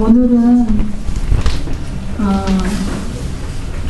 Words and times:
오늘은 0.00 0.66
어, 2.18 2.44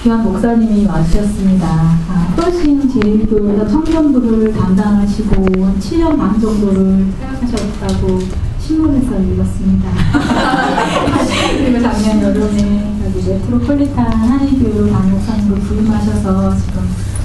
귀한 0.03 0.25
목사님이 0.25 0.87
와주셨습니다. 0.87 1.67
아, 1.67 2.35
훨씬 2.37 2.89
제일교회에서 2.89 3.69
청년부를 3.69 4.53
담당하시고 4.53 5.45
7년 5.79 6.19
반 6.19 6.41
정도를 6.41 7.07
사역하셨다고 7.21 8.19
신문에서 8.59 9.21
읽었습니다. 9.21 9.91
그리고 11.57 11.81
작년 11.81 12.21
여름에 12.21 12.99
여기 13.05 13.29
메트로폴리탄 13.29 14.13
한인교회로 14.13 14.91
담목사님으로 14.91 15.61
부임하셔서 15.61 16.57
지금 16.57 16.83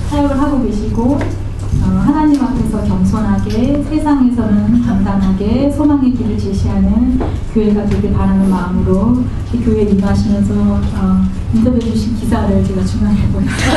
사역을 0.10 0.40
하고 0.40 0.64
계시고 0.64 1.04
어, 1.14 1.47
하나님 1.96 2.42
앞에서 2.42 2.84
겸손하게 2.84 3.84
세상에서는 3.84 4.82
당당하게 4.84 5.70
소망의 5.72 6.12
길을 6.14 6.38
제시하는 6.38 7.20
교회가 7.54 7.86
되길 7.86 8.14
바라는 8.14 8.50
마음으로 8.50 9.24
이 9.54 9.58
교회에 9.58 9.84
임하시면서 9.84 10.54
어, 10.54 11.26
인터뷰해 11.54 11.80
주신 11.80 12.16
기사를 12.16 12.64
제가 12.64 12.84
중간에 12.84 13.28
보냈어요. 13.32 13.68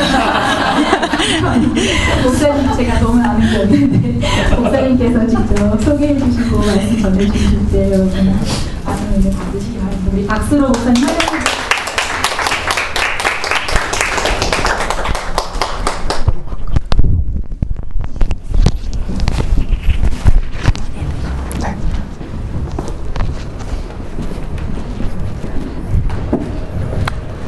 목사님 2.23 2.75
제가 2.75 2.99
너무 2.99 3.21
게 3.21 3.57
없는데 3.57 4.19
목사님께서 4.57 5.27
직접 5.27 5.81
소개해 5.81 6.19
주시고 6.19 6.57
말씀 6.57 7.01
전해 7.01 7.25
주실 7.25 7.67
때 7.71 7.91
여러분 7.93 8.11
은혜 8.17 9.31
받으시기 9.31 9.77
바랍니다. 9.77 10.11
우리 10.13 10.25
박수로 10.27 10.67
목사님 10.67 11.03
환영해 11.03 11.51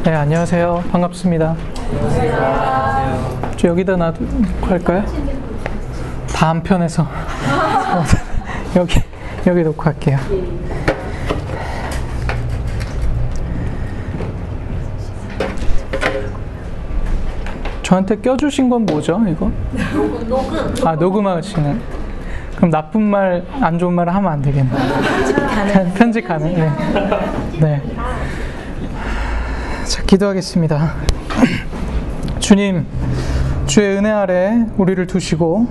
네, 0.04 0.12
안녕하세요. 0.12 0.84
반갑습니다. 0.92 1.56
안녕하세요. 1.90 3.52
저 3.56 3.68
여기다 3.68 3.96
놔두고 3.96 4.66
할까요? 4.66 5.02
다음 6.28 6.62
편에서. 6.62 7.04
어, 7.04 8.04
여기, 8.76 9.00
여기 9.46 9.62
놓고 9.62 9.82
할게요. 9.82 10.18
저한테 17.82 18.16
껴주신 18.16 18.68
건 18.68 18.84
뭐죠, 18.84 19.22
이거? 19.26 19.50
녹음. 20.28 20.74
아, 20.86 20.96
녹음하시는. 20.96 21.80
그럼 22.56 22.70
나쁜 22.70 23.02
말, 23.02 23.44
안 23.62 23.78
좋은 23.78 23.94
말 23.94 24.08
하면 24.10 24.32
안 24.32 24.42
되겠네. 24.42 24.70
편집 24.70 25.36
가능. 25.36 25.94
편집 25.94 26.28
가능. 26.28 26.54
네. 26.54 26.70
네. 27.60 27.93
자, 30.14 30.16
기도하겠습니다. 30.16 30.92
주님, 32.38 32.86
주의 33.66 33.96
은혜 33.96 34.10
아래 34.10 34.64
우리를 34.76 35.08
두시고 35.08 35.66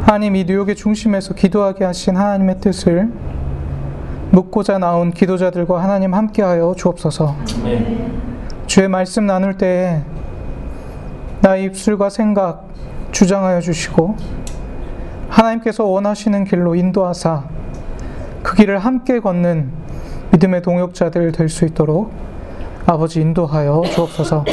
하나님 0.00 0.34
이 0.34 0.44
뉴욕의 0.44 0.74
중심에서 0.74 1.34
기도하게 1.34 1.84
하신 1.84 2.16
하나님의 2.16 2.58
뜻을 2.58 3.08
묻고자 4.32 4.78
나온 4.78 5.12
기도자들과 5.12 5.80
하나님 5.80 6.12
함께하여 6.12 6.74
주옵소서. 6.76 7.36
주의 8.66 8.88
말씀 8.88 9.26
나눌 9.26 9.56
때에 9.56 10.02
나의 11.40 11.66
입술과 11.66 12.10
생각 12.10 12.68
주장하여 13.12 13.60
주시고 13.60 14.16
하나님께서 15.28 15.84
원하시는 15.84 16.44
길로 16.46 16.74
인도하사 16.74 17.44
그 18.42 18.56
길을 18.56 18.80
함께 18.80 19.20
걷는 19.20 19.83
믿음의 20.34 20.62
동역자들 20.62 21.30
될 21.30 21.48
수 21.48 21.64
있도록 21.64 22.12
아버지 22.86 23.20
인도하여 23.20 23.82
주옵소서. 23.94 24.44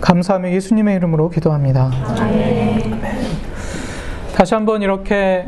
감사하며 0.00 0.50
예수님의 0.50 0.96
이름으로 0.96 1.30
기도합니다. 1.30 1.90
다시 4.34 4.54
한번 4.54 4.82
이렇게 4.82 5.46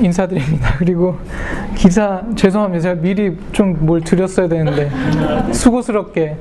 인사드립니다. 0.00 0.74
그리고 0.78 1.16
기사 1.76 2.20
죄송합니다. 2.36 2.82
제가 2.82 3.00
미리 3.00 3.38
좀 3.52 3.78
뭘 3.80 4.02
드렸어야 4.02 4.46
되는데 4.48 4.90
수고스럽게 5.52 6.36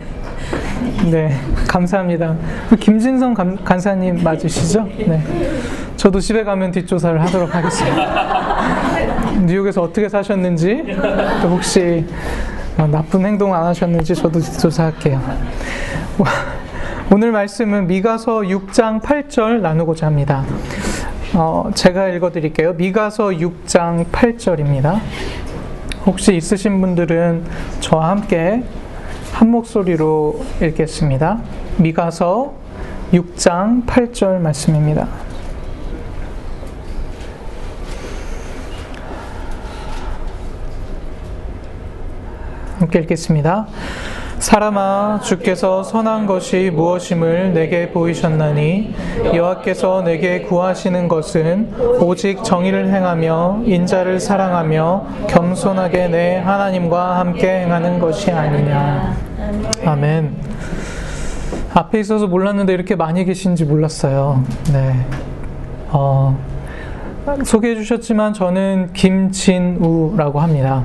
네 1.09 1.33
감사합니다. 1.67 2.35
김진성 2.79 3.33
감, 3.33 3.55
간사님 3.63 4.21
맞으시죠? 4.21 4.83
네. 4.97 5.23
저도 5.95 6.19
집에 6.19 6.44
가면 6.44 6.71
뒷조사를 6.71 7.19
하도록 7.21 7.55
하겠습니다. 7.55 8.56
뉴욕에서 9.47 9.81
어떻게 9.81 10.09
사셨는지 10.09 10.83
또 11.41 11.47
혹시 11.47 12.05
나쁜 12.91 13.25
행동 13.25 13.55
안 13.55 13.63
하셨는지 13.63 14.13
저도 14.13 14.39
뒷조사할게요. 14.41 15.21
오늘 17.13 17.31
말씀은 17.31 17.87
미가서 17.87 18.39
6장 18.41 19.01
8절 19.01 19.61
나누고자 19.61 20.07
합니다. 20.07 20.43
어, 21.33 21.71
제가 21.73 22.09
읽어드릴게요. 22.09 22.73
미가서 22.73 23.29
6장 23.29 24.05
8절입니다. 24.11 24.99
혹시 26.05 26.35
있으신 26.35 26.81
분들은 26.81 27.45
저와 27.79 28.09
함께 28.09 28.63
한 29.31 29.49
목소리로 29.49 30.43
읽겠습니다. 30.61 31.39
미가서 31.77 32.53
6장 33.13 33.85
8절 33.85 34.39
말씀입니다. 34.39 35.07
함께 42.79 42.99
읽겠습니다. 42.99 43.67
사람아 44.39 45.21
주께서 45.23 45.81
선한 45.81 46.27
것이 46.27 46.71
무엇임을 46.71 47.53
내게 47.53 47.89
보이셨나니 47.89 48.93
여호와께서 49.33 50.03
내게 50.03 50.41
구하시는 50.43 51.07
것은 51.07 51.73
오직 51.99 52.43
정의를 52.43 52.93
행하며 52.93 53.61
인자를 53.65 54.19
사랑하며 54.19 55.07
겸손하게 55.27 56.07
내 56.09 56.38
하나님과 56.38 57.17
함께 57.17 57.61
행하는 57.61 57.97
것이 57.99 58.31
아니냐. 58.31 59.17
아멘. 59.85 60.35
앞에 61.73 61.99
있어서 61.99 62.27
몰랐는데 62.27 62.73
이렇게 62.73 62.95
많이 62.95 63.25
계신지 63.25 63.65
몰랐어요. 63.65 64.44
네. 64.71 64.94
어, 65.89 66.38
소개해 67.44 67.75
주셨지만 67.75 68.33
저는 68.33 68.94
김진우라고 68.94 70.39
합니다. 70.39 70.83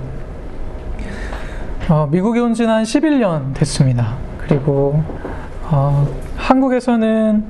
어, 1.88 2.06
미국에 2.10 2.38
온 2.38 2.54
지는 2.54 2.72
한 2.72 2.84
11년 2.84 3.54
됐습니다. 3.54 4.14
그리고 4.38 5.02
어, 5.64 6.06
한국에서는 6.36 7.44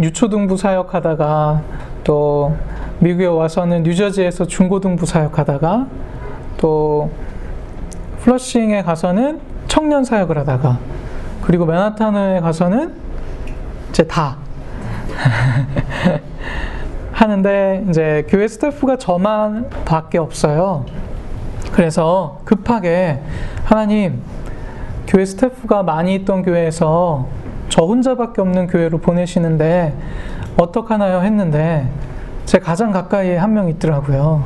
유초등부 0.00 0.56
사역하다가 0.56 1.62
또 2.04 2.54
미국에 3.00 3.26
와서는 3.26 3.82
뉴저지에서 3.82 4.46
중고등부 4.46 5.04
사역하다가 5.06 5.86
또 6.58 7.10
플러싱에 8.20 8.82
가서는 8.82 9.40
청년 9.66 10.04
사역을 10.04 10.38
하다가 10.38 10.78
그리고 11.42 11.66
맨하탄에 11.66 12.40
가서는 12.40 12.94
이제 13.90 14.04
다 14.04 14.36
하는데 17.12 17.84
이제 17.88 18.24
교회 18.28 18.46
스태프가 18.46 18.96
저만 18.96 19.68
밖에 19.84 20.18
없어요. 20.18 20.86
그래서 21.74 22.38
급하게 22.44 23.20
하나님 23.64 24.20
교회 25.08 25.24
스태프가 25.24 25.82
많이 25.82 26.14
있던 26.14 26.42
교회에서 26.42 27.26
저 27.68 27.82
혼자밖에 27.84 28.40
없는 28.40 28.68
교회로 28.68 28.98
보내시는데 28.98 29.92
어떡하나요 30.56 31.22
했는데 31.22 31.88
제 32.44 32.58
가장 32.58 32.92
가까이에 32.92 33.36
한 33.36 33.52
명 33.54 33.68
있더라고요. 33.68 34.44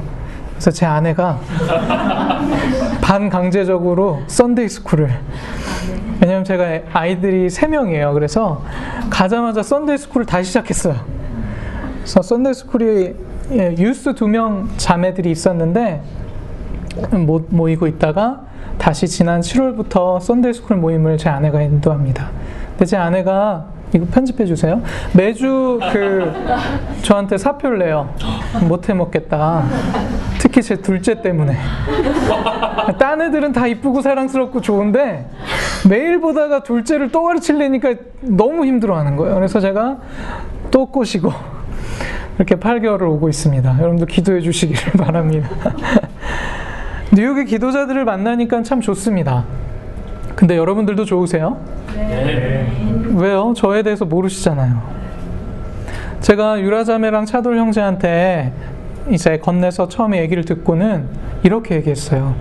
그래서 0.53 0.71
제 0.71 0.87
아내가 0.87 1.39
반강제적으로 3.03 4.23
Sunday 4.27 4.69
school을 4.69 5.11
왜냐면 6.21 6.45
제가 6.45 6.81
아이들이 6.93 7.51
세 7.51 7.67
명이에요. 7.67 8.13
그래서 8.15 8.63
가자마자 9.11 9.63
Sunday 9.63 9.99
school을 9.99 10.25
다시 10.27 10.49
시작했어요. 10.49 10.97
그래서 12.01 12.23
Sunday 12.23 12.55
school이 12.55 13.15
예, 13.53 13.75
유스 13.79 14.15
두 14.15 14.27
명 14.29 14.69
자매들이 14.79 15.31
있었는데 15.31 16.03
모이고 17.49 17.87
있다가 17.87 18.41
다시 18.79 19.09
지난 19.09 19.41
7월부터 19.41 20.21
Sunday 20.21 20.53
school 20.55 20.77
모임을 20.77 21.19
제 21.19 21.29
아내가 21.29 21.63
인도합니다. 21.63 22.31
근데 22.71 22.85
제 22.85 22.97
아내가 22.97 23.67
이거 23.95 24.07
편집해 24.11 24.45
주세요. 24.45 24.83
매주 25.15 25.81
그 25.93 26.33
저한테 27.03 27.39
사표를 27.39 27.79
내요. 27.79 28.09
못해 28.69 28.93
먹겠다. 28.93 29.65
특히 30.39 30.63
제 30.63 30.77
둘째 30.77 31.23
때문에. 31.23 31.57
딴 32.99 33.21
애들은 33.21 33.53
다 33.53 33.67
이쁘고 33.67 34.03
사랑스럽고 34.03 34.61
좋은데 34.61 35.29
매일 35.89 36.21
보다가 36.21 36.63
둘째를 36.63 37.11
또 37.11 37.23
가르치려니까 37.25 37.95
너무 38.23 38.65
힘들어하는 38.67 39.17
거예요. 39.17 39.35
그래서 39.35 39.61
제가 39.61 39.99
또 40.71 40.87
꼬시고 40.87 41.33
이렇게 42.37 42.57
8개월을 42.57 43.03
오고 43.03 43.29
있습니다. 43.29 43.79
여러분도 43.81 44.07
기도해 44.07 44.41
주시기를 44.41 44.93
바랍니다. 44.93 45.49
뉴욕의 47.15 47.47
기도자들을 47.47 48.05
만나니까 48.05 48.63
참 48.63 48.81
좋습니다. 48.81 49.45
근데 50.37 50.57
여러분들도 50.57 51.05
좋으세요? 51.05 51.59
네. 51.95 52.71
왜요? 53.17 53.55
저에 53.57 53.83
대해서 53.83 54.05
모르시잖아요. 54.05 54.81
제가 56.21 56.61
유라자매랑 56.61 57.25
차돌 57.25 57.59
형제한테 57.59 58.53
이제 59.11 59.39
건네서 59.39 59.89
처음에 59.89 60.21
얘기를 60.21 60.45
듣고는 60.45 61.07
이렇게 61.43 61.77
얘기했어요. 61.77 62.35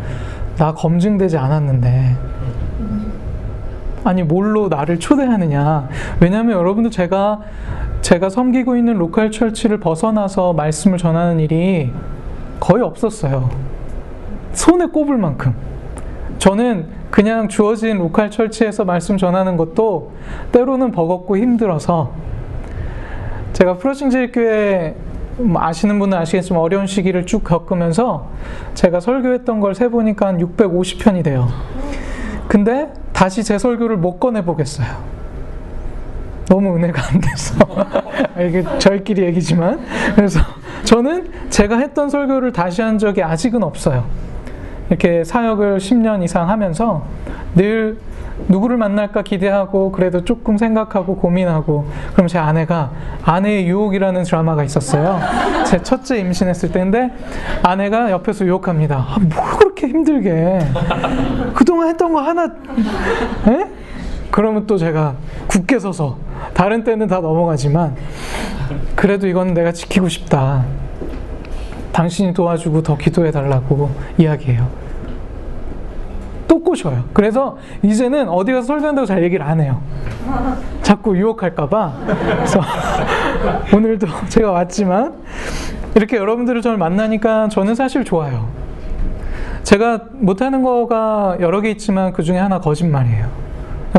나 0.58 0.74
검증되지 0.74 1.38
않았는데. 1.38 2.16
아니, 4.04 4.24
뭘로 4.24 4.68
나를 4.68 5.00
초대하느냐. 5.00 5.88
왜냐하면 6.20 6.58
여러분들 6.58 6.92
제가, 6.92 7.40
제가 8.02 8.30
섬기고 8.30 8.76
있는 8.76 8.98
로컬 8.98 9.32
철치를 9.32 9.80
벗어나서 9.80 10.54
말씀을 10.54 10.98
전하는 10.98 11.40
일이 11.40 11.92
거의 12.60 12.84
없었어요. 12.84 13.50
손에 14.54 14.88
꼽을 14.88 15.18
만큼. 15.18 15.54
저는 16.40 16.88
그냥 17.10 17.48
주어진 17.48 17.98
로컬 17.98 18.30
철치에서 18.30 18.86
말씀 18.86 19.18
전하는 19.18 19.58
것도 19.58 20.12
때로는 20.52 20.92
버겁고 20.92 21.38
힘들어서 21.38 22.12
제가 23.54 23.78
프로싱 23.78 24.10
제일교회 24.10 24.96
뭐 25.38 25.62
아시는 25.62 26.00
분은 26.00 26.18
아시겠지만 26.18 26.62
어려운 26.62 26.88
시기를 26.88 27.26
쭉 27.26 27.44
겪으면서 27.44 28.28
제가 28.74 29.00
설교했던 29.00 29.60
걸 29.60 29.76
세보니까 29.76 30.28
한 30.28 30.38
650편이 30.38 31.24
돼요. 31.24 31.48
근데 32.48 32.92
다시 33.14 33.44
제 33.44 33.58
설교를 33.58 33.98
못 33.98 34.20
꺼내 34.20 34.44
보겠어요. 34.44 34.88
너무 36.50 36.76
은혜가 36.76 37.02
안 37.10 37.20
돼서 37.20 37.56
이게 38.40 38.64
저희끼리 38.80 39.24
얘기지만 39.24 39.80
그래서 40.16 40.40
저는 40.86 41.32
제가 41.50 41.78
했던 41.78 42.10
설교를 42.10 42.54
다시 42.54 42.82
한 42.82 42.98
적이 42.98 43.24
아직은 43.24 43.64
없어요. 43.64 44.06
이렇게 44.90 45.24
사역을 45.24 45.78
10년 45.78 46.24
이상 46.24 46.50
하면서 46.50 47.04
늘 47.56 47.98
누구를 48.48 48.78
만날까 48.78 49.24
기대하고 49.24 49.92
그래도 49.92 50.24
조금 50.24 50.58
생각하고 50.58 51.18
고민하고 51.18 51.88
그럼 52.14 52.28
제 52.28 52.38
아내가 52.38 52.92
아내의 53.24 53.68
유혹이라는 53.68 54.24
드라마가 54.24 54.64
있었어요. 54.64 55.20
제 55.66 55.82
첫째 55.82 56.20
임신했을 56.20 56.72
때인데 56.72 57.12
아내가 57.64 58.12
옆에서 58.12 58.46
유혹합니다. 58.46 58.98
아, 58.98 59.18
뭘 59.20 59.58
그렇게 59.58 59.88
힘들게 59.88 60.60
그동안 61.56 61.90
했던 61.90 62.14
거 62.14 62.22
하나 62.22 62.46
에? 62.46 63.68
그러면 64.30 64.68
또 64.68 64.78
제가 64.78 65.16
굳게 65.48 65.80
서서 65.80 66.18
다른 66.54 66.84
때는 66.84 67.08
다 67.08 67.20
넘어가지만 67.20 67.96
그래도 68.96 69.28
이건 69.28 69.54
내가 69.54 69.72
지키고 69.72 70.10
싶다. 70.10 70.64
당신이 71.98 72.32
도와주고 72.32 72.84
더 72.84 72.96
기도해 72.96 73.32
달라고 73.32 73.90
이야기해요. 74.20 74.68
또 76.48 76.60
꼬셔요. 76.60 77.06
그래서 77.12 77.58
이제는 77.82 78.30
어디 78.30 78.54
가서 78.54 78.68
설교한다고 78.68 79.08
잘 79.08 79.24
얘기를 79.24 79.44
안 79.44 79.60
해요. 79.60 79.82
자꾸 80.84 81.18
유혹할까봐. 81.18 81.94
그래서 82.36 82.62
오늘도 83.74 84.06
제가 84.30 84.52
왔지만 84.52 85.16
이렇게 85.96 86.18
여러분들을 86.18 86.62
저를 86.62 86.78
만나니까 86.78 87.50
저는 87.50 87.74
사실 87.74 88.06
좋아요. 88.06 88.48
제가 89.64 90.02
못하는 90.14 90.62
거가 90.62 91.38
여러 91.40 91.62
개 91.62 91.72
있지만 91.72 92.14
그 92.14 92.22
중에 92.22 92.38
하나 92.38 92.60
거짓말이에요. 92.60 93.28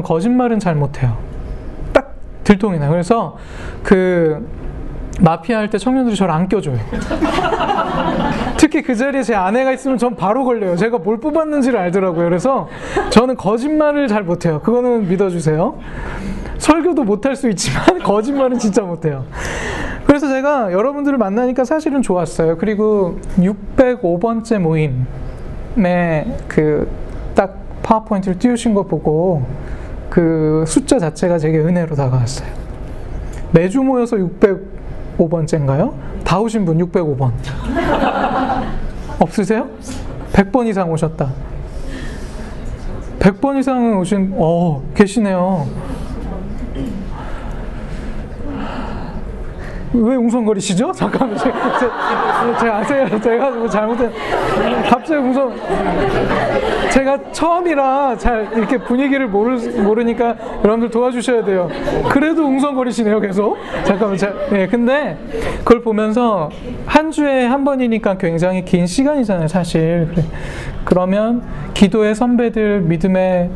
거짓말은 0.05 0.61
잘 0.61 0.77
못해요. 0.77 1.17
딱 1.93 2.15
들통이 2.45 2.79
나요. 2.79 2.93
그래서 2.93 3.37
그 3.83 4.47
마피아 5.21 5.59
할 5.59 5.69
때 5.71 5.79
청년들이 5.79 6.17
저를 6.17 6.33
안 6.33 6.49
껴줘요. 6.49 6.77
특히 8.57 8.83
그 8.83 8.95
자리에 8.95 9.23
제 9.23 9.35
아내가 9.35 9.73
있으면 9.73 9.99
전 9.99 10.15
바로 10.17 10.45
걸려요. 10.45 10.77
제가 10.77 10.99
뭘 10.99 11.19
뽑았는지를 11.19 11.79
알더라고요. 11.79 12.25
그래서 12.25 12.69
저는 13.11 13.37
거짓말을 13.37 14.09
잘 14.09 14.23
못해요. 14.23 14.61
그거는 14.61 15.09
믿어주세요. 15.09 15.79
설교도 16.59 17.05
못할 17.05 17.37
수 17.37 17.49
있지만 17.51 17.99
거짓말은 18.03 18.59
진짜 18.59 18.83
못해요. 18.83 19.25
그래서 20.07 20.29
제가 20.29 20.73
여러분들을 20.73 21.19
만나니까 21.19 21.65
사실은 21.65 22.03
좋았어요. 22.03 22.57
그리고 22.59 23.19
605번째 23.39 24.59
모임에 24.59 26.27
그 26.49 27.09
딱 27.39 27.57
파워포인트를 27.85 28.37
띄우신 28.41 28.75
거 28.75 28.83
보고 28.83 29.47
그 30.11 30.65
숫자 30.67 30.99
자체가 30.99 31.39
제게 31.39 31.61
은혜로 31.61 31.95
다가왔어요. 31.95 32.49
매주 33.53 33.81
모여서 33.81 34.17
605번째인가요? 35.19 35.93
다 36.25 36.39
오신 36.39 36.65
분 36.65 36.79
605번. 36.79 37.33
없으세요? 39.19 39.69
100번 40.33 40.67
이상 40.69 40.91
오셨다. 40.91 41.33
100번 43.19 43.59
이상 43.59 43.99
오신, 43.99 44.35
어, 44.37 44.83
계시네요. 44.95 45.67
왜 49.95 50.17
웅성거리시죠? 50.17 50.93
잠깐만, 50.97 51.37
제가, 51.37 51.79
제가, 52.59 52.85
제가, 52.87 53.21
제가 53.21 53.51
뭐 53.51 53.69
잘못된, 53.69 54.13
갑자기 54.89 55.15
웅성, 55.15 55.55
제가 56.91 57.33
처음이라 57.33 58.17
잘 58.19 58.49
이렇게 58.55 58.79
분위기를 58.79 59.29
모르, 59.29 59.59
모르니까 59.83 60.35
여러분들 60.65 60.91
도와주셔야 60.91 61.45
돼요. 61.45 61.69
그래도 62.09 62.45
웅성거리시네요, 62.45 63.21
계속. 63.21 63.57
잠깐만, 63.85 64.17
자, 64.17 64.33
네, 64.51 64.67
근데 64.67 65.19
그걸 65.59 65.83
보면서 65.83 66.51
한 66.87 67.11
주에 67.11 67.47
한 67.47 67.65
번이니까 67.65 68.19
굉장히 68.19 68.65
긴 68.65 68.87
시간이잖아요, 68.87 69.49
사실. 69.49 70.09
그래. 70.11 70.25
그러면 70.85 71.43
기도의 71.75 72.15
선배들, 72.15 72.81
믿음의 72.83 73.51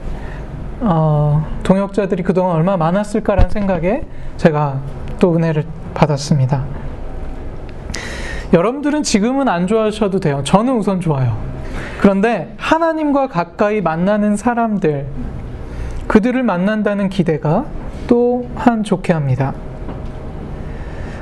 어, 0.84 1.46
동역자들이 1.62 2.24
그동안 2.24 2.56
얼마나 2.56 2.76
많았을까라는 2.76 3.50
생각에 3.50 4.02
제가 4.36 4.80
또 5.20 5.36
은혜를 5.36 5.64
받았습니다. 5.94 6.64
여러분들은 8.52 9.02
지금은 9.02 9.48
안 9.48 9.66
좋아하셔도 9.66 10.20
돼요. 10.20 10.42
저는 10.44 10.76
우선 10.76 11.00
좋아요. 11.00 11.36
그런데 12.00 12.54
하나님과 12.58 13.28
가까이 13.28 13.80
만나는 13.80 14.36
사람들, 14.36 15.06
그들을 16.06 16.42
만난다는 16.42 17.08
기대가 17.08 17.64
또한 18.06 18.82
좋게 18.82 19.12
합니다. 19.12 19.54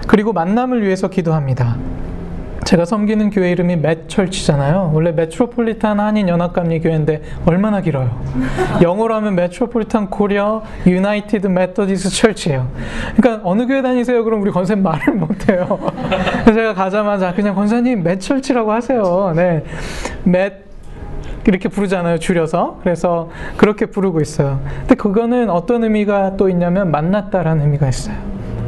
그리고 0.09 0.33
만남을 0.33 0.83
위해서 0.83 1.09
기도합니다. 1.09 1.77
제가 2.65 2.85
섬기는 2.85 3.31
교회 3.31 3.51
이름이 3.51 3.77
맷철치잖아요. 3.77 4.93
원래 4.95 5.13
메트로폴리탄 5.13 5.99
한인 5.99 6.29
연합감리 6.29 6.81
교회인데 6.81 7.23
얼마나 7.47 7.81
길어요. 7.81 8.21
영어로 8.83 9.15
하면 9.17 9.35
Metropolitan 9.35 10.11
Korean 10.11 10.61
United 10.87 11.47
Methodist 11.47 12.11
Church예요. 12.11 12.69
그러니까 13.17 13.49
어느 13.49 13.67
교회 13.67 13.83
다니세요? 13.83 14.25
그럼 14.25 14.43
우리 14.43 14.51
권사님 14.51 14.83
말을 14.85 15.15
못 15.15 15.49
해요. 15.49 15.79
그래서 16.45 16.53
제가 16.53 16.75
가자마자 16.75 17.35
그냥 17.35 17.55
권사님 17.55 18.03
Met 18.03 18.19
Church라고 18.19 18.73
하세요. 18.73 19.33
네. 19.35 19.65
Met 20.25 20.71
이렇게 21.47 21.69
부르잖아요, 21.69 22.19
줄여서. 22.19 22.81
그래서 22.83 23.31
그렇게 23.57 23.87
부르고 23.87 24.21
있어요. 24.21 24.61
근데 24.81 24.95
그거는 24.95 25.49
어떤 25.49 25.83
의미가 25.85 26.37
또 26.37 26.49
있냐면 26.51 26.91
만났다라는 26.91 27.65
의미가 27.65 27.89
있어요. 27.89 28.17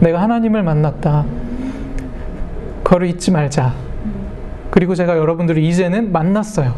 내가 0.00 0.20
하나님을 0.22 0.62
만났다. 0.62 1.24
그거를 2.82 3.06
잊지 3.06 3.30
말자. 3.30 3.72
그리고 4.72 4.94
제가 4.94 5.18
여러분들을 5.18 5.62
이제는 5.62 6.12
만났어요. 6.12 6.74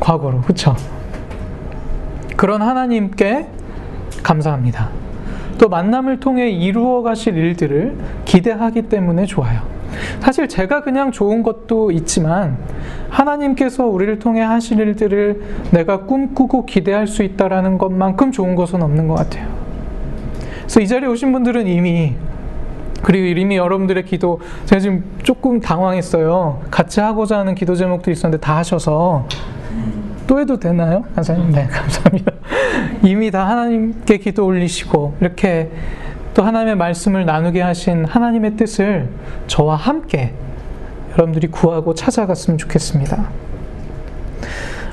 과거로. 0.00 0.40
그쵸? 0.40 0.74
그런 2.38 2.62
하나님께 2.62 3.46
감사합니다. 4.22 4.88
또 5.58 5.68
만남을 5.68 6.20
통해 6.20 6.48
이루어 6.48 7.02
가실 7.02 7.36
일들을 7.36 7.98
기대하기 8.24 8.88
때문에 8.88 9.26
좋아요. 9.26 9.60
사실 10.20 10.48
제가 10.48 10.80
그냥 10.80 11.12
좋은 11.12 11.42
것도 11.42 11.90
있지만 11.90 12.56
하나님께서 13.10 13.84
우리를 13.84 14.18
통해 14.20 14.40
하실 14.40 14.80
일들을 14.80 15.42
내가 15.70 16.06
꿈꾸고 16.06 16.64
기대할 16.64 17.06
수 17.06 17.22
있다라는 17.22 17.76
것만큼 17.76 18.32
좋은 18.32 18.54
것은 18.54 18.82
없는 18.82 19.06
것 19.06 19.16
같아요. 19.16 19.46
그래서 20.60 20.80
이 20.80 20.88
자리에 20.88 21.08
오신 21.10 21.30
분들은 21.30 21.66
이미 21.66 22.14
그리고 23.04 23.38
이미 23.38 23.56
여러분들의 23.58 24.06
기도 24.06 24.40
제가 24.64 24.80
지금 24.80 25.04
조금 25.22 25.60
당황했어요. 25.60 26.62
같이 26.70 27.00
하고자 27.00 27.38
하는 27.38 27.54
기도 27.54 27.76
제목도 27.76 28.10
있었는데 28.10 28.40
다 28.40 28.56
하셔서 28.56 29.28
또 30.26 30.40
해도 30.40 30.58
되나요? 30.58 31.04
간사님? 31.14 31.52
네, 31.52 31.66
감사합니다. 31.66 32.32
이미 33.04 33.30
다 33.30 33.46
하나님께 33.46 34.16
기도 34.18 34.46
올리시고 34.46 35.18
이렇게 35.20 35.70
또 36.32 36.42
하나님의 36.42 36.76
말씀을 36.76 37.26
나누게 37.26 37.60
하신 37.60 38.06
하나님의 38.06 38.56
뜻을 38.56 39.10
저와 39.48 39.76
함께 39.76 40.32
여러분들이 41.12 41.48
구하고 41.48 41.94
찾아갔으면 41.94 42.56
좋겠습니다. 42.56 43.28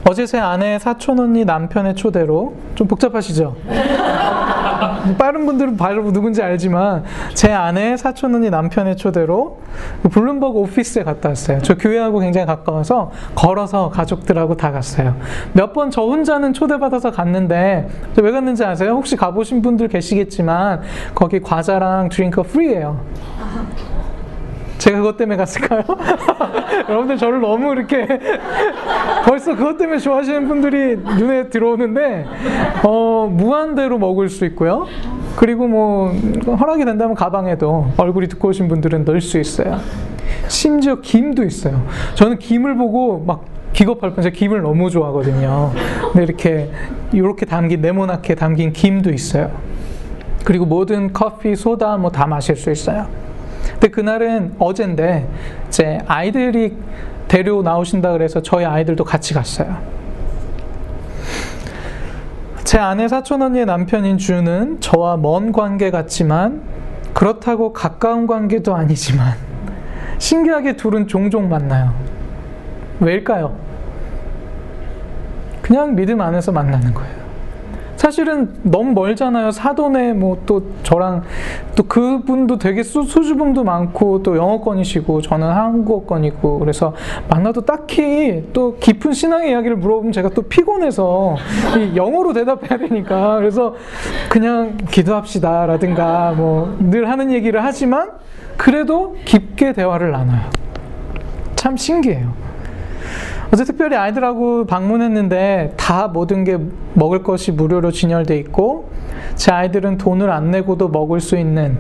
어제 0.10 0.26
제 0.26 0.38
아내 0.38 0.80
사촌 0.80 1.20
언니 1.20 1.46
남편의 1.46 1.96
초대로 1.96 2.56
좀 2.76 2.88
복잡하시죠? 2.88 3.56
빠른 5.18 5.46
분들은 5.46 5.78
바로 5.78 6.12
누군지 6.12 6.42
알지만 6.42 7.04
제 7.34 7.52
아내 7.52 7.98
사촌 7.98 8.36
언니 8.36 8.50
남편의 8.50 8.98
초대로 8.98 9.60
그 10.04 10.10
블룸버그 10.10 10.60
오피스에 10.60 11.04
갔다 11.04 11.30
왔어요. 11.30 11.60
저 11.62 11.76
교회하고 11.76 12.20
굉장히 12.20 12.46
가까워서 12.48 13.12
걸어서 13.36 13.90
가족들하고 13.90 14.56
다 14.58 14.72
갔어요. 14.72 15.16
몇 15.54 15.74
번 15.74 15.90
저 15.92 16.02
혼자는 16.04 16.54
초대받아서 16.54 17.12
갔는데 17.12 17.88
왜 18.22 18.32
갔는지 18.32 18.64
아세요? 18.64 18.92
혹시 18.92 19.16
가보신 19.16 19.62
분들 19.62 19.88
계시겠지만 19.88 20.82
거기 21.16 21.40
과자랑 21.42 22.10
drink 22.10 22.44
free예요. 22.44 23.00
제가 24.82 24.98
그것 24.98 25.16
때문에 25.16 25.38
갔을까요? 25.38 25.84
여러분들 26.90 27.18
저를 27.18 27.40
너무 27.40 27.72
이렇게 27.72 28.08
벌써 29.26 29.56
그것 29.56 29.78
때문에 29.78 30.00
좋아하시는 30.00 30.48
분들이 30.48 30.96
눈에 30.96 31.50
들어오는데 31.50 32.26
어, 32.84 33.30
무한대로 33.32 34.00
먹을 34.00 34.28
수 34.28 34.44
있고요. 34.46 34.88
그리고 35.36 35.68
뭐 35.68 36.10
허락이 36.48 36.84
된다면 36.84 37.14
가방에도 37.14 37.92
얼굴이 37.98 38.28
두꺼우신 38.28 38.68
분들은 38.70 39.06
넣을 39.06 39.22
수 39.22 39.38
있어요. 39.40 39.80
심지어 40.48 41.00
김도 41.00 41.44
있어요. 41.44 41.86
저는 42.16 42.40
김을 42.40 42.76
보고 42.76 43.20
막 43.20 43.46
기겁할 43.74 44.16
뻔. 44.16 44.24
제가 44.24 44.36
김을 44.36 44.64
너무 44.64 44.90
좋아하거든요. 44.90 45.74
근데 46.12 46.24
이렇게 46.24 46.72
이렇게 47.14 47.46
담긴 47.46 47.82
네모나게 47.82 48.34
담긴 48.34 48.74
김도 48.74 49.12
있어요. 49.12 49.52
그리고 50.44 50.66
모든 50.66 51.14
커피, 51.14 51.56
소다 51.56 51.98
뭐 51.98 52.10
다 52.10 52.26
마실 52.26 52.56
수 52.56 52.72
있어요. 52.72 53.06
근데 53.82 53.90
그날은 53.90 54.54
어젠데 54.60 55.28
제 55.72 55.98
아이들이 56.06 56.78
데려 57.28 57.64
나오신다 57.64 58.12
그래서 58.12 58.40
저희 58.44 58.64
아이들도 58.64 59.04
같이 59.04 59.34
갔어요. 59.34 59.76
제 62.64 62.78
아내 62.78 63.08
사촌 63.08 63.42
언니의 63.42 63.66
남편인 63.66 64.20
주는 64.20 64.80
저와 64.82 65.18
먼 65.18 65.52
관계 65.52 65.90
같지만 65.90 66.62
그렇다고 67.16 67.74
가까운 67.74 68.28
관계도 68.28 68.76
아니지만 68.76 69.34
신기하게 70.20 70.76
둘은 70.76 71.08
종종 71.08 71.50
만나요. 71.50 71.96
왜일까요? 73.00 73.58
그냥 75.64 75.96
믿음 75.96 76.22
안에서 76.22 76.52
만나는 76.52 76.94
거예요. 76.94 77.21
사실은 78.02 78.50
너무 78.64 78.94
멀잖아요. 78.94 79.52
사돈에 79.52 80.14
뭐 80.14 80.32
또 80.48 80.64
저랑 80.82 81.22
또 81.76 81.84
그분도 81.84 82.58
되게 82.58 82.82
수, 82.82 83.04
수줍음도 83.04 83.64
많고 83.64 84.24
또 84.24 84.36
영어권이시고 84.36 85.22
저는 85.22 85.48
한국어권이고 85.48 86.58
그래서 86.58 86.96
만나도 87.30 87.62
딱히 87.62 88.44
또 88.54 88.78
깊은 88.80 89.14
신앙의 89.14 89.52
이야기를 89.52 89.76
물어보면 89.78 90.14
제가 90.14 90.30
또 90.30 90.42
피곤해서 90.42 91.36
영어로 91.96 92.34
대답해야 92.34 92.80
되니까 92.80 93.36
그래서 93.38 93.76
그냥 94.30 94.78
기도합시다라든가 94.90 96.32
뭐 96.36 96.76
늘 96.80 97.08
하는 97.10 97.32
얘기를 97.32 97.64
하지만 97.64 98.12
그래도 98.58 99.16
깊게 99.26 99.74
대화를 99.74 100.12
나눠요. 100.12 100.42
참 101.56 101.78
신기해요. 101.78 102.34
어제 103.54 103.66
특별히 103.66 103.98
아이들하고 103.98 104.66
방문했는데 104.66 105.74
다 105.76 106.08
모든 106.08 106.46
게 106.46 106.58
먹을 106.94 107.22
것이 107.22 107.52
무료로 107.52 107.92
진열돼 107.92 108.38
있고 108.38 108.90
제 109.36 109.52
아이들은 109.52 109.98
돈을 109.98 110.30
안 110.30 110.52
내고도 110.52 110.88
먹을 110.88 111.20
수 111.20 111.38
있는 111.38 111.78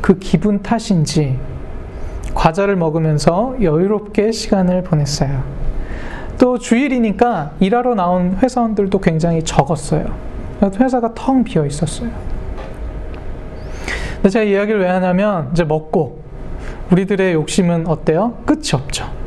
그 0.00 0.18
기분 0.18 0.62
탓인지 0.62 1.38
과자를 2.34 2.74
먹으면서 2.74 3.54
여유롭게 3.62 4.32
시간을 4.32 4.82
보냈어요. 4.82 5.44
또 6.38 6.58
주일이니까 6.58 7.52
일하러 7.60 7.94
나온 7.94 8.36
회사원들도 8.42 8.98
굉장히 8.98 9.44
적었어요. 9.44 10.06
회사가 10.80 11.14
텅 11.14 11.44
비어 11.44 11.64
있었어요. 11.64 12.10
근데 14.14 14.28
제가 14.28 14.44
이야기를 14.44 14.80
왜 14.80 14.88
하냐면 14.88 15.50
이제 15.52 15.62
먹고 15.62 16.20
우리들의 16.90 17.34
욕심은 17.34 17.86
어때요? 17.86 18.38
끝이 18.44 18.70
없죠. 18.72 19.21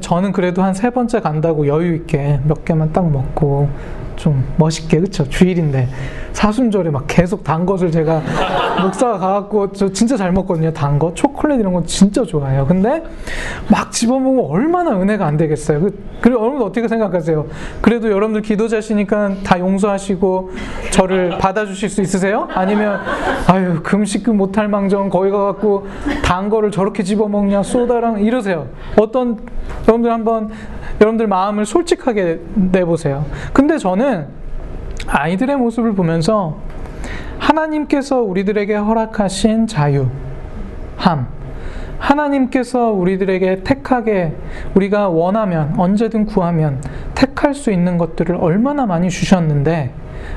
저는 0.00 0.32
그래도 0.32 0.62
한 0.62 0.74
세 0.74 0.90
번째 0.90 1.20
간다고 1.20 1.66
여유 1.66 1.94
있게 1.96 2.40
몇 2.44 2.64
개만 2.64 2.92
딱 2.92 3.10
먹고 3.10 3.68
좀 4.18 4.44
멋있게 4.56 5.00
그쵸? 5.00 5.28
주일인데 5.28 5.88
사순절에 6.32 6.90
막 6.90 7.04
계속 7.06 7.42
단 7.42 7.64
것을 7.64 7.90
제가 7.90 8.20
목사가 8.82 9.18
가갖고 9.18 9.72
저 9.72 9.90
진짜 9.90 10.16
잘 10.16 10.30
먹거든요 10.32 10.72
단 10.72 10.98
거. 10.98 11.12
초콜릿 11.14 11.58
이런 11.58 11.72
거 11.72 11.82
진짜 11.84 12.24
좋아해요. 12.24 12.66
근데 12.66 13.02
막 13.70 13.90
집어먹으면 13.90 14.44
얼마나 14.50 14.90
은혜가 15.00 15.24
안 15.26 15.36
되겠어요. 15.36 15.80
그, 15.80 16.04
그래 16.20 16.34
여러분 16.34 16.62
어떻게 16.62 16.86
생각하세요? 16.86 17.46
그래도 17.80 18.10
여러분들 18.10 18.42
기도자시니까 18.42 19.36
다 19.44 19.58
용서하시고 19.58 20.50
저를 20.90 21.38
받아주실 21.38 21.88
수 21.88 22.02
있으세요? 22.02 22.48
아니면 22.52 23.00
아유 23.46 23.80
금식 23.82 24.28
못할 24.34 24.68
망정 24.68 25.08
거기 25.08 25.30
가갖고 25.30 25.86
단 26.24 26.48
거를 26.48 26.70
저렇게 26.70 27.02
집어먹냐 27.02 27.62
소다랑 27.62 28.20
이러세요. 28.20 28.68
어떤 28.96 29.38
여러분들 29.86 30.12
한번 30.12 30.50
여러분들 31.00 31.26
마음을 31.26 31.64
솔직하게 31.64 32.40
내보세요. 32.54 33.24
근데 33.52 33.78
저는 33.78 34.07
아이들의 35.06 35.56
모습을 35.56 35.94
보면서 35.94 36.58
하나님께서 37.38 38.20
우리들에게 38.20 38.74
허락하신 38.74 39.66
자유, 39.66 40.08
함, 40.96 41.28
하나님께서 41.98 42.90
우리들에게 42.90 43.62
택하게 43.64 44.34
우리가 44.74 45.08
원하면 45.08 45.74
언제든 45.76 46.26
구하면 46.26 46.80
택할 47.14 47.54
수 47.54 47.72
있는 47.72 47.98
것들을 47.98 48.36
얼마나 48.36 48.86
많이 48.86 49.10
주셨는데 49.10 49.92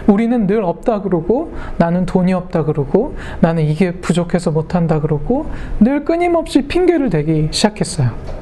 우리는 0.07 0.47
늘 0.47 0.63
없다 0.63 1.01
그러고 1.01 1.53
나는 1.77 2.05
돈이 2.05 2.33
없다 2.33 2.65
그러고 2.65 3.15
나는 3.39 3.63
이게 3.63 3.91
부족해서 3.91 4.51
못한다 4.51 4.99
그러고 5.01 5.47
늘 5.79 6.05
끊임없이 6.05 6.63
핑계를 6.63 7.09
대기 7.09 7.49
시작했어요. 7.51 8.40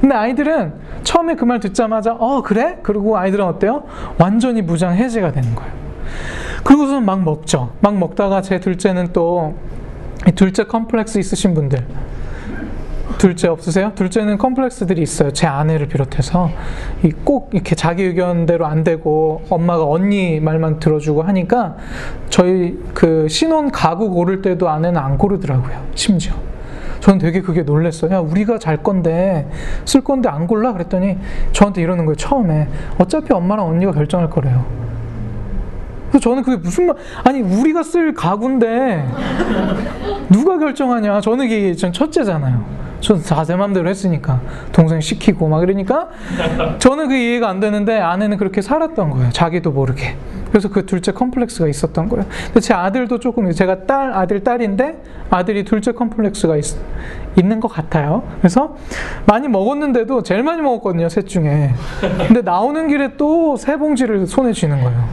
근데 0.00 0.14
아이들은 0.14 0.72
처음에 1.02 1.34
그 1.34 1.44
말 1.44 1.60
듣자마자 1.60 2.14
어 2.14 2.42
그래? 2.42 2.78
그리고 2.82 3.16
아이들은 3.16 3.44
어때요? 3.44 3.84
완전히 4.18 4.62
무장 4.62 4.94
해제가 4.94 5.32
되는 5.32 5.54
거예요. 5.54 5.72
그리고서 6.64 7.00
막 7.00 7.22
먹죠. 7.22 7.72
막 7.80 7.96
먹다가 7.96 8.42
제 8.42 8.60
둘째는 8.60 9.12
또 9.12 9.54
둘째 10.34 10.64
컴플렉스 10.64 11.18
있으신 11.18 11.54
분들 11.54 11.86
둘째 13.16 13.48
없으세요? 13.48 13.92
둘째는 13.94 14.38
컴플렉스들이 14.38 15.00
있어요. 15.02 15.32
제 15.32 15.46
아내를 15.46 15.88
비롯해서 15.88 16.50
꼭 17.24 17.50
이렇게 17.52 17.74
자기 17.74 18.04
의견대로 18.04 18.66
안 18.66 18.84
되고 18.84 19.42
엄마가 19.48 19.84
언니 19.86 20.38
말만 20.40 20.78
들어주고 20.78 21.22
하니까 21.22 21.76
저희 22.28 22.78
그 22.94 23.26
신혼 23.28 23.70
가구 23.70 24.10
고를 24.10 24.42
때도 24.42 24.68
아내는 24.68 25.00
안 25.00 25.18
고르더라고요. 25.18 25.82
심지어. 25.94 26.34
저는 27.00 27.18
되게 27.18 27.40
그게 27.40 27.62
놀랬어요. 27.62 28.12
야, 28.12 28.18
우리가 28.18 28.58
잘 28.58 28.78
건데, 28.78 29.48
쓸 29.84 30.00
건데 30.02 30.28
안 30.28 30.46
골라? 30.46 30.72
그랬더니 30.72 31.18
저한테 31.52 31.82
이러는 31.82 32.06
거예요, 32.06 32.16
처음에. 32.16 32.68
어차피 32.98 33.32
엄마랑 33.32 33.66
언니가 33.66 33.92
결정할 33.92 34.28
거래요. 34.30 34.64
그래서 36.08 36.20
저는 36.30 36.42
그게 36.42 36.56
무슨 36.56 36.86
말, 36.86 36.96
아니, 37.24 37.40
우리가 37.40 37.82
쓸 37.82 38.14
가구인데, 38.14 39.06
누가 40.30 40.58
결정하냐? 40.58 41.20
저는 41.20 41.46
이게 41.46 41.74
전 41.74 41.92
첫째잖아요. 41.92 42.87
저는 43.00 43.22
다제 43.22 43.56
맘대로 43.56 43.88
했으니까. 43.88 44.40
동생 44.72 45.00
시키고 45.00 45.48
막 45.48 45.62
이러니까, 45.62 46.08
저는 46.78 47.08
그 47.08 47.14
이해가 47.14 47.48
안 47.48 47.60
되는데, 47.60 47.98
아내는 47.98 48.36
그렇게 48.38 48.60
살았던 48.60 49.10
거예요. 49.10 49.30
자기도 49.30 49.70
모르게. 49.70 50.16
그래서 50.50 50.68
그 50.70 50.86
둘째 50.86 51.12
컴플렉스가 51.12 51.68
있었던 51.68 52.08
거예요. 52.08 52.24
근데 52.46 52.60
제 52.60 52.72
아들도 52.72 53.20
조금 53.20 53.50
제가 53.52 53.84
딸 53.84 54.12
아들 54.14 54.42
딸인데 54.42 55.02
아들이 55.28 55.62
둘째 55.64 55.92
컴플렉스가 55.92 56.56
있, 56.56 56.64
있는 57.36 57.60
것 57.60 57.68
같아요. 57.68 58.22
그래서 58.38 58.74
많이 59.26 59.46
먹었는데도 59.46 60.22
제일 60.22 60.42
많이 60.42 60.62
먹었거든요 60.62 61.10
셋 61.10 61.28
중에. 61.28 61.74
근데 62.26 62.40
나오는 62.40 62.88
길에 62.88 63.16
또 63.18 63.56
세 63.58 63.76
봉지를 63.76 64.26
손에 64.26 64.54
쥐는 64.54 64.82
거예요. 64.82 65.04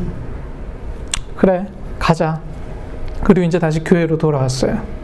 그래 1.36 1.68
가자. 2.00 2.40
그리고 3.26 3.46
이제 3.46 3.60
다시 3.60 3.84
교회로 3.84 4.18
돌아왔어요. 4.18 4.95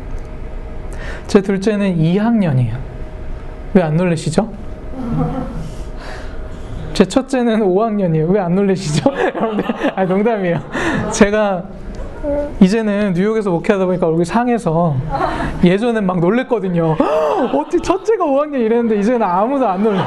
제 1.28 1.42
둘째는 1.42 1.98
2학년이에요. 1.98 2.74
왜 3.74 3.82
안 3.84 3.96
놀라시죠? 3.96 4.50
제 6.94 7.06
첫째는 7.06 7.62
5학년이에요. 7.62 8.30
왜 8.30 8.40
안? 8.42 8.52
여러분들, 8.58 9.66
아 9.96 10.04
농담이에요. 10.06 10.60
제가 11.12 11.64
이제는 12.60 13.14
뉴욕에서 13.14 13.50
목회하다 13.50 13.86
보니까 13.86 14.08
얼굴이 14.08 14.26
상해서 14.26 14.96
예전엔 15.64 16.06
막 16.06 16.20
놀랬거든요. 16.20 16.96
어떻게 17.56 17.80
첫째가 17.82 18.26
5학년 18.26 18.56
이랬는데 18.60 18.98
이제는 19.00 19.24
아무도 19.24 19.68
안 19.68 19.82
놀래. 19.84 20.00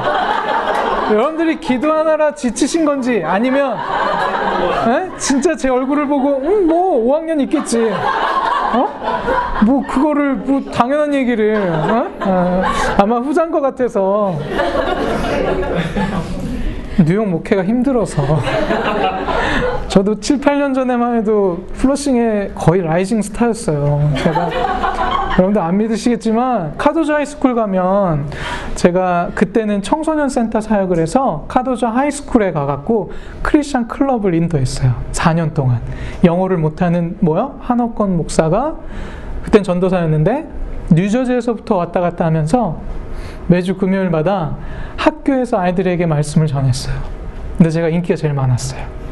여러분들이 1.11 1.59
기도하느라 1.61 2.35
지치신 2.35 2.85
건지 2.85 3.23
아니면 3.25 3.77
에? 3.77 5.11
진짜 5.19 5.57
제 5.57 5.69
얼굴을 5.69 6.07
보고 6.07 6.37
음, 6.39 6.67
뭐 6.69 7.19
5학년 7.19 7.41
있겠지. 7.43 7.91
어? 8.75 9.65
뭐 9.65 9.83
그거를 9.87 10.35
뭐 10.35 10.61
당연한 10.73 11.15
얘기를 11.15 11.57
어? 11.57 12.11
아, 12.21 12.63
아마 12.99 13.19
후자인 13.19 13.51
것 13.51 13.61
같아서 13.61 14.39
뉴욕 17.07 17.29
목회가 17.29 17.65
힘들어서 17.65 18.23
저도 19.95 20.19
7, 20.19 20.41
8년 20.41 20.75
전에만 20.75 21.19
해도 21.19 21.67
플러싱의 21.75 22.51
거의 22.57 22.83
rising 22.83 23.23
star였어요. 23.23 24.11
제가 24.17 24.51
여러분들 25.39 25.63
안 25.63 25.77
믿으시겠지만 25.77 26.77
Cardozo 26.77 27.13
High 27.13 27.30
School 27.30 27.55
가면 27.55 28.27
제가 28.75 29.31
그때는 29.37 29.83
청소년 29.83 30.29
센터 30.29 30.61
사역을 30.61 30.99
해서 30.99 31.45
Cardozo 31.47 31.85
High 31.85 32.09
School에 32.09 32.51
가갖고 32.51 33.13
크리스천 33.43 33.87
클럽을 33.87 34.35
인도했어요. 34.35 34.95
4년 35.13 35.55
동안 35.55 35.81
영어를 36.25 36.57
못하는 36.57 37.17
뭐야 37.21 37.55
한옥권 37.61 38.17
목사가 38.17 38.75
그땐 39.45 39.63
전도사였는데 39.63 40.49
뉴저지에서부터 40.91 41.77
왔다 41.77 42.01
갔다 42.01 42.25
하면서 42.25 42.81
매주 43.47 43.77
금요일마다 43.77 44.57
학교에서 44.97 45.61
아이들에게 45.61 46.05
말씀을 46.05 46.49
전했어요. 46.49 46.97
근데 47.59 47.71
제가 47.71 47.91
인기가 47.91 48.17
제일 48.17 48.35
많았어요. 48.35 49.04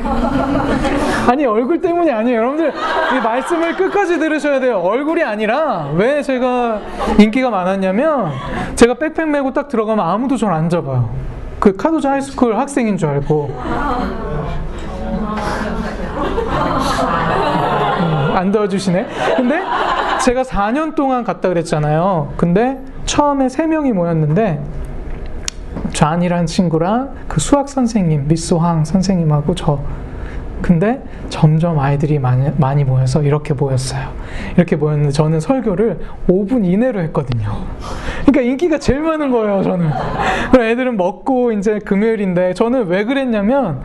아니 1.28 1.46
얼굴 1.46 1.80
때문이 1.80 2.10
아니에요. 2.10 2.38
여러분들 2.38 2.72
이 3.16 3.20
말씀을 3.22 3.76
끝까지 3.76 4.18
들으셔야 4.18 4.60
돼요. 4.60 4.78
얼굴이 4.78 5.22
아니라 5.22 5.90
왜 5.94 6.22
제가 6.22 6.80
인기가 7.18 7.50
많았냐면 7.50 8.32
제가 8.74 8.94
백팩 8.94 9.28
메고 9.28 9.52
딱 9.52 9.68
들어가면 9.68 10.04
아무도 10.04 10.36
저를 10.36 10.54
안 10.54 10.68
잡아요. 10.68 11.10
그 11.58 11.76
Cardozo 11.76 12.06
High 12.06 12.26
School 12.26 12.56
학생인 12.56 12.96
줄 12.96 13.08
알고 13.10 13.50
음, 18.00 18.32
안 18.34 18.50
도와주시네. 18.50 19.06
근데 19.36 19.62
제가 20.24 20.42
4년 20.42 20.94
동안 20.94 21.24
갔다 21.24 21.48
그랬잖아요. 21.48 22.32
근데 22.36 22.78
처음에 23.04 23.46
3명이 23.48 23.92
모였는데 23.92 24.62
좌안이라는 26.00 26.46
친구랑 26.46 27.14
그 27.28 27.40
수학 27.40 27.68
선생님, 27.68 28.26
미스 28.26 28.54
황 28.54 28.86
선생님하고 28.86 29.54
저. 29.54 29.80
근데 30.62 31.02
점점 31.28 31.78
아이들이 31.78 32.18
많이, 32.18 32.50
많이 32.56 32.84
모여서 32.84 33.22
이렇게 33.22 33.52
모였어요. 33.52 34.08
이렇게 34.56 34.76
모였는데 34.76 35.10
저는 35.10 35.40
설교를 35.40 36.00
5분 36.26 36.64
이내로 36.64 37.02
했거든요. 37.02 37.50
그러니까 38.24 38.40
인기가 38.40 38.78
제일 38.78 39.00
많은 39.00 39.30
거예요, 39.30 39.62
저는. 39.62 39.90
그럼 40.52 40.66
애들은 40.68 40.96
먹고 40.96 41.52
이제 41.52 41.78
금요일인데 41.80 42.54
저는 42.54 42.86
왜 42.86 43.04
그랬냐면 43.04 43.82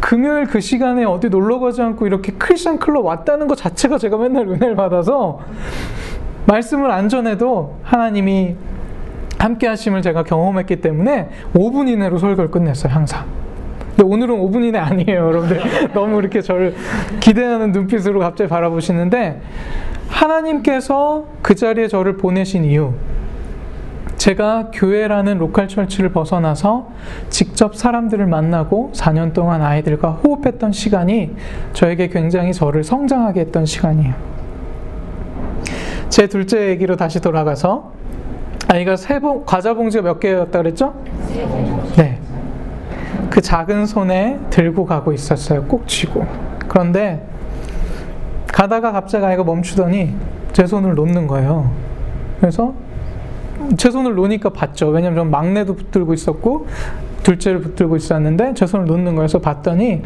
금요일 0.00 0.46
그 0.46 0.60
시간에 0.60 1.04
어디 1.04 1.28
놀러 1.28 1.58
가지 1.58 1.82
않고 1.82 2.06
이렇게 2.06 2.32
크리스천 2.32 2.78
클럽 2.78 3.04
왔다는 3.04 3.46
것 3.46 3.58
자체가 3.58 3.98
제가 3.98 4.16
맨날 4.16 4.48
은혜를 4.48 4.74
받아서 4.74 5.40
말씀을 6.46 6.90
안 6.90 7.10
전해도 7.10 7.76
하나님이 7.82 8.56
함께 9.38 9.66
하심을 9.66 10.02
제가 10.02 10.24
경험했기 10.24 10.76
때문에 10.76 11.28
5분 11.54 11.88
이내로 11.88 12.18
설교를 12.18 12.50
끝냈어요, 12.50 12.92
항상. 12.92 13.26
근데 13.96 14.02
오늘은 14.02 14.36
5분 14.36 14.64
이내 14.64 14.78
아니에요, 14.78 15.26
여러분들. 15.26 15.60
너무 15.94 16.18
이렇게 16.18 16.40
저를 16.40 16.74
기대하는 17.20 17.72
눈빛으로 17.72 18.20
갑자기 18.20 18.48
바라보시는데, 18.48 19.40
하나님께서 20.08 21.26
그 21.42 21.54
자리에 21.54 21.88
저를 21.88 22.16
보내신 22.16 22.64
이유, 22.64 22.92
제가 24.16 24.70
교회라는 24.72 25.38
로컬 25.38 25.68
철치를 25.68 26.10
벗어나서 26.10 26.90
직접 27.30 27.76
사람들을 27.76 28.26
만나고 28.26 28.90
4년 28.92 29.32
동안 29.32 29.62
아이들과 29.62 30.10
호흡했던 30.10 30.72
시간이 30.72 31.36
저에게 31.72 32.08
굉장히 32.08 32.52
저를 32.52 32.82
성장하게 32.82 33.40
했던 33.40 33.64
시간이에요. 33.64 34.14
제 36.08 36.26
둘째 36.26 36.68
얘기로 36.70 36.96
다시 36.96 37.20
돌아가서 37.20 37.92
아이가 38.68 38.96
세 38.96 39.18
봉, 39.18 39.44
과자 39.46 39.72
봉지가 39.72 40.02
몇 40.02 40.20
개였다 40.20 40.58
그랬죠? 40.58 40.94
네. 41.96 42.18
그 43.30 43.40
작은 43.40 43.86
손에 43.86 44.38
들고 44.50 44.84
가고 44.84 45.12
있었어요. 45.12 45.64
꼭 45.64 45.88
쥐고. 45.88 46.26
그런데 46.68 47.26
가다가 48.46 48.92
갑자기 48.92 49.24
아이가 49.24 49.42
멈추더니 49.42 50.14
제 50.52 50.66
손을 50.66 50.94
놓는 50.94 51.26
거예요. 51.26 51.70
그래서 52.40 52.74
제 53.78 53.90
손을 53.90 54.14
놓으니까 54.14 54.50
봤죠. 54.50 54.88
왜냐면 54.88 55.16
전 55.16 55.30
막내도 55.30 55.74
붙들고 55.74 56.12
있었고 56.12 56.66
둘째를 57.22 57.60
붙들고 57.60 57.96
있었는데 57.96 58.54
제 58.54 58.66
손을 58.66 58.86
놓는. 58.86 59.16
그래서 59.16 59.38
봤더니 59.38 60.02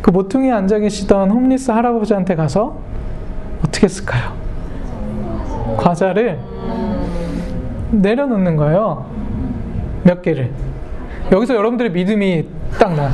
그 0.00 0.10
모퉁이에 0.10 0.52
앉아 0.52 0.78
계시던 0.78 1.30
홈리스 1.30 1.70
할아버지한테 1.70 2.34
가서 2.34 2.78
어떻게 3.60 3.84
했을까요? 3.84 4.32
과자를 5.76 6.38
내려놓는 8.02 8.56
거예요. 8.56 9.06
몇 10.02 10.22
개를. 10.22 10.50
여기서 11.32 11.54
여러분들의 11.54 11.92
믿음이 11.92 12.46
딱 12.78 12.94
나. 12.94 13.10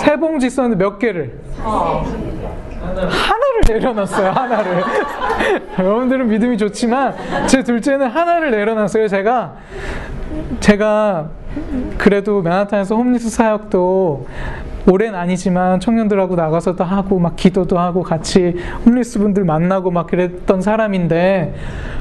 세 0.00 0.16
봉지 0.16 0.50
썼는데 0.50 0.82
몇 0.82 0.98
개를? 0.98 1.38
하나를 1.62 3.60
내려놨어요, 3.68 4.30
하나를. 4.30 4.82
여러분들은 5.78 6.28
믿음이 6.28 6.58
좋지만, 6.58 7.14
제 7.46 7.62
둘째는 7.62 8.08
하나를 8.08 8.50
내려놨어요, 8.50 9.08
제가. 9.08 9.54
제가 10.60 11.30
그래도 11.96 12.42
맨하탄에서 12.42 12.94
홈리스 12.94 13.30
사역도 13.30 14.26
올해는 14.90 15.18
아니지만 15.18 15.80
청년들하고 15.80 16.34
나가서도 16.34 16.82
하고 16.84 17.18
막 17.18 17.36
기도도 17.36 17.78
하고 17.78 18.02
같이 18.02 18.54
홈리스 18.86 19.18
분들 19.18 19.44
만나고 19.44 19.90
막 19.90 20.06
그랬던 20.06 20.62
사람인데 20.62 21.54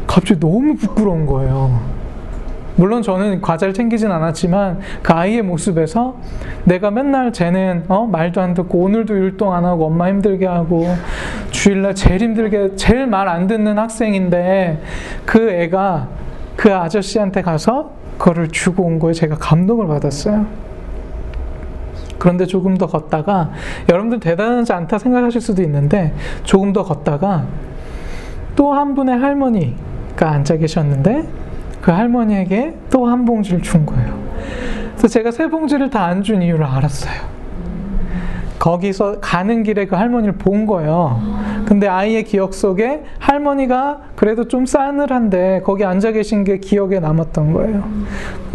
갑자기 0.05 0.39
너무 0.39 0.75
부끄러운 0.75 1.25
거예요. 1.25 1.96
물론 2.77 3.01
저는 3.01 3.41
과자를 3.41 3.73
챙기진 3.73 4.11
않았지만 4.11 4.79
그 5.01 5.13
아이의 5.13 5.41
모습에서 5.41 6.15
내가 6.63 6.91
맨날 6.91 7.33
쟤는 7.33 7.85
어? 7.87 8.05
말도 8.05 8.39
안 8.39 8.53
듣고 8.53 8.79
오늘도 8.79 9.15
율동 9.15 9.53
안 9.53 9.65
하고 9.65 9.87
엄마 9.87 10.07
힘들게 10.09 10.45
하고 10.45 10.85
주일날 11.51 11.95
제일 11.95 12.21
힘들게 12.21 12.75
제일 12.75 13.07
말 13.07 13.27
안 13.27 13.47
듣는 13.47 13.77
학생인데 13.77 14.81
그 15.25 15.49
애가 15.49 16.07
그 16.55 16.73
아저씨한테 16.73 17.41
가서 17.41 17.91
그거를 18.17 18.47
주고 18.49 18.83
온 18.83 18.99
거에 18.99 19.11
제가 19.11 19.35
감동을 19.35 19.87
받았어요. 19.87 20.45
그런데 22.17 22.45
조금 22.45 22.77
더 22.77 22.87
걷다가 22.87 23.51
여러분들 23.89 24.19
대단하지 24.19 24.73
않다 24.73 24.97
생각하실 24.97 25.41
수도 25.41 25.61
있는데 25.63 26.13
조금 26.43 26.73
더 26.73 26.83
걷다가 26.83 27.45
또 28.55 28.73
한 28.73 28.95
분의 28.95 29.17
할머니가 29.17 30.29
앉아 30.31 30.57
계셨는데 30.57 31.27
그 31.81 31.91
할머니에게 31.91 32.75
또 32.89 33.05
한 33.07 33.25
봉지를 33.25 33.61
준 33.61 33.85
거예요. 33.85 34.17
그래서 34.91 35.07
제가 35.07 35.31
세 35.31 35.47
봉지를 35.47 35.89
다 35.89 36.05
안 36.07 36.23
준 36.23 36.41
이유를 36.41 36.65
알았어요. 36.65 37.37
거기서 38.59 39.19
가는 39.21 39.61
길에 39.63 39.85
그 39.85 39.95
할머니를 39.95 40.33
본 40.33 40.65
거예요. 40.65 41.21
근데 41.65 41.87
아이의 41.87 42.23
기억 42.23 42.53
속에 42.53 43.03
할머니가 43.19 43.99
그래도 44.15 44.47
좀 44.47 44.65
싸늘한데 44.65 45.61
거기 45.63 45.85
앉아 45.85 46.11
계신 46.13 46.43
게 46.43 46.57
기억에 46.57 46.99
남았던 46.99 47.53
거예요. 47.53 47.83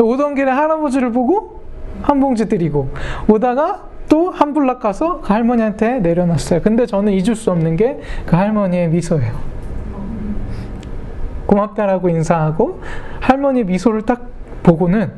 오던 0.00 0.34
길에 0.34 0.50
할아버지를 0.50 1.12
보고 1.12 1.60
한 2.02 2.18
봉지 2.20 2.48
드리고 2.48 2.90
오다가 3.28 3.84
또 4.08 4.30
한 4.30 4.52
블락 4.52 4.80
가서 4.80 5.20
그 5.20 5.32
할머니한테 5.32 6.00
내려놨어요. 6.00 6.60
근데 6.62 6.84
저는 6.84 7.12
잊을 7.12 7.34
수 7.36 7.50
없는 7.52 7.76
게 7.76 7.98
그 8.26 8.34
할머니의 8.36 8.88
미소예요. 8.88 9.51
고맙다라고 11.46 12.08
인사하고 12.08 12.80
할머니 13.20 13.64
미소를 13.64 14.02
딱 14.02 14.26
보고는 14.62 15.12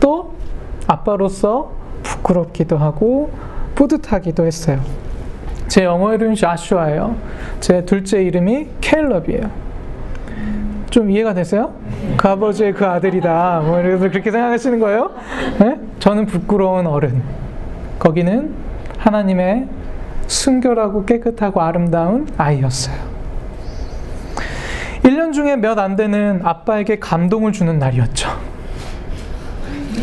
또 0.00 0.34
아빠로서 0.86 1.72
부끄럽기도 2.02 2.76
하고 2.76 3.30
뿌듯하기도 3.74 4.44
했어요. 4.46 4.80
제 5.68 5.84
영어 5.84 6.12
이름이 6.14 6.36
자슈아예요. 6.36 7.16
제 7.60 7.84
둘째 7.84 8.22
이름이 8.22 8.68
켈럽이에요. 8.80 9.50
좀 10.90 11.10
이해가 11.10 11.34
되세요? 11.34 11.72
그 12.16 12.28
아버지의 12.28 12.74
그 12.74 12.84
아들이다. 12.84 13.60
뭐 13.64 13.76
그래서 13.76 14.08
그렇게 14.08 14.30
생각하시는 14.30 14.80
거예요? 14.80 15.12
네? 15.60 15.78
저는 16.00 16.26
부끄러운 16.26 16.86
어른. 16.86 17.22
거기는 18.00 18.52
하나님의 18.98 19.68
순결하고 20.26 21.04
깨끗하고 21.04 21.60
아름다운 21.60 22.26
아이였어요. 22.36 23.19
1년 25.02 25.32
중에 25.32 25.56
몇 25.56 25.78
안 25.78 25.96
되는 25.96 26.40
아빠에게 26.44 26.98
감동을 26.98 27.52
주는 27.52 27.78
날이었죠. 27.78 28.28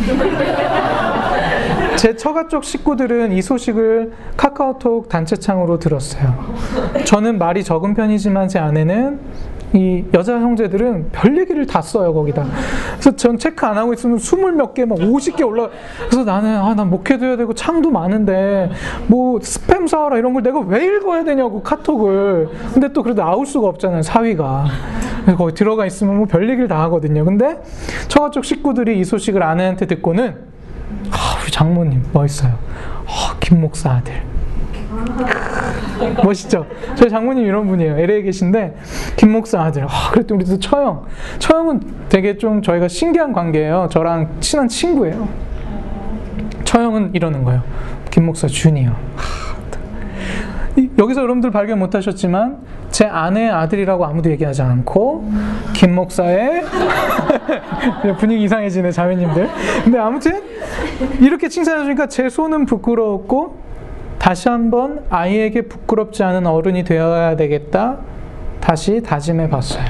제 1.98 2.16
처가 2.16 2.48
쪽 2.48 2.64
식구들은 2.64 3.32
이 3.32 3.42
소식을 3.42 4.12
카카오톡 4.38 5.10
단체창으로 5.10 5.80
들었어요. 5.80 6.54
저는 7.06 7.38
말이 7.40 7.64
적은 7.64 7.96
편이지만 7.96 8.48
제 8.50 8.60
아내는 8.60 9.20
이 9.74 10.06
여자 10.14 10.40
형제들은 10.40 11.10
별 11.12 11.38
얘기를 11.38 11.66
다 11.66 11.82
써요 11.82 12.14
거기다. 12.14 12.46
그래서 12.94 13.16
전 13.16 13.38
체크 13.38 13.66
안 13.66 13.78
하고 13.78 13.94
있으면 13.94 14.18
스물 14.18 14.54
몇 14.54 14.74
개, 14.74 14.86
막 14.86 14.98
오십 15.00 15.36
개 15.36 15.44
올라. 15.44 15.70
그래서 16.10 16.24
나는 16.24 16.58
아난 16.58 16.90
목회도 16.90 17.26
해야 17.26 17.38
되고 17.38 17.54
창도 17.54 17.92
많은데 17.92 18.72
뭐 19.08 19.40
스팸 19.40 19.88
사와라 19.88 20.18
이런 20.18 20.34
걸 20.34 20.44
내가 20.44 20.60
왜 20.60 20.86
읽어야 20.86 21.24
되냐고 21.24 21.62
카톡을. 21.62 22.50
근데 22.74 22.94
또 22.94 23.04
그래도 23.04 23.24
아울 23.24 23.46
수가 23.46 23.68
없잖아요 23.68 24.04
사위가. 24.04 24.66
그래서 25.24 25.38
거기 25.38 25.54
들어가 25.54 25.86
있으면 25.86 26.18
뭐 26.18 26.26
별 26.28 26.50
얘기를 26.50 26.68
다 26.68 26.82
하거든요. 26.84 27.26
근데 27.26 27.62
처가 28.08 28.32
쪽 28.32 28.46
식구들이 28.46 29.00
이 29.00 29.04
소식을 29.04 29.44
아내한테 29.44 29.86
듣고는 29.86 30.36
아, 31.12 31.42
우리 31.44 31.52
장모님 31.52 32.04
멋있어요. 32.14 32.54
아, 33.06 33.36
김 33.42 33.60
목사 33.62 33.92
아들. 33.92 34.14
멋있죠? 36.24 36.66
저희 36.96 37.10
장모님 37.10 37.46
이런 37.46 37.68
분이에요. 37.68 37.98
LA에 37.98 38.22
계신데 38.24 38.76
김 39.16 39.32
목사 39.32 39.62
아들. 39.62 39.84
아, 39.84 40.12
그랬더니 40.12 40.44
우리도 40.44 40.60
처형. 40.60 41.06
처형은 41.40 41.82
되게 42.10 42.38
좀 42.38 42.62
저희가 42.62 42.88
신기한 42.88 43.34
관계예요. 43.34 43.88
저랑 43.92 44.38
친한 44.40 44.68
친구예요. 44.68 45.28
처형은 46.64 47.12
이러는 47.14 47.44
거예요. 47.44 47.62
김 48.12 48.26
목사 48.26 48.48
준이요. 48.48 48.96
여기서 51.00 51.22
여러분들 51.22 51.50
발견 51.50 51.80
못 51.80 51.96
하셨지만 51.96 52.60
제 52.92 53.06
아내의 53.06 53.50
아들이라고 53.50 54.06
아무도 54.06 54.30
얘기하지 54.32 54.62
않고 54.62 55.32
김 55.74 55.96
목사의 55.96 56.64
분위기 58.20 58.44
이상해지네 58.44 58.92
자매님들. 58.92 59.50
근데 59.84 59.98
아무튼 59.98 60.42
이렇게 61.20 61.50
칭찬해 61.50 61.84
주니까 61.84 62.08
제 62.08 62.30
손은 62.30 62.66
부끄러웠고 62.66 63.67
다시 64.20 64.50
한번 64.50 65.06
아이에게 65.10 65.64
부끄럽지 65.64 66.24
않은 66.24 66.48
어른이 66.48 66.84
되어야 66.84 67.36
되겠다. 67.36 67.98
다시 68.60 69.02
다짐해 69.02 69.50
봤어요. 69.50 69.86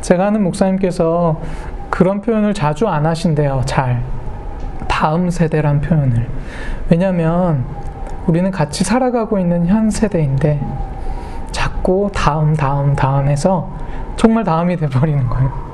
제가 0.00 0.26
아는 0.26 0.42
목사님께서 0.42 1.40
그런 1.90 2.20
표현을 2.20 2.54
자주 2.54 2.86
안 2.88 3.06
하신대요. 3.06 3.62
잘. 3.66 4.02
다음 4.88 5.30
세대란 5.30 5.80
표현을. 5.80 6.26
왜냐면 6.90 7.64
우리는 8.26 8.50
같이 8.50 8.84
살아가고 8.84 9.38
있는 9.38 9.66
현 9.66 9.90
세대인데 9.90 10.60
자꾸 11.50 12.10
다음, 12.14 12.54
다음, 12.54 12.94
다음 12.94 13.28
해서 13.28 13.70
정말 14.16 14.44
다음이 14.44 14.76
돼버리는 14.76 15.26
거예요. 15.28 15.69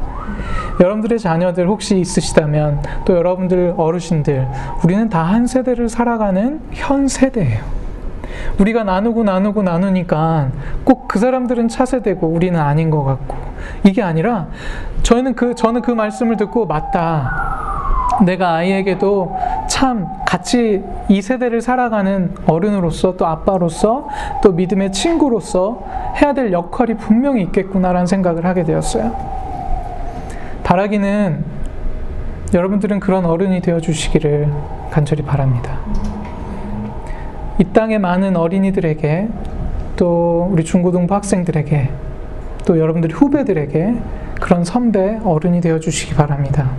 여러분들의 0.80 1.18
자녀들 1.18 1.68
혹시 1.68 1.98
있으시다면 1.98 2.82
또 3.04 3.16
여러분들 3.16 3.74
어르신들 3.76 4.46
우리는 4.84 5.08
다 5.08 5.26
한 5.26 5.46
세대를 5.46 5.88
살아가는 5.88 6.60
현 6.72 7.08
세대예요. 7.08 7.64
우리가 8.60 8.84
나누고 8.84 9.24
나누고 9.24 9.62
나누니까 9.62 10.50
꼭 10.84 11.06
그 11.08 11.18
사람들은 11.18 11.68
차세대고 11.68 12.26
우리는 12.26 12.58
아닌 12.60 12.90
것 12.90 13.02
같고 13.04 13.36
이게 13.84 14.02
아니라 14.02 14.48
저는 15.02 15.34
그 15.34 15.54
저는 15.54 15.80
그 15.82 15.90
말씀을 15.92 16.36
듣고 16.36 16.66
맞다. 16.66 17.56
내가 18.24 18.54
아이에게도 18.56 19.36
참 19.68 20.06
같이 20.26 20.82
이 21.08 21.22
세대를 21.22 21.60
살아가는 21.60 22.34
어른으로서 22.46 23.16
또 23.16 23.26
아빠로서 23.26 24.08
또 24.42 24.52
믿음의 24.52 24.92
친구로서 24.92 25.82
해야 26.20 26.32
될 26.34 26.52
역할이 26.52 26.94
분명히 26.94 27.42
있겠구나라는 27.42 28.06
생각을 28.06 28.44
하게 28.44 28.64
되었어요. 28.64 29.45
바라기는 30.66 31.44
여러분들은 32.52 32.98
그런 32.98 33.24
어른이 33.24 33.60
되어 33.60 33.78
주시기를 33.78 34.52
간절히 34.90 35.22
바랍니다. 35.22 35.78
이 37.60 37.64
땅의 37.72 38.00
많은 38.00 38.36
어린이들에게 38.36 39.28
또 39.94 40.48
우리 40.50 40.64
중고등부 40.64 41.14
학생들에게 41.14 41.90
또 42.66 42.80
여러분들이 42.80 43.14
후배들에게 43.14 43.94
그런 44.40 44.64
선배 44.64 45.20
어른이 45.22 45.60
되어 45.60 45.78
주시기 45.78 46.14
바랍니다. 46.14 46.72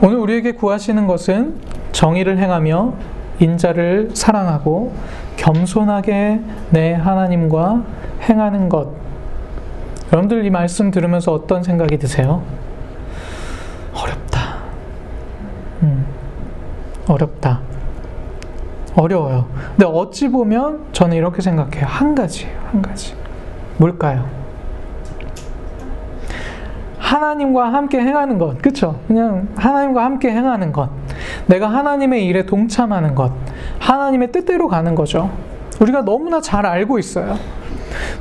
오늘 0.00 0.18
우리에게 0.18 0.52
구하시는 0.52 1.08
것은 1.08 1.56
정의를 1.90 2.38
행하며 2.38 2.94
인자를 3.40 4.10
사랑하고 4.14 4.92
겸손하게 5.36 6.40
내 6.70 6.92
하나님과 6.92 7.84
행하는 8.28 8.68
것. 8.68 9.03
여러분들 10.14 10.44
이 10.44 10.50
말씀 10.50 10.92
들으면서 10.92 11.32
어떤 11.32 11.64
생각이 11.64 11.98
드세요? 11.98 12.44
어렵다. 13.92 14.58
음, 15.82 16.06
어렵다. 17.08 17.60
어려워요. 18.94 19.46
근데 19.70 19.86
어찌 19.86 20.28
보면 20.28 20.84
저는 20.92 21.16
이렇게 21.16 21.42
생각해요. 21.42 21.86
한 21.86 22.14
가지예요. 22.14 22.56
한 22.70 22.80
가지. 22.80 23.16
뭘까요? 23.76 24.24
하나님과 26.98 27.72
함께 27.72 27.98
행하는 27.98 28.38
것. 28.38 28.62
그쵸? 28.62 29.00
그냥 29.08 29.48
하나님과 29.56 30.04
함께 30.04 30.30
행하는 30.30 30.70
것. 30.70 30.90
내가 31.46 31.66
하나님의 31.66 32.24
일에 32.24 32.46
동참하는 32.46 33.16
것. 33.16 33.32
하나님의 33.80 34.30
뜻대로 34.30 34.68
가는 34.68 34.94
거죠. 34.94 35.32
우리가 35.80 36.02
너무나 36.02 36.40
잘 36.40 36.66
알고 36.66 37.00
있어요. 37.00 37.36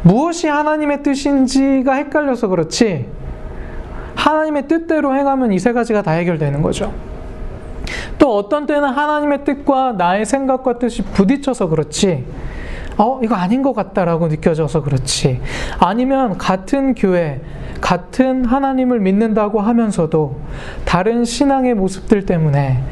무엇이 0.03 0.47
하나님의 0.47 1.01
뜻인지가 1.03 1.93
헷갈려서 1.93 2.47
그렇지, 2.47 3.07
하나님의 4.15 4.67
뜻대로 4.67 5.15
행하면 5.15 5.51
이 5.51 5.59
세 5.59 5.73
가지가 5.73 6.01
다 6.01 6.11
해결되는 6.11 6.61
거죠. 6.61 6.93
또 8.19 8.37
어떤 8.37 8.65
때는 8.65 8.87
하나님의 8.89 9.43
뜻과 9.43 9.93
나의 9.93 10.25
생각과 10.25 10.77
뜻이 10.79 11.03
부딪혀서 11.03 11.67
그렇지, 11.67 12.25
어, 12.97 13.19
이거 13.23 13.35
아닌 13.35 13.63
것 13.63 13.73
같다라고 13.73 14.27
느껴져서 14.27 14.83
그렇지. 14.83 15.41
아니면 15.79 16.37
같은 16.37 16.93
교회, 16.93 17.41
같은 17.81 18.45
하나님을 18.45 18.99
믿는다고 18.99 19.59
하면서도 19.61 20.39
다른 20.85 21.25
신앙의 21.25 21.73
모습들 21.73 22.25
때문에 22.25 22.83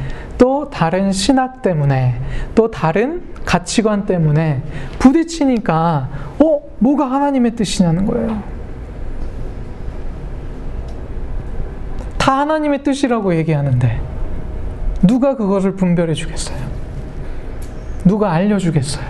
또 0.42 0.68
다른 0.72 1.12
신학 1.12 1.62
때문에 1.62 2.16
또 2.56 2.72
다른 2.72 3.22
가치관 3.46 4.08
때문에 4.08 4.64
부딪히니까 4.98 6.10
어, 6.40 6.62
뭐가 6.80 7.12
하나님의 7.12 7.56
뜻이냐는 7.56 8.08
거예요. 8.08 8.42
다 12.18 12.40
하나님의 12.40 12.82
뜻이라고 12.82 13.36
얘기하는데 13.36 14.02
누가 15.04 15.36
그것을 15.36 15.76
분별해 15.76 16.16
주겠어요? 16.16 16.58
누가 18.04 18.32
알려 18.32 18.58
주겠어요? 18.58 19.06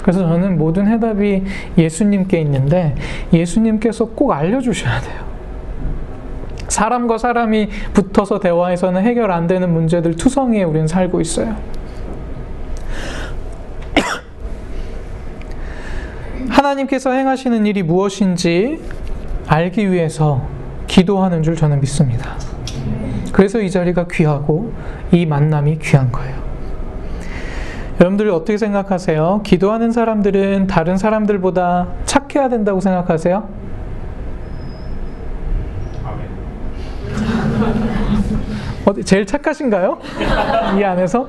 그래서 0.00 0.20
저는 0.20 0.58
모든 0.58 0.86
해답이 0.86 1.42
예수님께 1.76 2.40
있는데 2.42 2.94
예수님께서 3.32 4.04
꼭 4.04 4.30
알려주셔야 4.30 5.00
돼요. 5.00 5.31
사람과 6.72 7.18
사람이 7.18 7.68
붙어서 7.92 8.40
대화해서는 8.40 9.02
해결 9.02 9.30
안 9.30 9.46
되는 9.46 9.72
문제들 9.72 10.16
투성이에 10.16 10.64
우리는 10.64 10.86
살고 10.86 11.20
있어요. 11.20 11.54
하나님께서 16.48 17.12
행하시는 17.12 17.66
일이 17.66 17.82
무엇인지 17.82 18.80
알기 19.46 19.92
위해서 19.92 20.46
기도하는 20.86 21.42
줄 21.42 21.56
저는 21.56 21.80
믿습니다. 21.80 22.36
그래서 23.32 23.60
이 23.60 23.70
자리가 23.70 24.06
귀하고 24.10 24.72
이 25.10 25.26
만남이 25.26 25.78
귀한 25.80 26.10
거예요. 26.10 26.40
여러분들이 28.00 28.30
어떻게 28.30 28.56
생각하세요? 28.56 29.42
기도하는 29.44 29.92
사람들은 29.92 30.66
다른 30.66 30.96
사람들보다 30.96 31.88
착해야 32.06 32.48
된다고 32.48 32.80
생각하세요? 32.80 33.61
어디 38.84 39.04
제일 39.04 39.24
착하신가요? 39.26 39.98
이 40.78 40.82
안에서? 40.82 41.28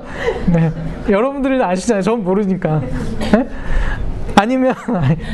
네. 0.52 0.72
여러분들은 1.10 1.62
아시잖아요. 1.62 2.02
전 2.02 2.24
모르니까. 2.24 2.82
네? 3.32 3.48
아니면 4.36 4.74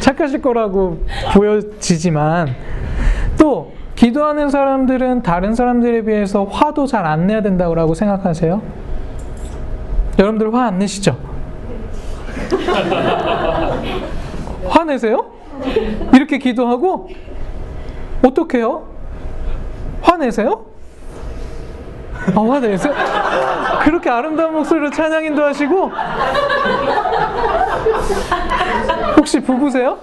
착하실 0.01 0.41
거라고 0.41 1.05
보여지지만 1.33 2.49
또 3.39 3.73
기도하는 3.95 4.49
사람들은 4.49 5.23
다른 5.23 5.55
사람들에 5.55 6.01
비해서 6.03 6.43
화도 6.45 6.85
잘 6.87 7.05
안 7.05 7.27
내야 7.27 7.41
된다고 7.41 7.93
생각하세요? 7.93 8.61
여러분들 10.17 10.53
화 10.53 10.65
안 10.65 10.79
내시죠? 10.79 11.17
화내세요? 14.67 15.25
이렇게 16.13 16.37
기도하고 16.37 17.09
어떻게요? 18.25 18.87
화내세요? 20.01 20.65
아, 22.35 22.39
화내세요? 22.41 22.93
그렇게 23.83 24.09
아름다운 24.09 24.53
목소리로 24.53 24.89
찬양인도 24.91 25.43
하시고 25.43 25.91
혹시 29.17 29.39
부부세요? 29.39 29.97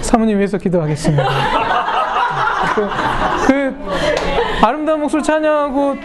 사모님 0.00 0.38
위해서 0.38 0.58
기도하겠습니다. 0.58 1.24
그, 2.74 2.88
그 3.46 3.74
아름다운 4.62 5.00
목소리 5.00 5.22
찬양하고 5.22 5.96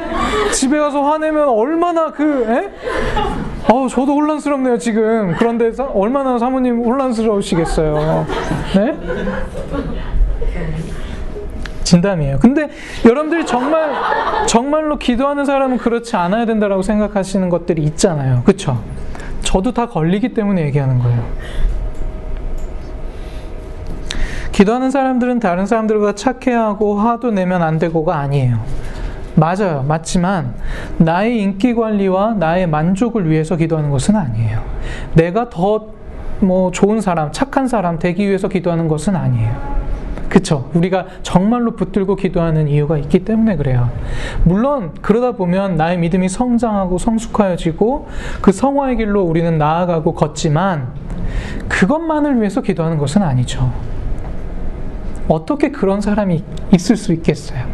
집에 0.51 0.77
가서 0.77 1.01
화내면 1.01 1.47
얼마나 1.47 2.11
그 2.11 2.45
에? 2.47 2.69
어 3.71 3.87
저도 3.87 4.13
혼란스럽네요 4.13 4.77
지금 4.77 5.35
그런데 5.37 5.71
사, 5.71 5.85
얼마나 5.85 6.37
사모님 6.37 6.83
혼란스러우시겠어요 6.83 8.25
네? 8.75 8.97
진담이에요. 11.89 12.37
근데 12.39 12.69
여러분들이 13.05 13.45
정말 13.45 13.91
정말로 14.47 14.97
기도하는 14.97 15.45
사람은 15.45 15.77
그렇지 15.77 16.15
않아야 16.15 16.45
된다라고 16.45 16.81
생각하시는 16.83 17.49
것들이 17.49 17.83
있잖아요. 17.83 18.43
그렇죠? 18.45 18.81
저도 19.41 19.73
다 19.73 19.87
걸리기 19.87 20.33
때문에 20.33 20.61
얘기하는 20.65 20.99
거예요. 20.99 21.23
기도하는 24.51 24.91
사람들은 24.91 25.39
다른 25.39 25.65
사람들보다 25.65 26.13
착해야 26.15 26.61
하고 26.63 26.99
화도 26.99 27.31
내면 27.31 27.63
안 27.63 27.79
되고가 27.79 28.17
아니에요. 28.17 28.59
맞아요. 29.35 29.85
맞지만 29.87 30.53
나의 30.97 31.41
인기 31.41 31.73
관리와 31.73 32.33
나의 32.33 32.67
만족을 32.67 33.29
위해서 33.29 33.55
기도하는 33.55 33.89
것은 33.89 34.15
아니에요. 34.15 34.61
내가 35.15 35.49
더 35.49 35.99
뭐 36.41 36.71
좋은 36.71 37.01
사람, 37.01 37.31
착한 37.31 37.67
사람 37.67 37.99
되기 37.99 38.27
위해서 38.27 38.47
기도하는 38.47 38.87
것은 38.87 39.15
아니에요. 39.15 39.88
그쵸? 40.29 40.69
우리가 40.75 41.07
정말로 41.23 41.71
붙들고 41.75 42.15
기도하는 42.15 42.67
이유가 42.67 42.97
있기 42.97 43.25
때문에 43.25 43.57
그래요. 43.57 43.89
물론 44.43 44.93
그러다 45.01 45.31
보면 45.31 45.75
나의 45.75 45.97
믿음이 45.97 46.29
성장하고 46.29 46.99
성숙하여지고 46.99 48.07
그 48.41 48.51
성화의 48.51 48.97
길로 48.97 49.23
우리는 49.23 49.57
나아가고 49.57 50.13
걷지만 50.13 50.93
그것만을 51.67 52.39
위해서 52.39 52.61
기도하는 52.61 52.97
것은 52.97 53.23
아니죠. 53.23 53.73
어떻게 55.27 55.71
그런 55.71 56.01
사람이 56.01 56.43
있을 56.73 56.95
수 56.95 57.11
있겠어요? 57.13 57.65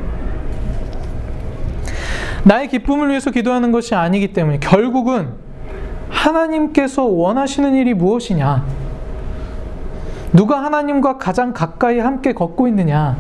나의 2.44 2.70
기쁨을 2.70 3.10
위해서 3.10 3.32
기도하는 3.32 3.72
것이 3.72 3.96
아니기 3.96 4.32
때문에 4.34 4.60
결국은 4.60 5.30
하나님께서 6.10 7.04
원하시는 7.04 7.74
일이 7.76 7.94
무엇이냐? 7.94 8.85
누가 10.36 10.62
하나님과 10.64 11.18
가장 11.18 11.54
가까이 11.54 12.00
함께 12.00 12.34
걷고 12.34 12.68
있느냐? 12.68 13.18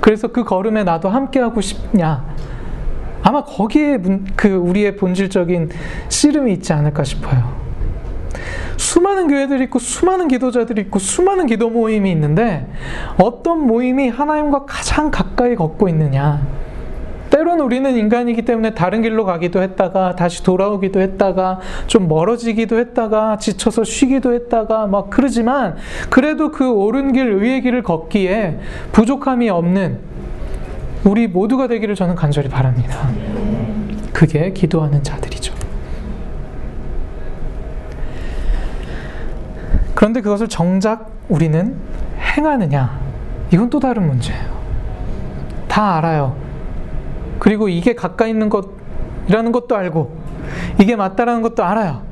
그래서 0.00 0.28
그 0.28 0.44
걸음에 0.44 0.84
나도 0.84 1.08
함께하고 1.08 1.60
싶냐? 1.60 2.24
아마 3.22 3.44
거기에 3.44 3.98
그 4.36 4.48
우리의 4.54 4.96
본질적인 4.96 5.70
씨름이 6.08 6.52
있지 6.54 6.72
않을까 6.72 7.04
싶어요. 7.04 7.56
수많은 8.76 9.28
교회들이 9.28 9.64
있고 9.64 9.78
수많은 9.78 10.28
기도자들이 10.28 10.82
있고 10.82 10.98
수많은 10.98 11.46
기도 11.46 11.70
모임이 11.70 12.10
있는데 12.12 12.70
어떤 13.20 13.66
모임이 13.66 14.08
하나님과 14.08 14.64
가장 14.66 15.10
가까이 15.10 15.54
걷고 15.56 15.88
있느냐? 15.88 16.40
때로는 17.36 17.62
우리는 17.66 17.94
인간이기 17.94 18.42
때문에 18.42 18.70
다른 18.70 19.02
길로 19.02 19.26
가기도 19.26 19.60
했다가 19.60 20.16
다시 20.16 20.42
돌아오기도 20.42 21.00
했다가 21.02 21.60
좀 21.86 22.08
멀어지기도 22.08 22.78
했다가 22.78 23.36
지쳐서 23.36 23.84
쉬기도 23.84 24.32
했다가 24.32 24.86
막 24.86 25.10
그러지만 25.10 25.76
그래도 26.08 26.50
그 26.50 26.70
옳은 26.70 27.12
길, 27.12 27.26
의의 27.26 27.60
길을 27.60 27.82
걷기에 27.82 28.58
부족함이 28.92 29.50
없는 29.50 29.98
우리 31.04 31.26
모두가 31.28 31.68
되기를 31.68 31.94
저는 31.94 32.14
간절히 32.14 32.48
바랍니다. 32.48 33.06
그게 34.14 34.54
기도하는 34.54 35.02
자들이죠. 35.02 35.54
그런데 39.94 40.22
그것을 40.22 40.48
정작 40.48 41.10
우리는 41.28 41.76
행하느냐? 42.18 42.98
이건 43.52 43.68
또 43.68 43.78
다른 43.78 44.06
문제예요. 44.06 44.56
다 45.68 45.96
알아요. 45.96 46.45
그리고 47.38 47.68
이게 47.68 47.94
가까이 47.94 48.30
있는 48.30 48.48
것이라는 48.48 49.52
것도 49.52 49.76
알고 49.76 50.16
이게 50.80 50.96
맞다라는 50.96 51.42
것도 51.42 51.64
알아요. 51.64 52.02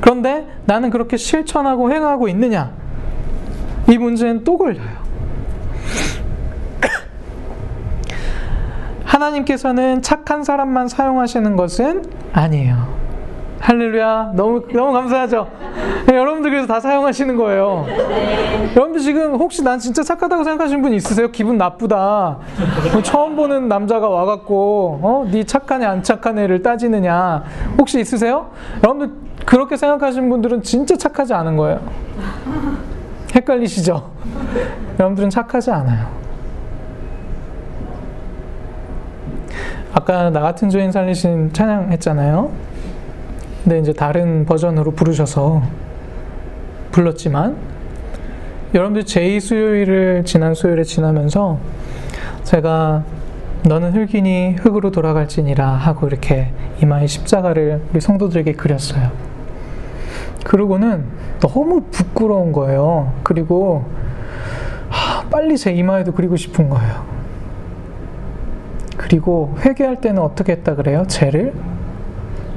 그런데 0.00 0.46
나는 0.66 0.90
그렇게 0.90 1.16
실천하고 1.16 1.92
행하고 1.92 2.28
있느냐? 2.28 2.72
이 3.88 3.98
문제는 3.98 4.44
또 4.44 4.58
걸려요. 4.58 5.04
하나님께서는 9.04 10.02
착한 10.02 10.44
사람만 10.44 10.88
사용하시는 10.88 11.56
것은 11.56 12.04
아니에요. 12.32 13.03
할렐루야. 13.64 14.32
너무, 14.34 14.62
너무 14.74 14.92
감사하죠? 14.92 15.48
네, 16.06 16.14
여러분들 16.14 16.50
그래서 16.50 16.66
다 16.66 16.80
사용하시는 16.80 17.34
거예요. 17.34 17.84
네. 17.86 18.72
여러분들 18.76 19.00
지금 19.00 19.36
혹시 19.36 19.64
난 19.64 19.78
진짜 19.78 20.02
착하다고 20.02 20.44
생각하시는 20.44 20.82
분 20.82 20.92
있으세요? 20.92 21.30
기분 21.30 21.56
나쁘다. 21.56 22.40
뭐 22.92 23.02
처음 23.02 23.36
보는 23.36 23.68
남자가 23.68 24.06
와갖고, 24.06 25.00
어? 25.02 25.26
네 25.32 25.44
착한 25.44 25.82
애, 25.82 25.86
안 25.86 26.02
착한 26.02 26.38
애를 26.38 26.62
따지느냐. 26.62 27.42
혹시 27.78 27.98
있으세요? 28.00 28.50
여러분들 28.82 29.14
그렇게 29.46 29.78
생각하시는 29.78 30.28
분들은 30.28 30.62
진짜 30.62 30.94
착하지 30.94 31.32
않은 31.32 31.56
거예요. 31.56 31.80
헷갈리시죠? 33.34 34.10
여러분들은 34.98 35.30
착하지 35.30 35.70
않아요. 35.70 36.06
아까 39.94 40.28
나 40.28 40.40
같은 40.40 40.68
주인 40.68 40.92
살리신 40.92 41.54
찬양 41.54 41.92
했잖아요. 41.92 42.73
근데 43.64 43.78
이제 43.78 43.94
다른 43.94 44.44
버전으로 44.44 44.90
부르셔서 44.90 45.62
불렀지만 46.92 47.56
여러분들 48.74 49.04
제2 49.04 49.40
수요일을 49.40 50.24
지난 50.26 50.52
수요일에 50.52 50.84
지나면서 50.84 51.58
제가 52.42 53.04
너는 53.66 53.94
흙이니 53.94 54.56
흙으로 54.60 54.90
돌아갈지니라 54.90 55.66
하고 55.66 56.06
이렇게 56.06 56.52
이마에 56.82 57.06
십자가를 57.06 57.80
우리 57.90 58.02
성도들에게 58.02 58.52
그렸어요. 58.52 59.10
그러고는 60.44 61.06
너무 61.40 61.84
부끄러운 61.90 62.52
거예요. 62.52 63.14
그리고 63.22 63.86
하, 64.90 65.22
빨리 65.30 65.56
제 65.56 65.72
이마에도 65.72 66.12
그리고 66.12 66.36
싶은 66.36 66.68
거예요. 66.68 67.06
그리고 68.98 69.56
회개할 69.60 70.02
때는 70.02 70.20
어떻게 70.20 70.52
했다 70.52 70.74
그래요? 70.74 71.04
죄를 71.08 71.54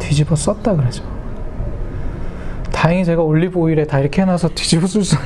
뒤집어 0.07 0.37
썼다 0.37 0.73
그러죠. 0.75 1.03
다행히 2.71 3.03
제가 3.03 3.21
올리브 3.21 3.59
오일에 3.59 3.85
다 3.85 3.99
이렇게 3.99 4.21
해놔서 4.21 4.49
뒤집어 4.55 4.87
쓸 4.87 5.03
수, 5.03 5.17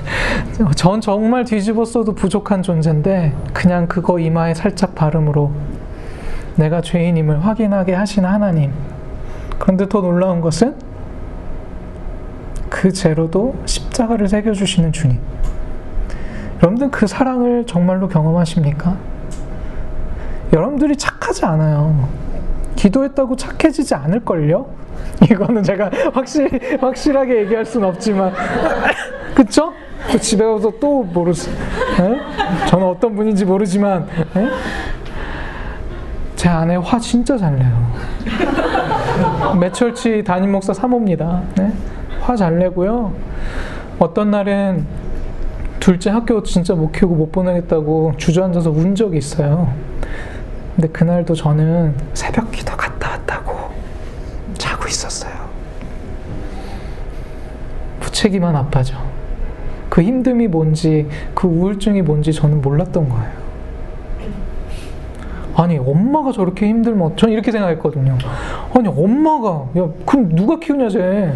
전 0.75 1.01
정말 1.01 1.45
뒤집어 1.45 1.85
써도 1.85 2.15
부족한 2.15 2.63
존재인데, 2.63 3.35
그냥 3.53 3.87
그거 3.87 4.17
이마에 4.17 4.55
살짝 4.55 4.95
바름으로 4.95 5.51
내가 6.55 6.81
죄인임을 6.81 7.45
확인하게 7.45 7.93
하신 7.93 8.25
하나님. 8.25 8.71
그런데 9.59 9.87
더 9.87 10.01
놀라운 10.01 10.41
것은 10.41 10.75
그 12.69 12.91
죄로도 12.91 13.61
십자가를 13.65 14.27
새겨주시는 14.29 14.93
주님. 14.93 15.19
여러분들 16.57 16.89
그 16.89 17.05
사랑을 17.05 17.65
정말로 17.67 18.07
경험하십니까? 18.07 18.97
여러분들이 20.53 20.95
착하지 20.97 21.45
않아요. 21.45 22.09
기도했다고 22.81 23.35
착해지지 23.35 23.93
않을걸요? 23.93 24.65
이거는 25.29 25.61
제가 25.61 25.91
확실, 26.13 26.49
확실하게 26.81 27.41
얘기할 27.41 27.63
수는 27.63 27.87
없지만. 27.87 28.33
그쵸? 29.35 29.71
또 30.11 30.17
집에 30.17 30.43
가서 30.43 30.71
또 30.79 31.03
모르지. 31.03 31.51
에? 31.51 32.65
저는 32.67 32.87
어떤 32.87 33.15
분인지 33.15 33.45
모르지만, 33.45 34.07
에? 34.35 34.47
제 36.35 36.49
아내 36.49 36.75
화 36.75 36.97
진짜 36.97 37.37
잘 37.37 37.55
내요. 37.55 37.71
매철치 39.59 40.23
담임 40.23 40.51
목사 40.51 40.73
사모입니다. 40.73 41.43
네? 41.55 41.71
화잘 42.21 42.57
내고요. 42.57 43.13
어떤 43.99 44.31
날은 44.31 44.87
둘째 45.79 46.09
학교 46.09 46.41
진짜 46.41 46.73
못 46.73 46.91
키우고 46.91 47.13
못 47.13 47.31
보내겠다고 47.31 48.13
주저앉아서 48.17 48.71
운 48.71 48.95
적이 48.95 49.19
있어요. 49.19 49.71
근데 50.75 50.87
그날도 50.87 51.35
저는 51.35 51.95
새벽 52.13 52.51
기도 52.51 52.75
갔다 52.77 53.11
왔다고 53.11 53.69
자고 54.57 54.87
있었어요. 54.87 55.33
부채기만 57.99 58.55
아파져. 58.55 58.95
그 59.89 60.01
힘듦이 60.01 60.47
뭔지, 60.47 61.07
그 61.33 61.47
우울증이 61.47 62.01
뭔지 62.01 62.31
저는 62.31 62.61
몰랐던 62.61 63.09
거예요. 63.09 63.41
아니, 65.55 65.77
엄마가 65.77 66.31
저렇게 66.31 66.67
힘들면, 66.67 67.17
저는 67.17 67.33
이렇게 67.33 67.51
생각했거든요. 67.51 68.17
아니, 68.73 68.87
엄마가, 68.87 69.65
야, 69.77 69.89
그럼 70.05 70.33
누가 70.33 70.57
키우냐, 70.57 70.89
쟤. 70.89 71.33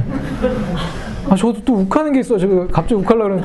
아, 1.30 1.36
저도 1.36 1.60
또 1.66 1.74
욱하는 1.74 2.12
게 2.14 2.20
있어. 2.20 2.38
저 2.38 2.48
갑자기 2.68 2.96
욱하려고 2.96 3.24
그러는. 3.42 3.44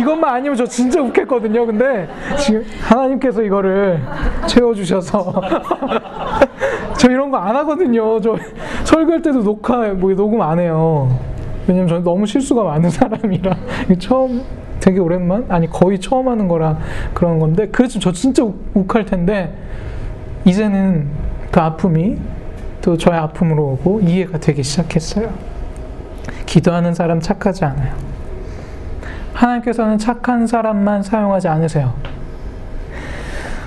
이것만 0.00 0.34
아니면 0.34 0.56
저 0.56 0.64
진짜 0.66 1.00
욱했거든요. 1.00 1.64
근데 1.66 2.08
지금 2.38 2.64
하나님께서 2.80 3.42
이거를 3.42 4.00
채워주셔서. 4.46 5.40
저 6.98 7.08
이런 7.10 7.30
거 7.30 7.38
안 7.38 7.54
하거든요. 7.56 8.20
저 8.20 8.36
설교할 8.84 9.22
때도 9.22 9.42
녹화, 9.44 9.88
뭐 9.94 10.12
녹음 10.14 10.40
안 10.42 10.58
해요. 10.58 11.08
왜냐면 11.68 11.88
저는 11.88 12.02
너무 12.02 12.26
실수가 12.26 12.64
많은 12.64 12.90
사람이라. 12.90 13.56
처음, 14.00 14.42
되게 14.80 14.98
오랜만? 14.98 15.44
아니, 15.48 15.68
거의 15.70 16.00
처음 16.00 16.28
하는 16.28 16.48
거라 16.48 16.78
그런 17.14 17.38
건데. 17.38 17.68
그래서 17.70 17.98
저 18.00 18.10
진짜 18.10 18.42
욱할 18.74 19.04
텐데, 19.04 19.54
이제는 20.44 21.06
그 21.52 21.60
아픔이 21.60 22.16
또 22.82 22.96
저의 22.96 23.18
아픔으로 23.18 23.62
오고 23.82 24.00
이해가 24.00 24.38
되기 24.38 24.62
시작했어요. 24.62 25.30
기도하는 26.48 26.94
사람 26.94 27.20
착하지 27.20 27.66
않아요. 27.66 27.94
하나님께서는 29.34 29.98
착한 29.98 30.46
사람만 30.46 31.02
사용하지 31.02 31.46
않으세요. 31.46 31.94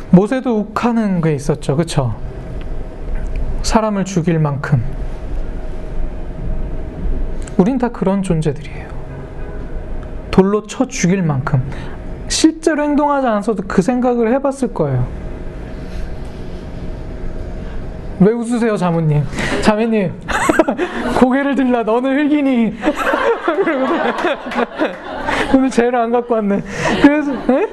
모세도 0.09 0.57
욱하는 0.57 1.21
게 1.21 1.35
있었죠. 1.35 1.77
그쵸? 1.77 2.15
사람을 3.61 4.03
죽일 4.03 4.39
만큼. 4.39 4.83
우린 7.57 7.77
다 7.77 7.89
그런 7.89 8.23
존재들이에요. 8.23 8.89
돌로 10.31 10.65
쳐 10.65 10.87
죽일 10.87 11.21
만큼. 11.21 11.61
실제로 12.29 12.83
행동하지 12.83 13.27
않아서도 13.27 13.63
그 13.67 13.83
생각을 13.83 14.33
해봤을 14.33 14.73
거예요. 14.73 15.05
왜 18.21 18.31
웃으세요, 18.33 18.77
자모님? 18.77 19.23
자매님, 19.63 20.13
고개를 21.19 21.55
들라, 21.55 21.81
너는 21.81 22.19
흑인이. 22.19 22.73
오늘 25.55 25.69
제일 25.71 25.95
안 25.95 26.11
갖고 26.11 26.35
왔네. 26.35 26.61
그래서, 27.01 27.33
에? 27.33 27.67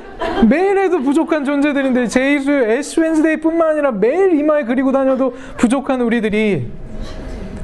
매일 0.48 0.78
해도 0.78 1.02
부족한 1.02 1.44
존재들인데, 1.44 2.06
제이수의 2.06 2.78
애쉬 2.78 2.98
웬스데이 2.98 3.40
뿐만 3.40 3.72
아니라 3.72 3.90
매일 3.90 4.38
이마에 4.38 4.64
그리고 4.64 4.90
다녀도 4.90 5.34
부족한 5.58 6.00
우리들이 6.00 6.70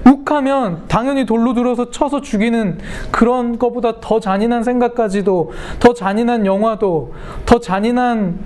욱하면 0.07 0.83
당연히 0.87 1.25
돌로 1.25 1.55
들어서 1.55 1.91
쳐서 1.91 2.21
죽이는 2.21 2.79
그런 3.11 3.59
것보다 3.59 3.99
더 4.03 4.21
잔인한 4.21 4.63
생각까지도, 4.63 5.53
더 5.81 5.95
잔인한 5.95 6.45
영화도, 6.45 7.15
더 7.47 7.59
잔인한 7.61 8.41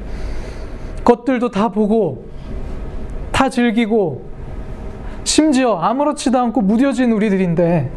것들도 1.03 1.51
다 1.51 1.71
보고, 1.71 2.29
다 3.39 3.49
즐기고 3.49 4.28
심지어 5.29 5.79
아무렇지도 5.79 6.39
않고 6.39 6.63
무뎌진 6.63 7.13
우리들인데 7.13 7.93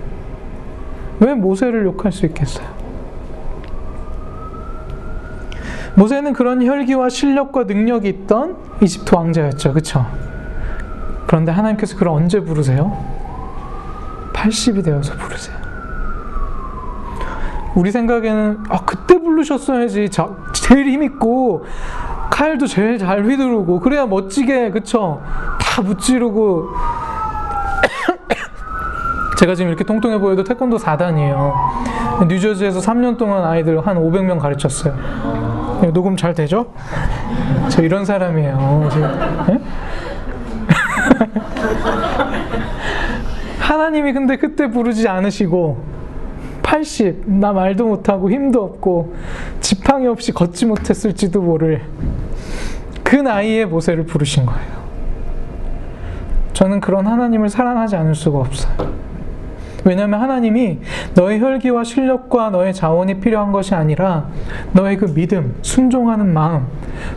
왜 1.22 1.34
모세를 1.34 1.86
욕할 1.86 2.12
수 2.12 2.26
있겠어요? 2.26 2.68
모세는 5.96 6.34
그런 6.34 6.62
혈기와 6.62 7.08
실력과 7.08 7.64
능력이 7.64 8.10
있던 8.10 8.58
이집트 8.82 9.16
왕자였죠. 9.16 9.72
그렇죠? 9.72 10.06
그런데 11.26 11.54
하나님께서 11.54 11.96
그를 11.96 12.12
언제 12.12 12.42
부르세요? 12.42 12.98
80이 14.34 14.84
되어서 14.84 15.14
부르세요. 15.16 15.56
우리 17.76 17.92
생각에는 17.92 18.60
아, 18.68 18.84
그때 18.84 19.18
부르셨어야지 19.18 20.10
제일 20.54 20.90
힘있고 20.90 21.66
칼도 22.30 22.68
제일 22.68 22.98
잘 22.98 23.24
휘두르고 23.24 23.80
그래야 23.80 24.06
멋지게 24.06 24.72
그쵸 24.72 25.22
다 25.62 25.82
무찌르고 25.82 26.70
제가 29.42 29.56
지금 29.56 29.70
이렇게 29.70 29.84
통통해 29.84 30.20
보여도 30.20 30.44
태권도 30.44 30.78
4단이에요 30.78 32.28
뉴저지에서 32.28 32.80
3년 32.80 33.18
동안 33.18 33.44
아이들 33.44 33.88
한 33.88 33.98
500명 33.98 34.38
가르쳤어요 34.38 35.80
네, 35.82 35.92
녹음 35.92 36.16
잘 36.16 36.36
되죠? 36.36 36.72
저 37.70 37.82
이런 37.82 38.06
사람이에요 38.06 38.90
네? 39.48 39.58
하나님이 43.58 44.14
근데 44.14 44.38
그때 44.38 44.70
부르지 44.70 45.08
않으시고 45.08 45.90
80, 46.62 47.28
나 47.28 47.52
말도 47.52 47.88
못하고 47.88 48.30
힘도 48.30 48.64
없고 48.64 49.16
지팡이 49.60 50.06
없이 50.06 50.32
걷지 50.32 50.68
못했을지도 50.68 51.42
모를 51.42 51.82
그 53.04 53.16
나이에 53.16 53.66
모세를 53.66 54.06
부르신 54.06 54.46
거예요. 54.46 54.82
저는 56.54 56.80
그런 56.80 57.08
하나님을 57.08 57.50
사랑하지 57.50 57.98
않을 57.98 58.16
수가 58.16 58.40
없어요. 58.40 59.11
왜냐하면 59.84 60.22
하나님이 60.22 60.80
너의 61.16 61.40
혈기와 61.40 61.84
실력과 61.84 62.50
너의 62.50 62.74
자원이 62.74 63.20
필요한 63.20 63.52
것이 63.52 63.74
아니라 63.74 64.28
너의 64.74 64.98
그 64.98 65.14
믿음, 65.14 65.56
순종하는 65.62 66.34
마음, 66.34 66.68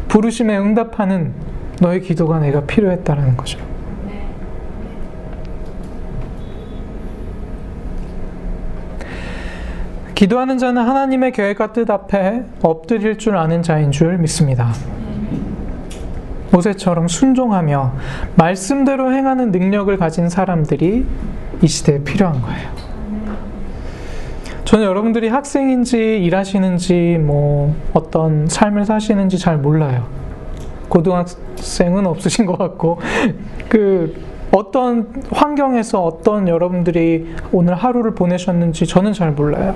부르심에 0.08 0.56
응답하는 0.56 1.32
너의 1.80 2.00
기도가 2.00 2.38
내가 2.38 2.62
필요했다라는 2.62 3.36
거죠. 3.36 3.58
기도하는 10.14 10.58
자는 10.58 10.82
하나님의 10.82 11.32
계획과 11.32 11.72
뜻 11.72 11.90
앞에 11.90 12.44
엎드릴 12.62 13.18
줄 13.18 13.36
아는 13.36 13.62
자인 13.62 13.90
줄 13.90 14.16
믿습니다. 14.18 14.72
모세처럼 16.52 17.08
순종하며 17.08 17.92
말씀대로 18.36 19.12
행하는 19.12 19.50
능력을 19.50 19.94
가진 19.96 20.28
사람들이 20.28 21.04
이 21.64 21.66
시대에 21.66 21.98
필요한 22.04 22.42
거예요. 22.42 22.68
저는 24.66 24.84
여러분들이 24.84 25.28
학생인지 25.28 26.22
일하시는지 26.22 27.18
뭐 27.22 27.74
어떤 27.94 28.46
삶을 28.46 28.84
사시는지 28.84 29.38
잘 29.38 29.56
몰라요. 29.56 30.06
고등학생은 30.90 32.06
없으신 32.06 32.44
것 32.44 32.58
같고 32.58 33.00
그 33.70 34.14
어떤 34.52 35.22
환경에서 35.30 36.04
어떤 36.04 36.48
여러분들이 36.48 37.34
오늘 37.50 37.74
하루를 37.74 38.14
보내셨는지 38.14 38.86
저는 38.86 39.14
잘 39.14 39.32
몰라요. 39.32 39.74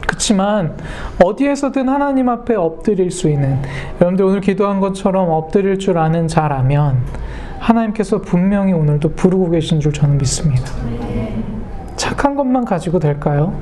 그렇지만 0.00 0.76
어디에서든 1.24 1.88
하나님 1.88 2.28
앞에 2.28 2.56
엎드릴 2.56 3.12
수 3.12 3.28
있는 3.28 3.60
여러분들 4.00 4.24
오늘 4.24 4.40
기도한 4.40 4.80
것처럼 4.80 5.30
엎드릴 5.30 5.78
줄 5.78 5.98
아는 5.98 6.26
자라면 6.26 6.98
하나님께서 7.64 8.20
분명히 8.20 8.72
오늘도 8.74 9.12
부르고 9.14 9.50
계신 9.50 9.80
줄 9.80 9.92
저는 9.92 10.18
믿습니다. 10.18 10.70
착한 11.96 12.34
것만 12.36 12.64
가지고 12.66 12.98
될까요? 12.98 13.54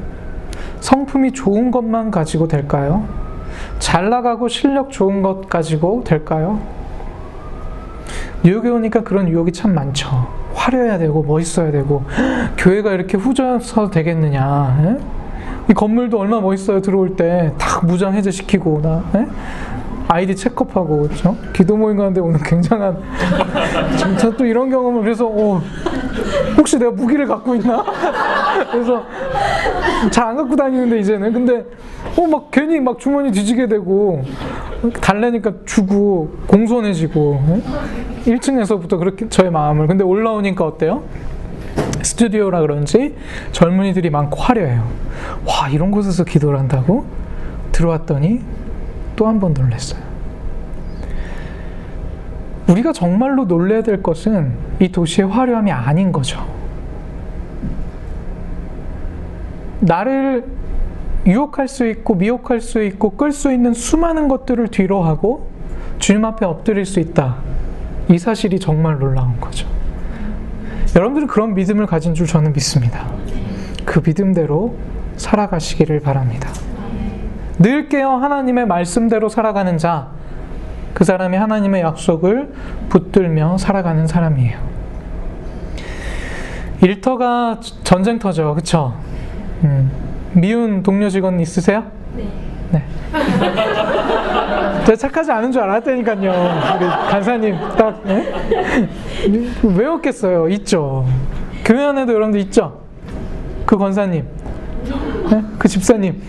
성품이 0.81 1.33
좋은 1.33 1.71
것만 1.71 2.11
가지고 2.11 2.49
될까요? 2.49 3.07
잘 3.79 4.11
나가고 4.11 4.49
실력 4.49 4.91
좋은 4.91 5.23
것 5.23 5.49
가지고 5.49 6.03
될까요? 6.05 6.59
뉴욕에 8.43 8.69
오니까 8.71 9.03
그런 9.05 9.29
유혹이 9.29 9.53
참 9.53 9.73
많죠. 9.73 10.09
화려해야 10.55 10.99
되고 10.99 11.23
멋있어야 11.23 11.71
되고 11.71 12.03
교회가 12.59 12.93
이렇게 12.93 13.17
후져서 13.17 13.91
되겠느냐? 13.91 14.79
에? 14.85 14.97
이 15.71 15.75
건물도 15.75 16.19
얼마 16.19 16.41
멋있어요 16.41 16.83
들어올 16.83 17.15
때 17.15 17.53
딱 17.57 17.87
무장 17.87 18.15
해제시키고 18.15 18.81
나 18.83 19.05
에? 19.15 19.27
예? 20.12 20.18
아이디 20.18 20.37
체크업하고 20.37 21.03
그렇죠? 21.03 21.37
기도 21.53 21.77
모임 21.77 21.96
가는데 21.96 22.20
오늘 22.20 22.40
굉장한 22.42 22.96
진짜 23.96 24.31
또 24.37 24.44
이런 24.44 24.70
경험을 24.70 25.03
그래서 25.03 25.27
어, 25.27 25.61
혹시 26.57 26.79
내가 26.79 26.90
무기를 26.90 27.27
갖고 27.27 27.55
있나? 27.55 27.85
그래서 28.70 29.03
잘 30.11 30.27
안 30.29 30.37
갖고 30.37 30.57
다니는데 30.57 30.98
이제는 31.01 31.33
근데 31.33 31.64
어 32.16 32.27
막 32.27 32.51
괜히 32.51 32.81
막 32.81 32.98
주머니 32.98 33.31
뒤지게 33.33 33.68
되고 33.68 34.22
달래니까 35.01 35.53
주고 35.64 36.31
공손해지고 36.46 37.40
에? 37.48 37.62
예? 38.27 38.35
1층에서부터 38.37 38.98
그렇게 38.98 39.29
저의 39.29 39.51
마음을 39.51 39.87
근데 39.87 40.05
올라오니까 40.05 40.64
어때요? 40.64 41.03
스튜디오라 42.03 42.61
그런지 42.62 43.14
젊은이들이 43.53 44.11
많고 44.11 44.40
화려해요. 44.40 44.83
와, 45.46 45.68
이런 45.68 45.90
곳에서 45.90 46.25
기도를 46.25 46.59
한다고? 46.59 47.05
들어왔더니 47.72 48.40
또 49.16 49.27
한 49.27 49.38
번 49.40 49.55
놀랐어요. 49.55 50.01
우리가 52.68 52.92
정말로 52.92 53.44
놀래야 53.44 53.83
될 53.83 54.03
것은 54.03 54.53
이 54.81 54.90
도시의 54.90 55.29
화려함이 55.29 55.70
아닌 55.72 56.12
거죠. 56.12 56.46
나를 59.81 60.44
유혹할 61.27 61.68
수 61.68 61.87
있고 61.88 62.14
미혹할 62.14 62.61
수 62.61 62.83
있고 62.83 63.11
끌 63.11 63.33
수 63.33 63.53
있는 63.53 63.75
수많은 63.75 64.29
것들을 64.29 64.68
뒤로 64.68 65.03
하고 65.03 65.48
주님 65.98 66.25
앞에 66.25 66.46
엎드릴 66.46 66.85
수 66.87 67.01
있다. 67.01 67.37
이 68.09 68.18
사실이 68.18 68.59
정말 68.59 68.98
놀라운 68.98 69.38
거죠. 69.40 69.68
여러분들은 70.94 71.29
그런 71.29 71.55
믿음을 71.55 71.87
가진 71.87 72.14
줄 72.14 72.27
저는 72.27 72.53
믿습니다. 72.53 73.07
그 73.85 74.01
믿음대로 74.05 74.77
살아가시기를 75.16 76.01
바랍니다. 76.01 76.48
늘 77.62 77.88
깨어 77.88 78.16
하나님의 78.16 78.66
말씀대로 78.66 79.29
살아가는 79.29 79.79
자, 79.79 80.09
그 80.94 81.05
사람이 81.05 81.37
하나님의 81.37 81.83
약속을 81.83 82.53
붙들며 82.88 83.57
살아가는 83.59 84.07
사람이에요. 84.07 84.59
일터가 86.83 87.61
전쟁터죠, 87.85 88.57
그쵸? 88.57 88.94
음, 89.62 89.90
미운 90.33 90.83
동료 90.83 91.09
직원 91.09 91.38
있으세요? 91.38 91.85
네. 92.16 92.29
네. 92.72 92.85
제가 94.85 94.96
착하지 94.96 95.31
않은 95.31 95.53
줄 95.53 95.62
알았다니까요. 95.62 96.33
우리 96.77 96.87
간사님 97.11 97.57
딱 97.79 98.03
네? 98.05 98.35
외웠겠어요. 99.62 100.48
있죠. 100.48 101.07
교회 101.64 101.85
안에도 101.85 102.12
여러분들 102.12 102.40
있죠. 102.40 102.81
그 103.64 103.77
권사님, 103.77 104.27
네? 105.31 105.44
그 105.59 105.68
집사님, 105.68 106.20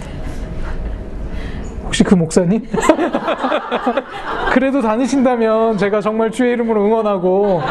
혹시 1.94 2.04
그 2.04 2.16
목사님? 2.16 2.68
그래도 4.52 4.82
다니신다면 4.82 5.78
제가 5.78 6.02
정말 6.02 6.32
주의 6.32 6.54
이름으로 6.54 6.84
응원하고 6.84 7.62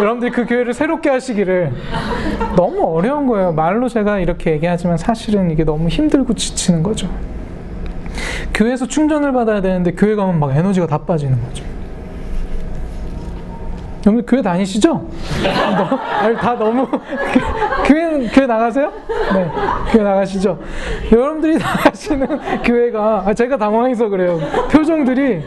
여러분들이 0.00 0.30
그 0.30 0.44
교회를 0.44 0.74
새롭게 0.74 1.08
하시기를 1.08 1.72
너무 2.56 2.82
어려운 2.82 3.26
거예요. 3.26 3.52
말로 3.52 3.88
제가 3.88 4.18
이렇게 4.18 4.52
얘기하지만 4.52 4.98
사실은 4.98 5.50
이게 5.50 5.64
너무 5.64 5.88
힘들고 5.88 6.34
지치는 6.34 6.82
거죠. 6.82 7.08
교회에서 8.52 8.86
충전을 8.86 9.32
받아야 9.32 9.62
되는데 9.62 9.92
교회 9.92 10.14
가면 10.14 10.38
막 10.38 10.54
에너지가 10.54 10.86
다 10.86 10.98
빠지는 10.98 11.42
거죠. 11.42 11.64
여러분 14.08 14.24
교회 14.24 14.40
다니시죠? 14.40 15.06
다 16.40 16.54
너무 16.54 16.88
교회 17.84 18.26
교회 18.28 18.46
나가세요? 18.46 18.90
네, 19.34 19.50
교회 19.92 20.02
나가시죠. 20.02 20.58
여러분들이 21.12 21.58
나가시는 21.58 22.62
교회가 22.62 23.24
아, 23.26 23.34
제가 23.34 23.58
당황해서 23.58 24.08
그래요. 24.08 24.40
표정들이 24.72 25.44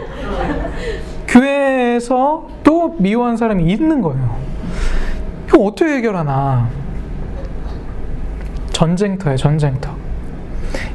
교회에서 1.28 2.48
또 2.64 2.96
미워한 3.00 3.36
사람이 3.36 3.64
있는 3.64 4.00
거예요. 4.00 4.36
이거 5.48 5.64
어떻게 5.64 5.96
해결하나? 5.96 6.70
전쟁터예요, 8.74 9.38
전쟁터. 9.38 9.90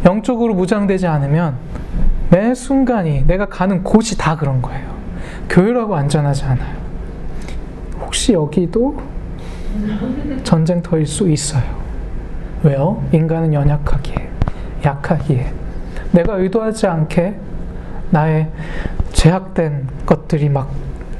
영적으로 0.05 0.55
무장되지 0.55 1.09
않으면 1.09 1.57
매 2.31 2.55
순간이 2.55 3.27
내가 3.27 3.47
가는 3.47 3.83
곳이 3.83 4.17
다 4.17 4.37
그런 4.37 4.63
거예요. 4.63 4.87
교회라고 5.49 5.97
안전하지 5.97 6.45
않아요. 6.45 6.86
혹시 8.17 8.33
여기도 8.33 8.97
전쟁터일 10.43 11.05
수 11.07 11.29
있어요. 11.29 11.63
왜요? 12.63 13.05
인간은 13.13 13.53
연약하기에, 13.53 14.29
약하기에. 14.87 15.53
내가 16.13 16.37
의도하지 16.37 16.87
않게 16.87 17.35
나의 18.09 18.51
제약된 19.13 19.89
것들이 20.07 20.49
막 20.49 20.71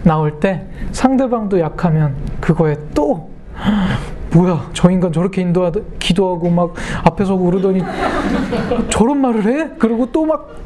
나올 0.05 0.41
때 0.41 0.65
상대방도 0.93 1.61
약하면 1.61 2.15
그거에 2.41 2.75
또 2.95 3.29
뭐야 4.33 4.71
저 4.73 4.91
인간 4.91 5.13
저렇게 5.13 5.43
인도하다 5.43 5.81
기도하고 5.99 6.49
막 6.49 6.73
앞에서 7.05 7.35
울으더니 7.35 7.83
저런 8.89 9.19
말을 9.21 9.45
해? 9.47 9.71
그리고 9.79 10.11
또 10.11 10.25
막 10.25 10.57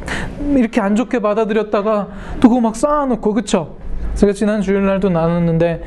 이렇게 0.40 0.80
안 0.80 0.94
좋게 0.94 1.18
받아들였다가 1.18 2.08
또 2.38 2.48
그거 2.48 2.60
막 2.60 2.76
쌓아놓고 2.76 3.34
그쵸? 3.34 3.79
제가 4.20 4.34
지난 4.34 4.60
주일날도 4.60 5.08
나눴는데 5.08 5.82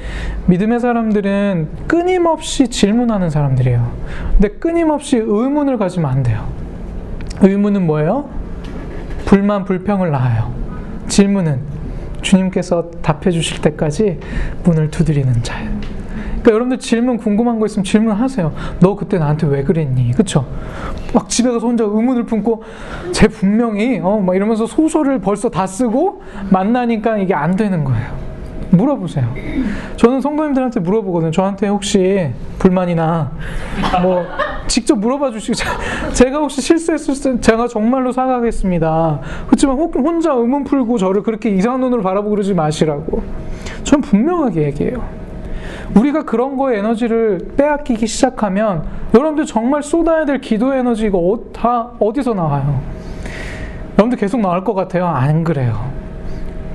믿음의 0.47 0.79
사람들은 0.79 1.67
끊임없이 1.85 2.67
질문하는 2.67 3.29
사람들이에요. 3.29 3.91
근데 4.31 4.47
끊임없이 4.47 5.17
의문을 5.17 5.77
가지면 5.77 6.09
안 6.09 6.23
돼요. 6.23 6.47
의문은 7.41 7.85
뭐예요? 7.85 8.27
불만 9.25 9.65
불평을 9.65 10.09
낳아요. 10.09 10.51
질문은 11.09 11.59
주님께서 12.23 12.89
답해 13.03 13.29
주실 13.29 13.61
때까지 13.61 14.19
문을 14.63 14.89
두드리는 14.89 15.31
자예요. 15.43 15.82
그러니까 16.43 16.51
여러분들 16.51 16.79
질문 16.79 17.17
궁금한 17.17 17.59
거 17.59 17.65
있으면 17.65 17.85
질문하세요. 17.85 18.53
너 18.81 18.95
그때 18.95 19.17
나한테 19.17 19.47
왜 19.47 19.63
그랬니? 19.63 20.11
그쵸? 20.11 20.45
막 21.13 21.29
집에 21.29 21.49
가서 21.49 21.67
혼자 21.67 21.85
의문을 21.85 22.25
품고 22.25 22.63
제 23.13 23.29
분명히 23.29 23.99
어, 24.03 24.19
막 24.19 24.35
이러면서 24.35 24.65
소설을 24.65 25.19
벌써 25.19 25.49
다 25.49 25.65
쓰고 25.65 26.21
만나니까 26.49 27.17
이게 27.17 27.33
안 27.33 27.55
되는 27.55 27.83
거예요. 27.85 28.23
물어보세요. 28.71 29.33
저는 29.95 30.19
성도님들한테 30.19 30.79
물어보거든요. 30.81 31.31
저한테 31.31 31.67
혹시 31.67 32.31
불만이나 32.59 33.31
뭐 34.01 34.25
직접 34.67 34.97
물어봐 34.97 35.31
주시고 35.31 35.57
제가 36.13 36.39
혹시 36.39 36.59
실수했을 36.61 37.35
때 37.35 37.41
제가 37.41 37.67
정말로 37.67 38.11
사과하겠습니다. 38.11 39.19
그렇지만 39.45 39.77
혼자 39.77 40.33
의문 40.33 40.63
풀고 40.63 40.97
저를 40.97 41.23
그렇게 41.23 41.51
이상한 41.51 41.81
눈으로 41.81 42.01
바라보고 42.01 42.31
그러지 42.31 42.53
마시라고. 42.53 43.21
전 43.83 44.01
분명하게 44.01 44.63
얘기해요. 44.63 45.22
우리가 45.95 46.23
그런 46.23 46.57
거에 46.57 46.77
에너지를 46.79 47.53
빼앗기기 47.57 48.07
시작하면 48.07 48.85
여러분들 49.13 49.45
정말 49.45 49.83
쏟아야 49.83 50.25
될 50.25 50.39
기도 50.41 50.73
에너지 50.73 51.05
이거 51.05 51.19
어, 51.19 51.39
다 51.53 51.91
어디서 51.99 52.33
나와요? 52.33 52.81
여러분들 53.93 54.17
계속 54.17 54.41
나올 54.41 54.63
것 54.63 54.73
같아요? 54.73 55.05
안 55.07 55.43
그래요. 55.43 55.91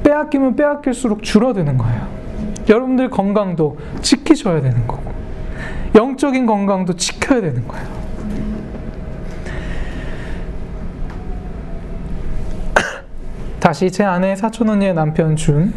빼앗기면 0.04 0.54
빼앗길수록 0.56 1.22
줄어드는 1.22 1.76
거예요. 1.78 2.06
여러분들 2.68 3.10
건강도 3.10 3.78
지키셔야 4.02 4.60
되는 4.60 4.86
거고, 4.86 5.10
영적인 5.94 6.46
건강도 6.46 6.94
지켜야 6.94 7.40
되는 7.40 7.66
거예요. 7.66 7.86
다시 13.58 13.90
제 13.90 14.04
아내 14.04 14.36
사촌 14.36 14.68
언니의 14.68 14.94
남편 14.94 15.34
준 15.34 15.72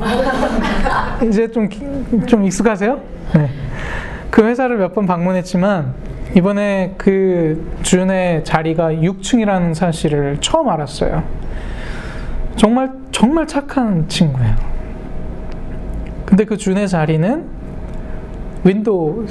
이제 1.27 1.49
좀 1.49 1.69
좀 2.27 2.43
익숙하세요? 2.45 2.99
네. 3.35 3.49
그 4.29 4.43
회사를 4.43 4.77
몇 4.77 4.93
번 4.93 5.05
방문했지만 5.05 5.93
이번에 6.35 6.95
그 6.97 7.69
준의 7.81 8.43
자리가 8.45 8.91
6층이라는 8.93 9.73
사실을 9.73 10.37
처음 10.39 10.69
알았어요. 10.69 11.23
정말 12.55 12.91
정말 13.11 13.47
착한 13.47 14.07
친구예요. 14.07 14.55
근데 16.25 16.45
그 16.45 16.55
준의 16.57 16.87
자리는 16.87 17.45
window 18.63 19.25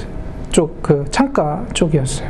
쪽 0.51 0.83
그 0.83 1.05
창가 1.11 1.65
쪽이었어요. 1.73 2.29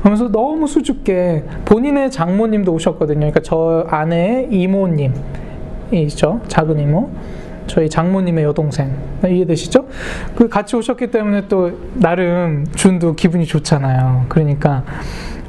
그러면서 0.00 0.28
너무 0.30 0.66
수줍게 0.66 1.44
본인의 1.64 2.10
장모님도 2.10 2.72
오셨거든요. 2.72 3.18
그러니까 3.20 3.40
저 3.42 3.86
아내의 3.88 4.48
이모님 4.50 5.14
이죠 5.92 6.40
작은 6.48 6.78
이모. 6.78 7.10
저희 7.70 7.88
장모님의 7.88 8.42
여동생 8.42 8.92
이해되시죠? 9.24 9.86
그 10.34 10.48
같이 10.48 10.74
오셨기 10.74 11.12
때문에 11.12 11.46
또 11.46 11.70
나름 11.94 12.66
준도 12.74 13.14
기분이 13.14 13.46
좋잖아요. 13.46 14.26
그러니까 14.28 14.82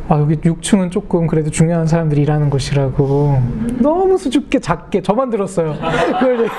아, 0.10 0.20
여기 0.20 0.36
6층은 0.36 0.91
조금 0.91 1.26
그래도 1.26 1.49
중요한 1.49 1.88
사람들이 1.88 2.22
일하는 2.24 2.49
곳이라고 2.49 3.39
너무 3.80 4.18
수줍게 4.18 4.60
작게 4.60 5.02
저만 5.02 5.30
들었어요. 5.30 5.74
그걸 6.20 6.49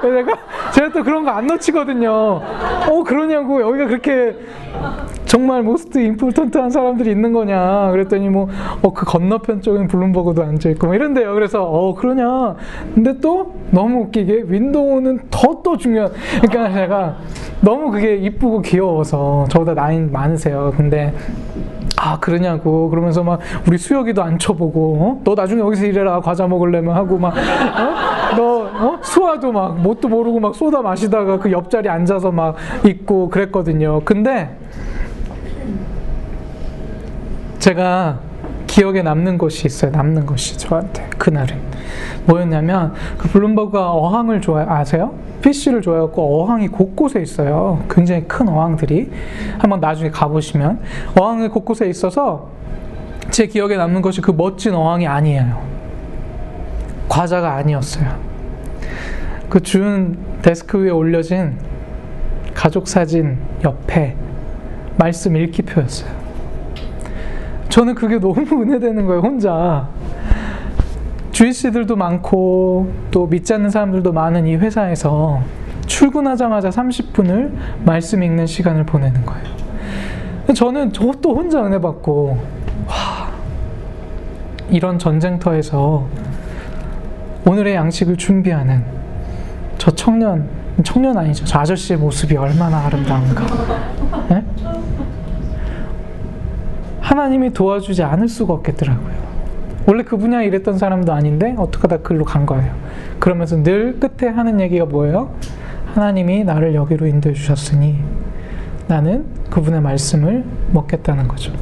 내가 0.14 0.38
제가 0.74 0.90
또 0.92 1.02
그런 1.04 1.24
거 1.24 1.30
안 1.34 1.46
놓치거든요. 1.46 2.10
어 2.12 3.02
그러냐고 3.04 3.60
여기가 3.60 3.86
그렇게 3.88 4.36
정말 5.26 5.62
모스트 5.62 5.98
임포턴트한 5.98 6.70
사람들이 6.70 7.10
있는 7.10 7.32
거냐 7.32 7.90
그랬더니 7.90 8.28
뭐 8.28 8.48
어 8.82 8.92
그 8.94 9.04
건너편 9.04 9.60
쪽엔 9.60 9.88
블룸버그도 9.88 10.42
앉아 10.42 10.70
있고 10.70 10.86
뭐 10.86 10.94
이런데요. 10.94 11.34
그래서 11.34 11.62
어 11.64 11.94
그러냐. 11.94 12.54
근데 12.94 13.18
또 13.20 13.54
너무 13.70 14.02
웃기게 14.04 14.44
윈도우는 14.46 15.20
더 15.30 15.62
또 15.64 15.76
중요한 15.78 16.12
그러니까 16.42 16.72
제가 16.74 17.16
너무 17.62 17.90
그게 17.90 18.16
이쁘고 18.16 18.60
귀여워서 18.62 19.46
저보다 19.48 19.74
나이 19.74 19.98
많으세요. 19.98 20.72
근데 20.76 21.12
아 21.96 22.18
그러냐고 22.18 22.90
그러면서 22.90 23.22
막 23.22 23.40
우리 23.66 23.78
수혁이도 23.78 24.22
앉혀보고 24.22 24.96
어? 25.00 25.20
너 25.24 25.34
나중에 25.34 25.60
여기서 25.60 25.86
일해라 25.86 26.20
과자 26.20 26.46
먹을래면 26.46 26.94
하고 26.94 27.18
막너 27.18 27.34
어? 28.42 28.70
어? 28.74 28.98
수아도 29.02 29.52
막 29.52 29.80
뭣도 29.80 30.08
모르고 30.08 30.40
막 30.40 30.54
쏟아 30.54 30.82
마시다가 30.82 31.38
그 31.38 31.52
옆자리 31.52 31.88
앉아서 31.88 32.32
막 32.32 32.56
있고 32.84 33.28
그랬거든요 33.28 34.00
근데 34.04 34.56
제가 37.60 38.18
기억에 38.74 39.02
남는 39.02 39.38
것이 39.38 39.68
있어요 39.68 39.92
남는 39.92 40.26
것이 40.26 40.58
저한테 40.58 41.08
그날은 41.16 41.56
뭐였냐면 42.26 42.92
그 43.16 43.28
블룸버그가 43.28 43.92
어항을 43.92 44.40
좋아해 44.40 44.66
아세요? 44.68 45.14
PC를 45.42 45.80
좋아해갖고 45.80 46.42
어항이 46.42 46.66
곳곳에 46.66 47.22
있어요. 47.22 47.84
굉장히 47.88 48.24
큰 48.26 48.48
어항들이. 48.48 49.12
한번 49.58 49.78
나중에 49.78 50.10
가보시면. 50.10 50.80
어항이 51.20 51.48
곳곳에 51.48 51.88
있어서 51.88 52.48
제 53.30 53.46
기억에 53.46 53.76
남는 53.76 54.02
것이 54.02 54.20
그 54.20 54.32
멋진 54.32 54.74
어항이 54.74 55.06
아니에요. 55.06 55.62
과자가 57.08 57.54
아니었어요. 57.54 58.08
그 59.50 59.60
준 59.60 60.18
데스크 60.42 60.82
위에 60.82 60.90
올려진 60.90 61.58
가족 62.54 62.88
사진 62.88 63.38
옆에 63.62 64.16
말씀 64.96 65.36
읽기표였어요. 65.36 66.23
저는 67.74 67.96
그게 67.96 68.20
너무 68.20 68.36
은혜되는 68.62 69.04
거예요, 69.04 69.20
혼자. 69.20 69.88
주일씨들도 71.32 71.96
많고 71.96 72.92
또 73.10 73.26
믿지 73.26 73.52
않는 73.52 73.68
사람들도 73.68 74.12
많은 74.12 74.46
이 74.46 74.54
회사에서 74.54 75.42
출근하자마자 75.86 76.68
30분을 76.68 77.52
말씀 77.84 78.22
읽는 78.22 78.46
시간을 78.46 78.86
보내는 78.86 79.26
거예요. 79.26 79.44
저는 80.54 80.92
저또 80.92 81.34
혼자 81.34 81.66
은혜 81.66 81.80
받고 81.80 82.38
와 82.86 83.32
이런 84.70 84.96
전쟁터에서 84.96 86.06
오늘의 87.44 87.74
양식을 87.74 88.16
준비하는 88.16 88.84
저 89.78 89.90
청년 89.90 90.48
청년 90.84 91.18
아니죠 91.18 91.44
저 91.44 91.58
아저씨의 91.58 91.98
모습이 91.98 92.36
얼마나 92.36 92.86
아름다운가. 92.86 93.44
네? 94.28 94.43
하나님이 97.14 97.52
도와주지 97.52 98.02
않을 98.02 98.26
수가 98.28 98.54
없겠더라고요. 98.54 99.34
원래 99.86 100.02
그 100.02 100.16
분야에 100.16 100.46
일했던 100.46 100.78
사람도 100.78 101.12
아닌데 101.12 101.54
어떻게 101.58 101.82
하다 101.82 101.98
글로 101.98 102.24
간 102.24 102.44
거예요. 102.44 102.74
그러면서 103.20 103.62
늘 103.62 104.00
끝에 104.00 104.28
하는 104.30 104.60
얘기가 104.60 104.86
뭐예요? 104.86 105.32
하나님이 105.94 106.42
나를 106.42 106.74
여기로 106.74 107.06
인도해 107.06 107.34
주셨으니 107.34 107.98
나는 108.88 109.26
그분의 109.50 109.80
말씀을 109.80 110.44
먹겠다는 110.72 111.28
거죠. 111.28 111.52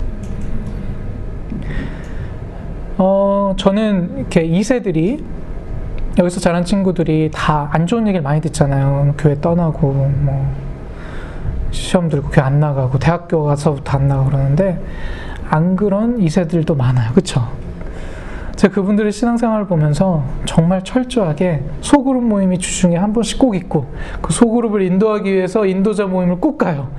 어, 2.96 3.54
저는 3.58 4.18
이렇게 4.18 4.48
2세들이 4.48 5.22
여기서 6.18 6.40
자란 6.40 6.64
친구들이 6.64 7.30
다 7.32 7.68
안 7.72 7.86
좋은 7.86 8.06
얘기를 8.06 8.22
많이 8.22 8.40
듣잖아요. 8.40 9.14
교회 9.18 9.38
떠나고 9.40 9.92
뭐 9.92 10.50
시험 11.70 12.08
들고 12.08 12.30
교회 12.30 12.44
안 12.44 12.58
나가고 12.60 12.98
대학교 12.98 13.44
가서부터 13.44 13.98
안 13.98 14.08
나가고 14.08 14.30
그러는데 14.30 14.78
안 15.52 15.76
그런 15.76 16.18
2세들도 16.18 16.76
많아요. 16.76 17.12
그렇죠? 17.12 17.48
제가 18.56 18.74
그분들의 18.74 19.12
신앙생활을 19.12 19.66
보면서 19.66 20.24
정말 20.44 20.82
철저하게 20.84 21.62
소그룹 21.80 22.22
모임이 22.22 22.58
주중에 22.58 22.96
한 22.96 23.12
번씩 23.12 23.38
꼭 23.38 23.56
있고 23.56 23.86
그 24.20 24.32
소그룹을 24.32 24.82
인도하기 24.82 25.32
위해서 25.32 25.66
인도자 25.66 26.06
모임을 26.06 26.36
꼭 26.36 26.58
가요. 26.58 26.90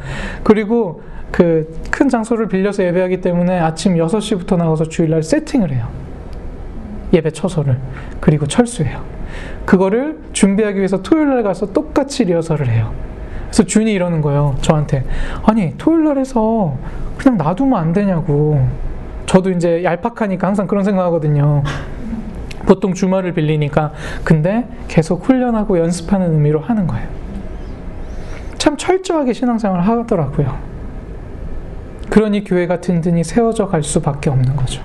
그리고 0.44 1.02
그 1.32 1.68
큰 2.04 2.10
장소를 2.10 2.50
빌려서 2.50 2.84
예배하기 2.84 3.22
때문에 3.22 3.60
아침 3.60 3.96
6시부터 3.96 4.58
나가서 4.58 4.86
주일날 4.86 5.24
세팅을 5.24 5.72
해요. 5.72 5.88
예배 7.14 7.32
처소를. 7.32 7.78
그리고 8.20 8.46
철수해요. 8.46 9.02
그거를 9.66 10.20
준비하기 10.34 10.78
위해서 10.80 11.02
토요일날 11.02 11.44
가서 11.44 11.72
똑같이 11.72 12.26
리허설을 12.26 12.68
해요. 12.68 12.92
그래서 13.54 13.66
주인이 13.66 13.94
이러는 13.94 14.22
거예요. 14.22 14.56
저한테. 14.62 15.06
아니, 15.44 15.76
토요일날 15.78 16.18
해서 16.18 16.76
그냥 17.20 17.38
놔두면 17.38 17.80
안 17.80 17.94
되냐고. 17.94 18.68
저도 19.28 19.52
이제 19.52 19.84
얄팍하니까 19.84 20.48
항상 20.48 20.66
그런 20.66 20.84
생각하거든요. 20.84 21.62
보통 22.66 22.96
주말을 22.96 23.36
빌리니까. 23.36 23.92
근데 24.24 24.68
계속 24.88 25.24
훈련하고 25.24 25.78
연습하는 25.78 26.34
의미로 26.34 26.62
하는 26.62 26.88
거예요. 26.88 27.08
참 28.58 28.76
철저하게 28.76 29.34
신앙생활을 29.34 29.88
하더라고요. 29.88 30.58
그러니 32.10 32.46
교회가 32.46 32.82
든든히 32.82 33.24
세워져 33.24 33.68
갈 33.68 33.84
수밖에 33.84 34.32
없는 34.32 34.56
거죠. 34.56 34.82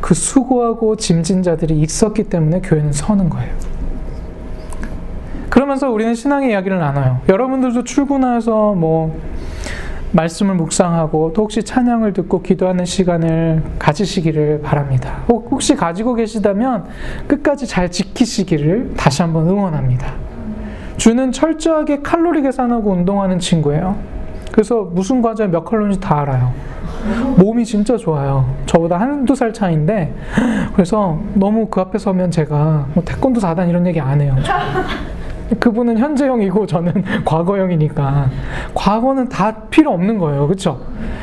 그 0.00 0.14
수고하고 0.14 0.94
짐진 0.94 1.42
자들이 1.42 1.80
있었기 1.80 2.24
때문에 2.24 2.60
교회는 2.60 2.92
서는 2.92 3.28
거예요. 3.30 3.73
그러면서 5.64 5.90
우리는 5.90 6.14
신앙의 6.14 6.50
이야기를 6.50 6.78
나눠요. 6.78 7.20
여러분들도 7.26 7.84
출근해서 7.84 8.74
뭐 8.74 9.18
말씀을 10.12 10.56
묵상하고 10.56 11.32
또 11.34 11.42
혹시 11.42 11.62
찬양을 11.62 12.12
듣고 12.12 12.42
기도하는 12.42 12.84
시간을 12.84 13.62
가지시기를 13.78 14.60
바랍니다. 14.60 15.22
혹시 15.26 15.74
가지고 15.74 16.14
계시다면 16.16 16.84
끝까지 17.26 17.66
잘 17.66 17.90
지키시기를 17.90 18.92
다시 18.94 19.22
한번 19.22 19.48
응원합니다. 19.48 20.12
주는 20.98 21.32
철저하게 21.32 22.02
칼로리 22.02 22.42
계산하고 22.42 22.90
운동하는 22.92 23.38
친구예요. 23.38 23.96
그래서 24.52 24.82
무슨 24.82 25.22
과제 25.22 25.46
몇 25.46 25.64
칼로리인지 25.64 25.98
다 25.98 26.20
알아요. 26.20 26.52
몸이 27.38 27.64
진짜 27.64 27.96
좋아요. 27.96 28.54
저보다 28.66 29.00
한두 29.00 29.34
살 29.34 29.54
차인데 29.54 30.14
그래서 30.74 31.18
너무 31.32 31.68
그 31.68 31.80
앞에 31.80 31.96
서면 31.96 32.30
제가 32.30 32.88
뭐 32.92 33.02
태권도 33.02 33.40
4단 33.40 33.70
이런 33.70 33.86
얘기 33.86 33.98
안 33.98 34.20
해요. 34.20 34.36
그분은 35.60 35.98
현재형이고 35.98 36.66
저는 36.66 37.04
과거형이니까 37.24 38.30
과거는 38.74 39.28
다 39.28 39.54
필요 39.70 39.92
없는 39.92 40.18
거예요. 40.18 40.46
그렇죠? 40.46 40.80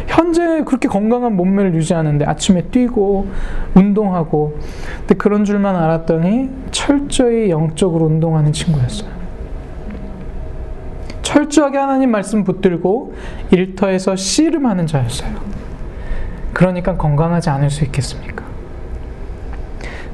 현재 0.07 0.63
그렇게 0.63 0.87
건강한 0.87 1.35
몸매를 1.35 1.73
유지하는데 1.75 2.25
아침에 2.25 2.63
뛰고 2.63 3.27
운동하고 3.75 4.59
근데 4.99 5.15
그런 5.15 5.45
줄만 5.45 5.75
알았더니 5.75 6.49
철저히 6.71 7.49
영적으로 7.49 8.05
운동하는 8.05 8.51
친구였어요. 8.53 9.09
철저하게 11.21 11.77
하나님 11.77 12.11
말씀 12.11 12.43
붙들고 12.43 13.13
일터에서 13.51 14.15
씨름하는 14.15 14.85
자였어요. 14.85 15.31
그러니까 16.53 16.97
건강하지 16.97 17.49
않을 17.49 17.69
수 17.69 17.85
있겠습니까? 17.85 18.43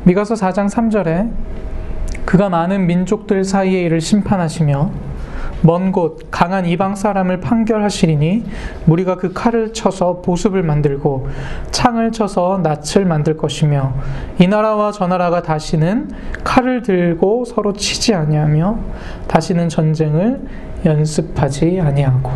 미가서 0.03 0.35
4장 0.35 0.69
3절에 0.69 1.29
그가 2.27 2.49
많은 2.49 2.87
민족들 2.87 3.45
사이에 3.45 3.83
이를 3.83 4.01
심판하시며 4.01 4.91
먼 5.61 5.93
곳 5.93 6.29
강한 6.29 6.65
이방 6.65 6.95
사람을 6.95 7.39
판결하시리니 7.39 8.43
무리가 8.85 9.15
그 9.15 9.31
칼을 9.31 9.71
쳐서 9.71 10.21
보습을 10.21 10.61
만들고 10.61 11.29
창을 11.71 12.11
쳐서 12.11 12.61
낯을 12.61 13.05
만들 13.05 13.37
것이며 13.37 13.93
이 14.39 14.47
나라와 14.47 14.91
저 14.91 15.07
나라가 15.07 15.41
다시는 15.41 16.11
칼을 16.43 16.83
들고 16.83 17.45
서로 17.45 17.71
치지 17.71 18.13
아니하며 18.13 18.77
다시는 19.27 19.69
전쟁을 19.69 20.41
연습하지 20.85 21.79
아니하고 21.81 22.29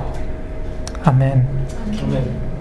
아멘. 1.04 1.48
아멘. 2.02 2.52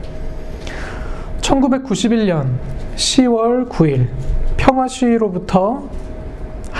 1991년 1.41 2.49
10월 2.97 3.68
9일 3.68 4.09
평화 4.57 4.89
시위로부터 4.89 5.85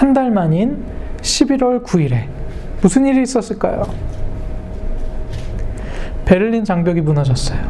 한 0.01 0.15
달 0.15 0.31
만인 0.31 0.83
11월 1.21 1.85
9일에 1.85 2.25
무슨 2.81 3.05
일이 3.05 3.21
있었을까요? 3.21 3.83
베를린 6.25 6.65
장벽이 6.65 7.03
무너졌어요. 7.03 7.61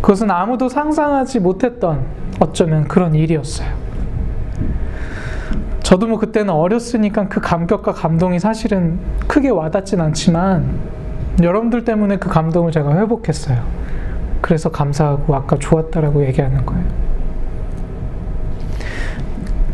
그것은 0.00 0.30
아무도 0.30 0.70
상상하지 0.70 1.40
못했던 1.40 2.06
어쩌면 2.40 2.88
그런 2.88 3.14
일이었어요. 3.14 3.68
저도 5.82 6.06
뭐 6.06 6.18
그때는 6.18 6.54
어렸으니까 6.54 7.28
그 7.28 7.42
감격과 7.42 7.92
감동이 7.92 8.40
사실은 8.40 8.98
크게 9.28 9.50
와닿진 9.50 10.00
않지만 10.00 10.78
여러분들 11.42 11.84
때문에 11.84 12.16
그 12.16 12.30
감동을 12.30 12.72
제가 12.72 12.96
회복했어요. 12.96 13.62
그래서 14.40 14.70
감사하고 14.70 15.34
아까 15.34 15.58
좋았다라고 15.58 16.24
얘기하는 16.24 16.64
거예요. 16.64 17.19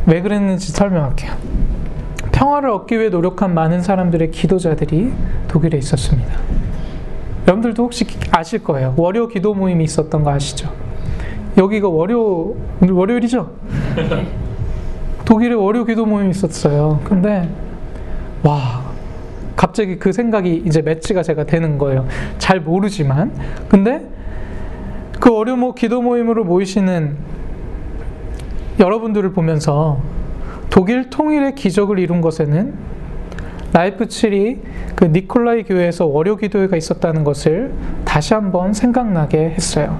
왜 0.06 0.22
그랬는지 0.22 0.70
설명할게요. 0.72 1.32
평화를 2.32 2.70
얻기 2.70 2.98
위해 2.98 3.08
노력한 3.08 3.54
많은 3.54 3.82
사람들의 3.82 4.30
기도자들이 4.30 5.12
독일에 5.48 5.78
있었습니다. 5.78 6.36
여러분들도 7.46 7.82
혹시 7.82 8.06
아실 8.30 8.62
거예요. 8.62 8.94
월요 8.96 9.28
기도 9.28 9.54
모임이 9.54 9.84
있었던 9.84 10.22
거 10.22 10.30
아시죠? 10.30 10.70
여기가 11.56 11.88
월요 11.88 12.54
오늘 12.80 12.94
월요일이죠? 12.94 13.50
독일에 15.24 15.54
월요 15.54 15.84
기도 15.84 16.06
모임이 16.06 16.30
있었어요. 16.30 17.00
근데 17.04 17.48
와 18.42 18.84
갑자기 19.56 19.98
그 19.98 20.12
생각이 20.12 20.64
이제 20.66 20.82
매치가 20.82 21.22
제가 21.22 21.44
되는 21.44 21.78
거예요. 21.78 22.06
잘 22.38 22.60
모르지만 22.60 23.32
근데 23.68 24.06
그 25.18 25.32
월요 25.32 25.72
기도 25.72 26.02
모임으로 26.02 26.44
모이시는 26.44 27.16
여러분들을 28.78 29.32
보면서 29.32 30.00
독일 30.70 31.08
통일의 31.10 31.54
기적을 31.54 31.98
이룬 31.98 32.20
것에는 32.20 32.74
라이프치히 33.72 34.60
그 34.94 35.04
니콜라이 35.06 35.64
교회에서 35.64 36.06
월요 36.06 36.36
기도회가 36.36 36.76
있었다는 36.76 37.24
것을 37.24 37.72
다시 38.04 38.34
한번 38.34 38.72
생각나게 38.72 39.50
했어요. 39.50 39.98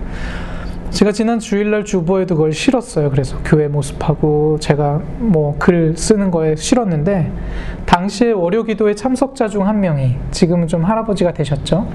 제가 0.91 1.13
지난 1.13 1.39
주일날 1.39 1.85
주보에도 1.85 2.37
그걸 2.37 2.53
실었어요. 2.53 3.11
그래서 3.11 3.37
교회 3.45 3.69
모습하고 3.69 4.59
제가 4.61 5.03
뭐 5.19 5.57
글 5.59 5.97
쓰는 5.97 6.31
거에 6.31 6.57
실었는데 6.57 7.31
당시에 7.85 8.33
월요 8.33 8.63
기도회 8.65 8.95
참석자 8.95 9.49
중 9.49 9.67
한 9.67 9.81
명이 9.81 10.17
지금은 10.31 10.69
좀 10.69 10.85
할아버지가 10.85 11.33
되셨죠. 11.33 11.89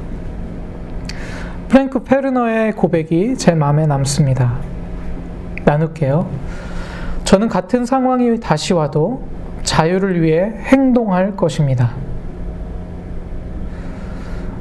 프랭크 1.69 2.03
페르너의 2.03 2.73
고백이 2.73 3.37
제 3.37 3.53
마음에 3.55 3.87
남습니다. 3.87 4.57
나눌게요. 5.63 6.27
저는 7.31 7.47
같은 7.47 7.85
상황이 7.85 8.41
다시 8.41 8.73
와도 8.73 9.23
자유를 9.63 10.21
위해 10.21 10.51
행동할 10.65 11.37
것입니다. 11.37 11.91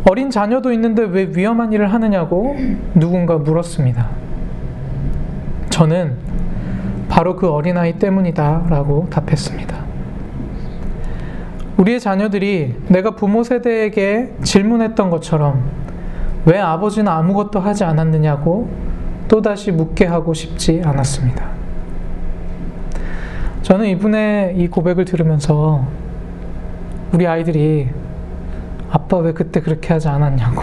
어린 0.09 0.31
자녀도 0.31 0.73
있는데 0.75 1.03
왜 1.03 1.25
위험한 1.35 1.73
일을 1.73 1.93
하느냐고 1.93 2.55
누군가 2.95 3.39
물었습니다. 3.39 4.09
저는 5.71 6.15
바로 7.09 7.35
그 7.35 7.51
어린아이 7.51 7.99
때문이다 7.99 8.67
라고 8.71 9.09
답했습니다. 9.11 9.77
우리의 11.77 11.99
자녀들이 11.99 12.77
내가 12.87 13.17
부모 13.17 13.43
세대에게 13.43 14.37
질문했던 14.45 15.11
것처럼 15.11 15.65
왜 16.47 16.61
아버지는 16.61 17.11
아무것도 17.11 17.59
하지 17.59 17.83
않았느냐고 17.83 18.69
또다시 19.27 19.73
묻게 19.73 20.07
하고 20.07 20.33
싶지 20.35 20.83
않았습니다. 20.85 21.60
저는 23.63 23.87
이분의 23.87 24.57
이 24.57 24.69
고백을 24.69 25.05
들으면서 25.05 25.87
우리 27.13 27.27
아이들이 27.27 27.89
아빠 28.91 29.19
왜 29.19 29.33
그때 29.33 29.61
그렇게 29.61 29.93
하지 29.93 30.09
않았냐고, 30.09 30.63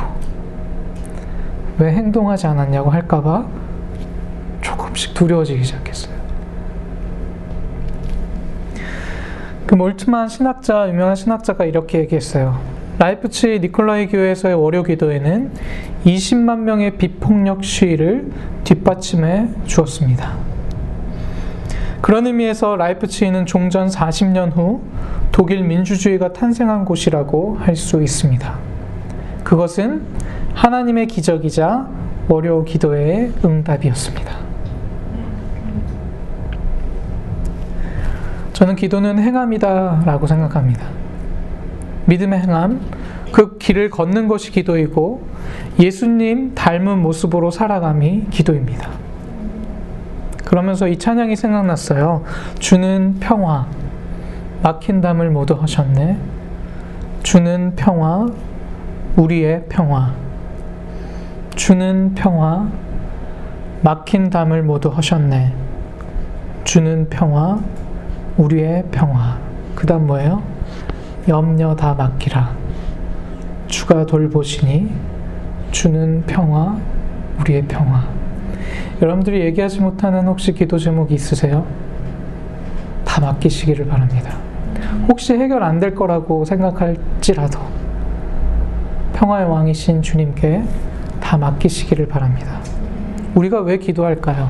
왜 1.79 1.91
행동하지 1.91 2.47
않았냐고 2.47 2.89
할까봐 2.89 3.45
조금씩 4.61 5.13
두려워지기 5.13 5.63
시작했어요. 5.63 6.17
그 9.65 9.75
몰트만 9.75 10.27
신학자, 10.29 10.89
유명한 10.89 11.15
신학자가 11.15 11.65
이렇게 11.65 11.99
얘기했어요. 11.99 12.59
라이프치 12.99 13.59
니콜라이 13.59 14.07
교회에서의 14.07 14.55
월요 14.55 14.81
기도에는 14.83 15.51
20만 16.05 16.59
명의 16.59 16.97
비폭력 16.97 17.63
시위를 17.63 18.31
뒷받침해 18.63 19.49
주었습니다. 19.65 20.56
그런 22.07 22.25
의미에서 22.25 22.77
라이프치히는 22.77 23.45
종전 23.45 23.89
40년 23.89 24.55
후 24.55 24.79
독일 25.33 25.61
민주주의가 25.65 26.31
탄생한 26.31 26.85
곳이라고 26.85 27.57
할 27.59 27.75
수 27.75 28.01
있습니다. 28.01 28.57
그것은 29.43 30.03
하나님의 30.53 31.07
기적이자 31.07 31.85
월요 32.29 32.63
기도의 32.63 33.33
응답이었습니다. 33.43 34.37
저는 38.53 38.77
기도는 38.77 39.19
행함이다 39.19 40.03
라고 40.05 40.27
생각합니다. 40.27 40.87
믿음의 42.05 42.39
행함, 42.39 42.79
그 43.33 43.57
길을 43.57 43.89
걷는 43.89 44.29
것이 44.29 44.53
기도이고 44.53 45.27
예수님 45.77 46.55
닮은 46.55 47.01
모습으로 47.01 47.51
살아감이 47.51 48.27
기도입니다. 48.29 49.06
그러면서 50.47 50.87
이 50.87 50.97
찬양이 50.97 51.35
생각났어요. 51.35 52.23
주는 52.59 53.17
평화, 53.19 53.67
막힌 54.63 55.01
담을 55.01 55.29
모두 55.29 55.55
하셨네. 55.55 56.17
주는 57.21 57.75
평화, 57.75 58.25
우리의 59.17 59.65
평화. 59.67 60.13
주는 61.57 62.15
평화, 62.15 62.65
막힌 63.81 64.29
담을 64.29 64.63
모두 64.63 64.87
하셨네. 64.87 65.53
주는 66.63 67.09
평화, 67.09 67.59
우리의 68.37 68.85
평화. 68.89 69.37
그 69.75 69.85
다음 69.85 70.07
뭐예요? 70.07 70.41
염려 71.27 71.75
다 71.75 71.93
맡기라. 71.93 72.55
주가 73.67 74.05
돌보시니 74.05 74.93
주는 75.71 76.23
평화, 76.25 76.77
우리의 77.41 77.63
평화. 77.63 78.26
여러분들이 79.01 79.41
얘기하지 79.41 79.81
못하는 79.81 80.25
혹시 80.27 80.53
기도 80.53 80.77
제목이 80.77 81.13
있으세요? 81.13 81.65
다 83.05 83.21
맡기시기를 83.21 83.87
바랍니다. 83.87 84.35
혹시 85.07 85.33
해결 85.33 85.63
안 85.63 85.79
될 85.79 85.93
거라고 85.93 86.45
생각할지라도 86.45 87.59
평화의 89.13 89.49
왕이신 89.49 90.01
주님께 90.01 90.63
다 91.21 91.37
맡기시기를 91.37 92.07
바랍니다. 92.07 92.59
우리가 93.35 93.61
왜 93.61 93.77
기도할까요? 93.77 94.49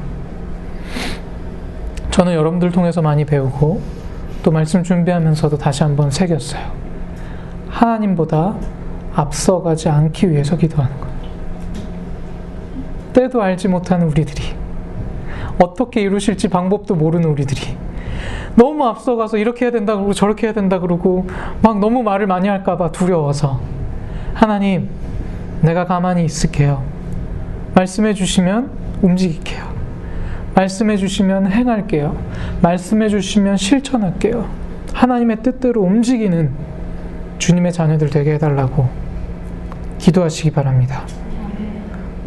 저는 2.11 2.33
여러분들 2.33 2.71
통해서 2.71 3.01
많이 3.01 3.25
배우고 3.25 3.81
또 4.43 4.51
말씀 4.51 4.83
준비하면서도 4.83 5.57
다시 5.57 5.83
한번 5.83 6.09
새겼어요. 6.09 6.61
하나님보다 7.69 8.55
앞서가지 9.13 9.89
않기 9.89 10.31
위해서 10.31 10.55
기도하는 10.57 10.99
것. 10.99 11.06
때도 13.17 13.41
알지 13.41 13.67
못하는 13.67 14.05
우리들이 14.07 14.43
어떻게 15.59 16.01
이루실지 16.01 16.49
방법도 16.49 16.93
모르는 16.93 17.27
우리들이 17.29 17.59
너무 18.55 18.85
앞서가서 18.85 19.39
이렇게 19.39 19.65
해야 19.65 19.71
된다 19.71 19.95
그러고 19.95 20.13
저렇게 20.13 20.45
해야 20.45 20.53
된다 20.53 20.79
그러고 20.79 21.25
막 21.63 21.79
너무 21.79 22.03
말을 22.03 22.27
많이 22.27 22.47
할까봐 22.47 22.91
두려워서 22.91 23.59
하나님 24.35 24.89
내가 25.61 25.85
가만히 25.85 26.25
있을게요. 26.25 26.83
말씀해 27.73 28.13
주시면 28.13 28.69
움직일게요. 29.01 29.65
말씀해 30.53 30.97
주시면 30.97 31.51
행할게요. 31.51 32.15
말씀해 32.61 33.09
주시면 33.09 33.57
실천할게요. 33.57 34.47
하나님의 34.93 35.41
뜻대로 35.41 35.81
움직이는 35.81 36.51
주님의 37.39 37.73
자녀들 37.73 38.11
되게 38.11 38.33
해달라고 38.33 38.87
기도하시기 39.97 40.51
바랍니다. 40.51 41.03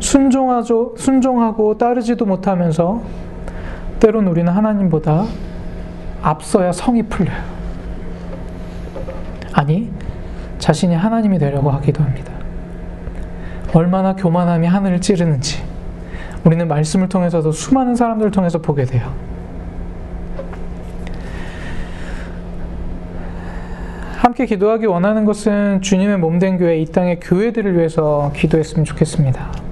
순종하죠, 0.01 0.95
순종하고 0.97 1.79
따르지도 1.79 2.27
못하면서 2.27 3.03
때론 4.01 4.27
우리는 4.27 4.51
하나님보다 4.51 5.27
앞서야 6.23 6.73
성이 6.73 7.03
풀려요. 7.03 7.39
아니, 9.53 9.91
자신이 10.59 10.95
하나님이 10.95 11.39
되려고 11.39 11.71
하기도 11.71 12.03
합니다. 12.03 12.33
얼마나 13.75 14.17
교만함이 14.17 14.67
하늘을 14.67 15.01
찌르는지 15.01 15.63
우리는 16.45 16.67
말씀을 16.67 17.09
통해서도 17.09 17.53
수많은 17.53 17.95
사람들을 17.95 18.31
통해서 18.31 18.59
보게 18.59 18.85
돼요. 18.85 19.13
함께 24.17 24.47
기도하기 24.47 24.87
원하는 24.87 25.25
것은 25.25 25.83
주님의 25.83 26.19
몸된 26.19 26.59
교회, 26.59 26.79
이 26.79 26.87
땅의 26.87 27.21
교회들을 27.21 27.77
위해서 27.77 28.33
기도했으면 28.35 28.85
좋겠습니다. 28.85 29.70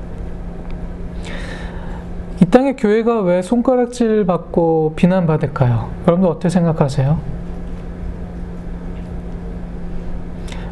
이 2.40 2.44
땅의 2.46 2.76
교회가 2.76 3.20
왜 3.22 3.42
손가락질 3.42 4.24
받고 4.26 4.92
비난받을까요? 4.96 5.90
여러분들 6.06 6.30
어떻게 6.30 6.48
생각하세요? 6.48 7.18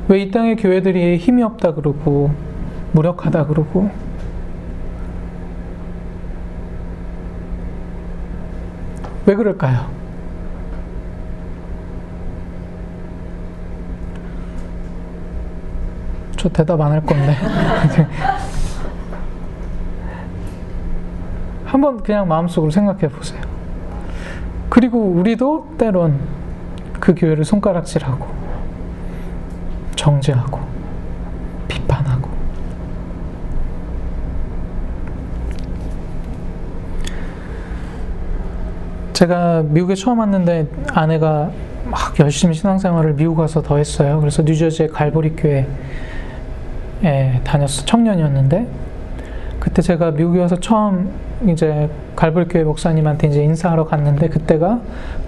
왜 0.08 0.22
이 0.22 0.30
땅의 0.30 0.56
교회들이 0.56 1.16
힘이 1.16 1.42
없다 1.42 1.74
그러고 1.74 2.30
무력하다 2.92 3.46
그러고 3.46 3.90
왜 9.26 9.34
그럴까요? 9.34 9.90
저 16.36 16.48
대답 16.48 16.80
안 16.80 16.92
할 16.92 17.00
건데. 17.04 17.34
한번 21.66 22.02
그냥 22.02 22.28
마음속으로 22.28 22.70
생각해 22.70 23.08
보세요. 23.08 23.40
그리고 24.70 25.00
우리도 25.00 25.74
때론 25.78 26.18
그 27.00 27.14
교회를 27.14 27.44
손가락질하고 27.44 28.26
정죄하고 29.96 30.60
비판하고 31.68 32.30
제가 39.12 39.62
미국에 39.68 39.94
처음 39.94 40.20
왔는데 40.20 40.68
아내가 40.92 41.50
막 41.90 42.18
열심히 42.20 42.54
신앙생활을 42.54 43.14
미국 43.14 43.36
가서 43.36 43.62
더 43.62 43.76
했어요. 43.76 44.20
그래서 44.20 44.42
뉴저지의 44.42 44.90
갈보리 44.90 45.36
교회에 45.36 45.66
다녔어 47.44 47.84
청년이었는데 47.84 48.66
그때 49.60 49.82
제가 49.82 50.12
미국에 50.12 50.40
와서 50.40 50.56
처음 50.56 51.26
이제 51.49 51.91
갈불교회 52.14 52.64
목사님한테 52.64 53.28
이제 53.28 53.43
인사하러 53.43 53.84
갔는데 53.84 54.28
그때가 54.28 54.80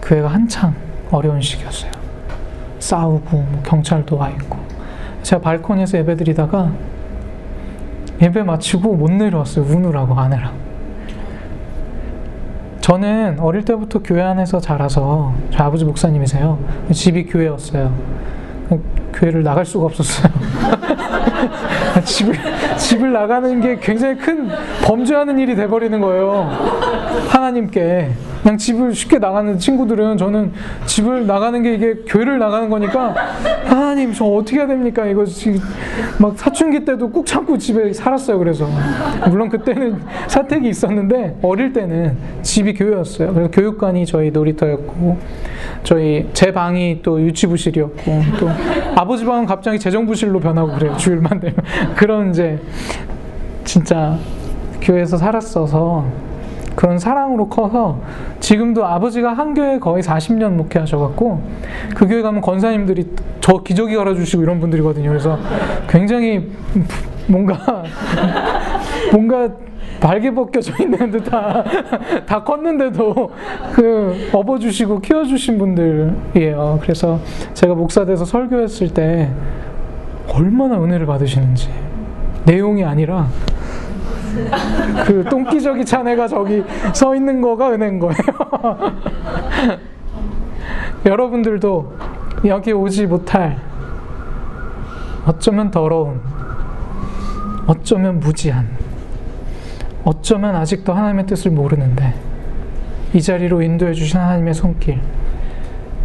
교회가 0.02 0.28
한창 0.28 0.74
어려운 1.10 1.40
시기였어요. 1.40 1.90
싸우고 2.78 3.36
뭐 3.36 3.62
경찰도 3.64 4.16
와 4.16 4.30
있고 4.30 4.58
제가 5.22 5.42
발코니에서 5.42 5.98
예배 5.98 6.16
드리다가 6.16 6.70
예배 8.22 8.42
마치고 8.42 8.94
못 8.96 9.10
내려왔어요. 9.10 9.64
우느라고 9.64 10.14
아내랑. 10.14 10.52
저는 12.80 13.38
어릴 13.40 13.64
때부터 13.64 13.98
교회 14.02 14.22
안에서 14.22 14.60
자라서 14.60 15.34
저 15.50 15.64
아버지 15.64 15.84
목사님이세요. 15.84 16.58
집이 16.90 17.26
교회였어요. 17.26 17.92
교회를 19.12 19.42
나갈 19.42 19.66
수가 19.66 19.86
없었어요. 19.86 20.32
집을, 22.04 22.34
집을 22.76 23.12
나가는 23.12 23.60
게 23.60 23.78
굉장히 23.80 24.16
큰 24.16 24.48
범죄하는 24.84 25.38
일이 25.38 25.54
돼버리는 25.56 26.00
거예요. 26.00 26.50
하나님께. 27.28 28.10
그냥 28.42 28.56
집을 28.56 28.94
쉽게 28.94 29.18
나가는 29.18 29.58
친구들은 29.58 30.16
저는 30.16 30.52
집을 30.86 31.26
나가는 31.26 31.62
게 31.62 31.74
이게 31.74 31.94
교회를 32.06 32.38
나가는 32.38 32.68
거니까 32.68 33.14
하나님 33.64 34.12
저 34.12 34.24
어떻게 34.24 34.58
해야 34.58 34.66
됩니까? 34.66 35.06
이거 35.06 35.24
지금 35.24 35.60
막 36.18 36.38
사춘기 36.38 36.84
때도 36.84 37.10
꾹 37.10 37.26
참고 37.26 37.58
집에 37.58 37.92
살았어요. 37.92 38.38
그래서 38.38 38.68
물론 39.28 39.48
그때는 39.48 40.00
사택이 40.28 40.68
있었는데 40.68 41.38
어릴 41.42 41.72
때는 41.72 42.16
집이 42.42 42.74
교회였어요. 42.74 43.32
그래서 43.34 43.50
교육관이 43.50 44.06
저희 44.06 44.30
놀이터였고 44.30 45.18
저희 45.82 46.28
제 46.32 46.52
방이 46.52 47.00
또 47.02 47.20
유치부실이었고 47.20 48.22
또 48.38 48.48
아버지 48.94 49.24
방은 49.24 49.46
갑자기 49.46 49.78
재정부실로 49.78 50.40
변하고 50.40 50.72
그래요. 50.74 50.96
주일만 50.96 51.40
되면 51.40 51.56
그런 51.96 52.30
이제 52.30 52.58
진짜 53.64 54.16
교회에서 54.80 55.16
살았어서 55.16 56.27
그런 56.78 56.96
사랑으로 56.96 57.48
커서 57.48 57.98
지금도 58.38 58.86
아버지가 58.86 59.32
한 59.32 59.52
교회 59.52 59.80
거의 59.80 60.00
40년 60.00 60.52
목회하셔갖고 60.52 61.42
그 61.96 62.06
교회 62.06 62.22
가면 62.22 62.40
권사님들이 62.40 63.04
저 63.40 63.64
기저귀 63.64 63.96
갈아주시고 63.96 64.44
이런 64.44 64.60
분들이거든요. 64.60 65.08
그래서 65.08 65.40
굉장히 65.88 66.48
뭔가 67.26 67.82
뭔가 69.10 69.48
발개 69.98 70.32
벗겨져 70.32 70.72
있는 70.80 71.10
듯한 71.10 71.64
다 72.24 72.44
컸는데도 72.44 73.32
그 73.74 74.28
업어주시고 74.32 75.00
키워주신 75.00 75.58
분들이에요. 75.58 76.78
그래서 76.80 77.18
제가 77.54 77.74
목사 77.74 78.04
돼서 78.04 78.24
설교했을 78.24 78.94
때 78.94 79.32
얼마나 80.32 80.80
은혜를 80.80 81.06
받으시는지 81.06 81.70
내용이 82.44 82.84
아니라 82.84 83.26
그 85.06 85.24
똥기저귀 85.24 85.84
찬애가 85.84 86.28
저기 86.28 86.62
서 86.94 87.14
있는 87.14 87.40
거가 87.40 87.72
은혜인 87.72 87.98
거예요. 87.98 88.16
여러분들도 91.06 91.92
여기 92.46 92.72
오지 92.72 93.06
못할 93.06 93.58
어쩌면 95.26 95.70
더러운, 95.70 96.20
어쩌면 97.66 98.20
무지한, 98.20 98.68
어쩌면 100.04 100.56
아직도 100.56 100.92
하나님의 100.92 101.26
뜻을 101.26 101.50
모르는데 101.50 102.14
이 103.12 103.20
자리로 103.20 103.62
인도해 103.62 103.92
주신 103.92 104.18
하나님의 104.18 104.54
손길 104.54 105.00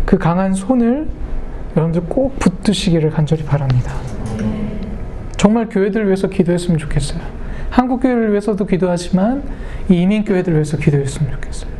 그 0.05 0.17
강한 0.17 0.53
손을 0.53 1.07
여러분들 1.75 2.03
꼭 2.09 2.37
붙드시기를 2.39 3.09
간절히 3.11 3.43
바랍니다. 3.43 3.93
정말 5.37 5.67
교회들을 5.69 6.05
위해서 6.05 6.27
기도했으면 6.27 6.77
좋겠어요. 6.77 7.21
한국 7.73 8.01
교회를 8.01 8.29
위해서도 8.29 8.67
기도하지만 8.67 9.41
이민 9.89 10.23
교회들을 10.23 10.53
위해서 10.53 10.77
기도했으면 10.77 11.31
좋겠어요. 11.31 11.71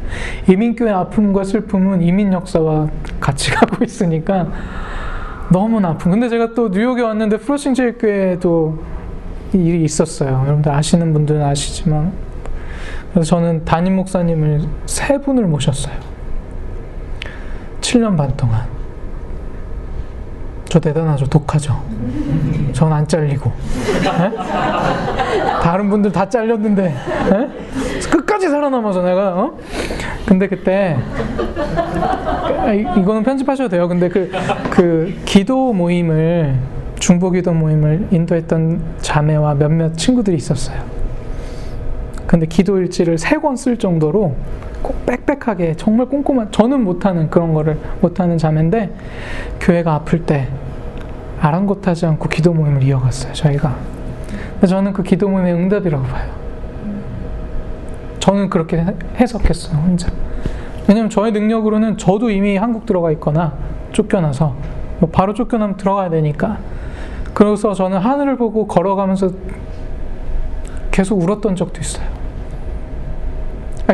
이민 0.49 0.75
교회 0.75 0.91
아픔과 0.91 1.43
슬픔은 1.43 2.01
이민 2.01 2.33
역사와 2.33 2.89
같이 3.19 3.51
가고 3.53 3.83
있으니까 3.85 4.47
너무나 5.51 5.89
아픈. 5.89 6.09
근데 6.09 6.29
제가 6.29 6.55
또 6.55 6.69
뉴욕에 6.69 7.03
왔는데 7.03 7.37
프로싱 7.37 7.75
제일교회에도 7.75 8.79
일이 9.53 9.83
있었어요. 9.83 10.41
여러분들 10.45 10.71
아시는 10.71 11.13
분들은 11.13 11.43
아시지만 11.43 12.11
그래서 13.11 13.29
저는 13.29 13.63
담임 13.63 13.95
목사님을 13.97 14.63
세 14.87 15.19
분을 15.19 15.45
모셨어요. 15.45 15.93
7년 17.81 18.17
반 18.17 18.35
동안. 18.35 18.65
저 20.65 20.79
대단하죠. 20.79 21.27
독하죠. 21.27 21.79
전 22.73 22.91
안 22.91 23.07
잘리고. 23.07 23.51
에? 23.51 24.31
다른 25.61 25.89
분들 25.89 26.11
다 26.11 26.27
잘렸는데 26.27 26.85
에? 26.85 28.09
끝까지 28.09 28.49
살아남아서 28.49 29.01
내가 29.01 29.29
어? 29.35 29.57
근데 30.27 30.47
그때 30.47 30.97
아, 32.65 32.73
이거는 32.73 33.23
편집하셔도 33.23 33.69
돼요. 33.69 33.87
근데 33.87 34.09
그, 34.09 34.31
그 34.69 35.13
기도 35.25 35.73
모임을 35.73 36.55
중보 36.99 37.31
기도 37.31 37.53
모임을 37.53 38.07
인도했던 38.11 38.81
자매와 39.01 39.55
몇몇 39.55 39.97
친구들이 39.97 40.35
있었어요. 40.37 40.81
근데 42.27 42.45
기도 42.45 42.77
일지를 42.79 43.17
세 43.17 43.37
권 43.37 43.55
쓸 43.55 43.77
정도로 43.77 44.35
꼭 44.81 45.05
빽빽하게 45.05 45.75
정말 45.77 46.07
꼼꼼한 46.07 46.51
저는 46.51 46.83
못하는 46.83 47.29
그런 47.29 47.53
거를 47.53 47.77
못하는 48.01 48.37
자매인데 48.37 48.89
교회가 49.59 49.93
아플 49.93 50.25
때 50.25 50.47
아랑곳하지 51.43 52.05
않고 52.05 52.29
기도 52.29 52.53
모임을 52.53 52.81
이어갔어요. 52.83 53.33
저희가. 53.33 53.75
저는 54.65 54.93
그 54.93 55.03
기도 55.03 55.27
모임의 55.27 55.53
응답이라고 55.53 56.05
봐요. 56.05 56.31
저는 58.19 58.49
그렇게 58.49 58.85
해석했어요. 59.17 59.77
혼자. 59.77 60.09
왜냐면 60.87 61.09
저의 61.09 61.33
능력으로는 61.33 61.97
저도 61.97 62.29
이미 62.29 62.55
한국 62.55 62.85
들어가 62.85 63.11
있거나 63.11 63.53
쫓겨나서 63.91 64.55
뭐 64.99 65.09
바로 65.09 65.33
쫓겨나면 65.33 65.75
들어가야 65.75 66.09
되니까 66.09 66.59
그래서 67.33 67.73
저는 67.73 67.97
하늘을 67.97 68.37
보고 68.37 68.65
걸어가면서 68.65 69.31
계속 70.91 71.21
울었던 71.21 71.57
적도 71.57 71.81
있어요. 71.81 72.07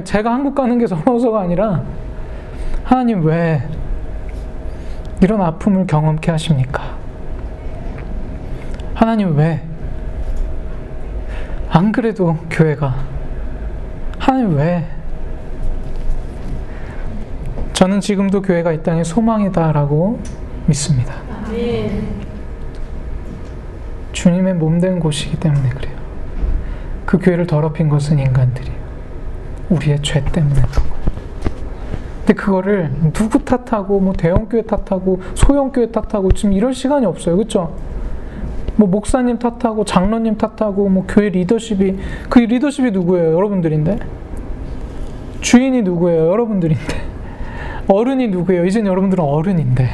제가 0.04 0.32
한국 0.32 0.54
가는 0.54 0.78
게 0.78 0.86
서러워서가 0.86 1.42
아니라 1.42 1.82
하나님 2.84 3.26
왜 3.26 3.64
이런 5.22 5.42
아픔을 5.42 5.88
경험케 5.88 6.30
하십니까? 6.30 6.99
하나님 9.00 9.38
왜? 9.38 9.62
안 11.70 11.94
그래도 11.94 12.36
교회가 12.50 12.96
하나님 14.18 14.58
왜? 14.58 14.86
저는 17.72 18.02
지금도 18.02 18.42
교회가 18.42 18.74
이 18.74 18.84
땅에 18.84 19.06
소망이다라고 19.06 20.20
믿습니다. 20.66 21.14
주님의 24.12 24.56
몸된 24.56 25.00
곳이기 25.00 25.40
때문에 25.40 25.70
그래요. 25.70 25.96
그 27.06 27.20
교회를 27.20 27.48
더럽힌 27.48 27.88
것은 27.88 28.20
인간들이에요. 28.20 28.78
우리의 29.70 30.02
죄 30.02 30.22
때문에 30.26 30.56
거예요. 30.56 30.94
근데 32.26 32.34
그거를 32.34 32.92
누구 33.14 33.46
탓하고 33.46 34.02
뭐 34.02 34.12
대형교회 34.12 34.64
탓하고 34.64 35.22
소형교회 35.36 35.90
탓하고 35.90 36.34
지금 36.34 36.52
이럴 36.52 36.74
시간이 36.74 37.06
없어요. 37.06 37.38
그렇죠? 37.38 37.88
뭐 38.80 38.88
목사님 38.88 39.40
탓하고 39.40 39.84
장로님 39.84 40.38
탓하고 40.38 40.88
뭐 40.88 41.04
교회 41.06 41.28
리더십이 41.28 41.98
그 42.30 42.40
리더십이 42.40 42.92
누구예요? 42.92 43.36
여러분들인데. 43.36 44.00
주인이 45.42 45.82
누구예요? 45.82 46.30
여러분들인데. 46.30 47.10
어른이 47.90 48.30
누구예요? 48.30 48.66
이젠 48.66 48.88
여러분들은 48.88 49.22
어른인데. 49.22 49.90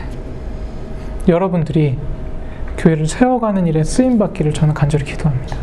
여러분들이 1.28 1.98
교회를 2.78 3.08
세워가는 3.08 3.66
일에 3.66 3.84
쓰임 3.84 4.20
받기를 4.20 4.54
저는 4.54 4.76
간절히 4.76 5.04
기도합니다. 5.06 5.58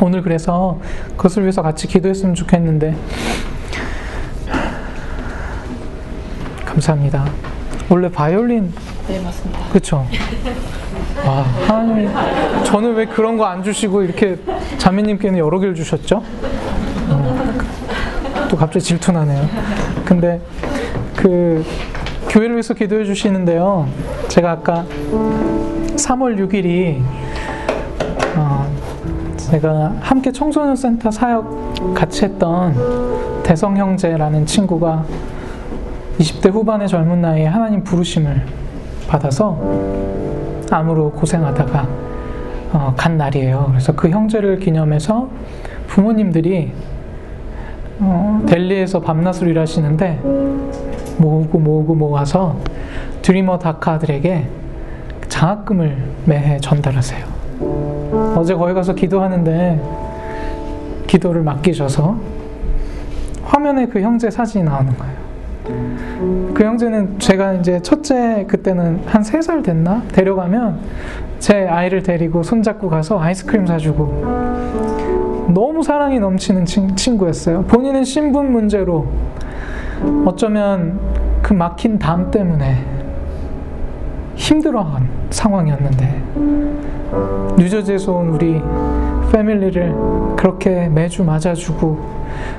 오늘 0.00 0.22
그래서 0.22 0.78
그것을 1.16 1.42
위해서 1.42 1.62
같이 1.62 1.88
기도했으면 1.88 2.36
좋겠는데 2.36 2.94
감사합니다. 6.64 7.24
원래 7.88 8.10
바이올린 8.10 8.72
네 9.08 9.20
맞습니다. 9.20 9.58
그렇죠. 9.70 10.06
와 11.26 11.42
하나님 11.66 12.10
저는 12.64 12.94
왜 12.94 13.06
그런 13.06 13.36
거 13.36 13.44
안 13.44 13.62
주시고 13.62 14.02
이렇게 14.02 14.36
자매님께는 14.78 15.38
여러 15.38 15.58
개를 15.58 15.74
주셨죠? 15.74 16.22
어, 17.08 17.52
또 18.48 18.56
갑자기 18.56 18.84
질투나네요. 18.84 19.46
근데 20.04 20.40
그 21.16 21.64
교회를 22.30 22.52
위해서 22.54 22.74
기도해 22.74 23.04
주시는데요. 23.04 23.86
제가 24.28 24.50
아까 24.52 24.84
3월 25.96 26.36
6일이 26.48 27.02
어, 28.36 28.66
제가 29.36 29.94
함께 30.00 30.32
청소년 30.32 30.74
센터 30.74 31.10
사역 31.10 31.94
같이 31.94 32.24
했던 32.24 32.74
대성 33.42 33.76
형제라는 33.76 34.46
친구가 34.46 35.04
20대 36.18 36.52
후반의 36.52 36.88
젊은 36.88 37.20
나이에 37.20 37.46
하나님 37.46 37.82
부르심을 37.82 38.42
받아서 39.08 39.58
암으로 40.70 41.12
고생하다가 41.12 41.88
어, 42.72 42.94
간 42.96 43.16
날이에요. 43.16 43.66
그래서 43.70 43.92
그 43.94 44.08
형제를 44.08 44.58
기념해서 44.58 45.28
부모님들이 45.86 46.72
어, 48.00 48.42
델리에서 48.46 49.00
밤낮을 49.00 49.48
일하시는데 49.48 50.20
모으고 51.18 51.58
모으고 51.58 51.94
모아서 51.94 52.56
드리머 53.22 53.58
다카들에게 53.58 54.48
장학금을 55.28 55.96
매해 56.26 56.58
전달하세요. 56.58 57.24
어제 58.36 58.54
거기 58.54 58.74
가서 58.74 58.94
기도하는데 58.94 59.80
기도를 61.06 61.42
맡기셔서 61.42 62.18
화면에 63.44 63.86
그 63.86 64.00
형제 64.00 64.30
사진이 64.30 64.64
나오는 64.64 64.96
거예요. 64.96 65.23
그 66.54 66.62
형제는 66.64 67.18
제가 67.18 67.54
이제 67.54 67.80
첫째 67.80 68.44
그때는 68.46 69.00
한 69.06 69.22
세 69.22 69.40
살 69.40 69.62
됐나? 69.62 70.02
데려가면 70.12 70.78
제 71.38 71.66
아이를 71.66 72.02
데리고 72.02 72.42
손잡고 72.42 72.88
가서 72.88 73.20
아이스크림 73.20 73.66
사주고 73.66 74.24
너무 75.54 75.82
사랑이 75.82 76.18
넘치는 76.20 76.64
친, 76.66 77.18
구였어요 77.18 77.62
본인은 77.64 78.04
신분 78.04 78.52
문제로 78.52 79.06
어쩌면 80.24 80.98
그 81.42 81.52
막힌 81.52 81.98
담 81.98 82.30
때문에 82.30 82.84
힘들어한 84.36 85.08
상황이었는데 85.30 86.22
뉴저지에서 87.58 88.12
온 88.12 88.28
우리 88.30 88.60
패밀리를 89.34 89.92
그렇게 90.36 90.88
매주 90.88 91.24
맞아주고 91.24 91.98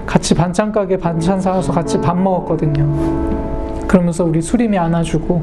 같이 0.06 0.36
반찬 0.36 0.74
가게 0.74 0.98
반찬 0.98 1.40
사와서 1.40 1.72
같이 1.72 2.02
밥 2.02 2.18
먹었거든요. 2.18 3.88
그러면서 3.88 4.26
우리 4.26 4.42
수림이 4.42 4.78
안아주고 4.78 5.42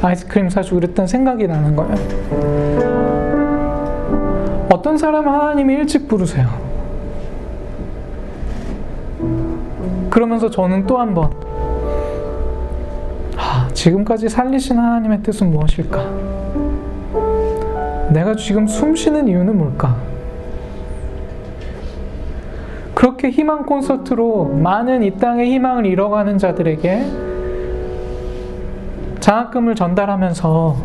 아이스크림 0.00 0.48
사주고 0.48 0.80
그랬던 0.80 1.06
생각이 1.06 1.46
나는 1.46 1.76
거예요. 1.76 1.94
어떤 4.72 4.96
사람 4.96 5.28
하나님이 5.28 5.74
일찍 5.74 6.08
부르세요. 6.08 6.48
그러면서 10.08 10.48
저는 10.48 10.86
또 10.86 10.98
한 10.98 11.12
번, 11.14 11.30
아, 13.36 13.68
지금까지 13.74 14.30
살리신 14.30 14.78
하나님의 14.78 15.22
뜻은 15.22 15.50
무엇일까? 15.50 16.04
내가 18.12 18.34
지금 18.34 18.66
숨 18.66 18.96
쉬는 18.96 19.28
이유는 19.28 19.58
뭘까? 19.58 19.94
그렇게 23.20 23.36
희망 23.36 23.64
콘서트로 23.66 24.46
많은 24.46 25.02
이 25.02 25.10
땅의 25.18 25.52
희망을 25.52 25.84
잃어가는 25.84 26.38
자들에게 26.38 27.04
장학금을 29.20 29.74
전달하면서 29.74 30.76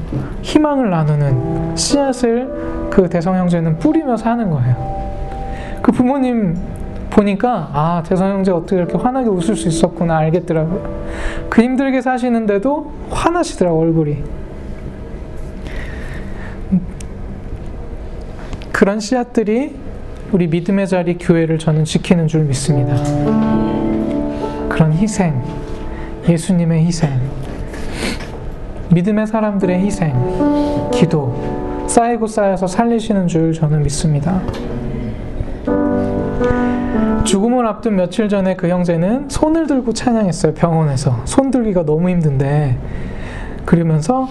희망을 0.41 0.89
나누는 0.89 1.77
씨앗을 1.77 2.89
그 2.89 3.07
대성 3.07 3.38
형제는 3.38 3.79
뿌리면서 3.79 4.29
하는 4.29 4.49
거예요. 4.49 5.79
그 5.81 5.93
부모님 5.93 6.57
보니까 7.09 7.69
아 7.71 8.03
대성 8.05 8.29
형제 8.29 8.51
어떻게 8.51 8.75
이렇게 8.75 8.97
환하게 8.97 9.29
웃을 9.29 9.55
수 9.55 9.69
있었구나 9.69 10.17
알겠더라고요. 10.17 11.47
그 11.49 11.61
힘들게 11.61 12.01
사시는데도 12.01 12.91
화나시더라고 13.11 13.79
얼굴이. 13.79 14.17
그런 18.73 18.99
씨앗들이 18.99 19.84
우리 20.32 20.47
믿음의 20.47 20.88
자리 20.88 21.17
교회를 21.17 21.59
저는 21.59 21.86
지키는 21.86 22.28
줄 22.28 22.43
믿습니다. 22.43 22.95
그런 24.69 24.91
희생, 24.93 25.41
예수님의 26.28 26.86
희생. 26.86 27.09
믿음의 28.89 29.28
사람들의 29.28 29.80
희생, 29.80 30.13
기도, 30.91 31.86
쌓이고 31.88 32.28
쌓여서 32.28 32.67
살리시는 32.67 33.28
줄 33.28 33.53
저는 33.53 33.84
믿습니다. 33.84 34.41
죽음을 37.23 37.65
앞둔 37.65 37.95
며칠 37.95 38.30
전에 38.30 38.55
그 38.55 38.67
형제는 38.69 39.30
손을 39.30 39.67
들고 39.67 39.93
찬양했어요. 39.93 40.53
병원에서. 40.53 41.21
손 41.26 41.49
들기가 41.49 41.84
너무 41.84 42.09
힘든데. 42.09 42.78
그러면서 43.65 44.28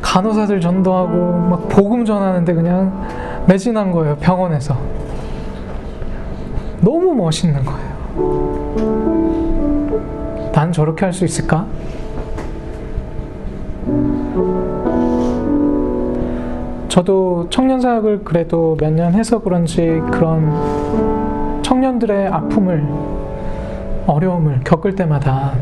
간호사들 0.00 0.60
전도하고 0.60 1.32
막 1.32 1.68
복음 1.68 2.04
전하는데 2.04 2.54
그냥 2.54 3.44
매진한 3.46 3.92
거예요. 3.92 4.16
병원에서. 4.16 4.97
너무 6.80 7.14
멋있는 7.14 7.62
거예요. 7.64 7.98
난 10.52 10.72
저렇게 10.72 11.04
할 11.04 11.12
수 11.12 11.24
있을까? 11.24 11.66
저도 16.88 17.46
청년 17.50 17.80
사역을 17.80 18.24
그래도 18.24 18.76
몇 18.80 18.90
년 18.92 19.14
해서 19.14 19.38
그런지 19.40 20.00
그런 20.10 21.62
청년들의 21.62 22.28
아픔을 22.28 22.84
어려움을 24.06 24.60
겪을 24.64 24.94
때마다 24.96 25.52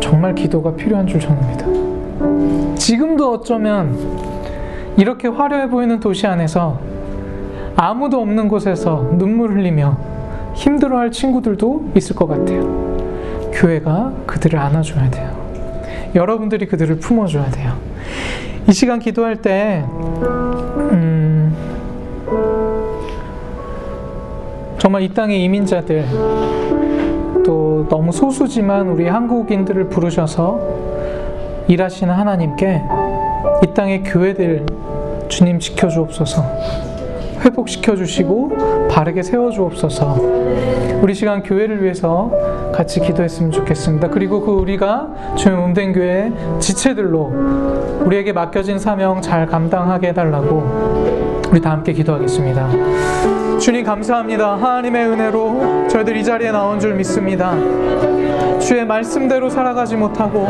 정말 0.00 0.34
기도가 0.34 0.74
필요한 0.74 1.06
줄 1.06 1.20
저는 1.20 1.38
믿어요. 1.48 2.74
지금도 2.74 3.32
어쩌면 3.32 3.96
이렇게 4.96 5.28
화려해 5.28 5.68
보이는 5.70 6.00
도시 6.00 6.26
안에서 6.26 6.78
아무도 7.82 8.20
없는 8.20 8.48
곳에서 8.48 9.08
눈물 9.12 9.52
흘리며 9.52 9.96
힘들어할 10.54 11.10
친구들도 11.10 11.92
있을 11.96 12.14
것 12.14 12.28
같아요. 12.28 12.60
교회가 13.54 14.12
그들을 14.26 14.58
안아줘야 14.58 15.10
돼요. 15.10 15.30
여러분들이 16.14 16.66
그들을 16.66 16.98
품어줘야 16.98 17.50
돼요. 17.50 17.72
이 18.68 18.72
시간 18.72 18.98
기도할 18.98 19.36
때, 19.36 19.82
음, 20.92 21.56
정말 24.76 25.00
이 25.00 25.14
땅의 25.14 25.42
이민자들, 25.42 26.04
또 27.46 27.86
너무 27.88 28.12
소수지만 28.12 28.88
우리 28.88 29.08
한국인들을 29.08 29.88
부르셔서 29.88 30.60
일하시는 31.66 32.12
하나님께 32.12 32.82
이 33.64 33.72
땅의 33.72 34.02
교회들 34.02 34.66
주님 35.30 35.58
지켜주옵소서. 35.58 36.89
회복시켜 37.44 37.96
주시고 37.96 38.88
바르게 38.90 39.22
세워 39.22 39.50
주옵소서. 39.50 40.16
우리 41.02 41.14
시간 41.14 41.42
교회를 41.42 41.82
위해서 41.82 42.30
같이 42.72 43.00
기도했으면 43.00 43.50
좋겠습니다. 43.50 44.08
그리고 44.08 44.40
그 44.40 44.52
우리가 44.52 45.34
주의 45.36 45.56
음된 45.56 45.92
교회 45.92 46.32
지체들로 46.58 47.32
우리에게 48.04 48.32
맡겨진 48.32 48.78
사명 48.78 49.20
잘 49.20 49.46
감당하게 49.46 50.08
해달라고 50.08 51.40
우리 51.50 51.60
다 51.60 51.70
함께 51.70 51.92
기도하겠습니다. 51.92 52.68
주님 53.58 53.84
감사합니다. 53.84 54.54
하나님의 54.56 55.06
은혜로 55.08 55.88
저희들 55.88 56.16
이 56.16 56.24
자리에 56.24 56.52
나온 56.52 56.78
줄 56.78 56.94
믿습니다. 56.94 57.54
주의 58.58 58.86
말씀대로 58.86 59.50
살아가지 59.50 59.96
못하고 59.96 60.46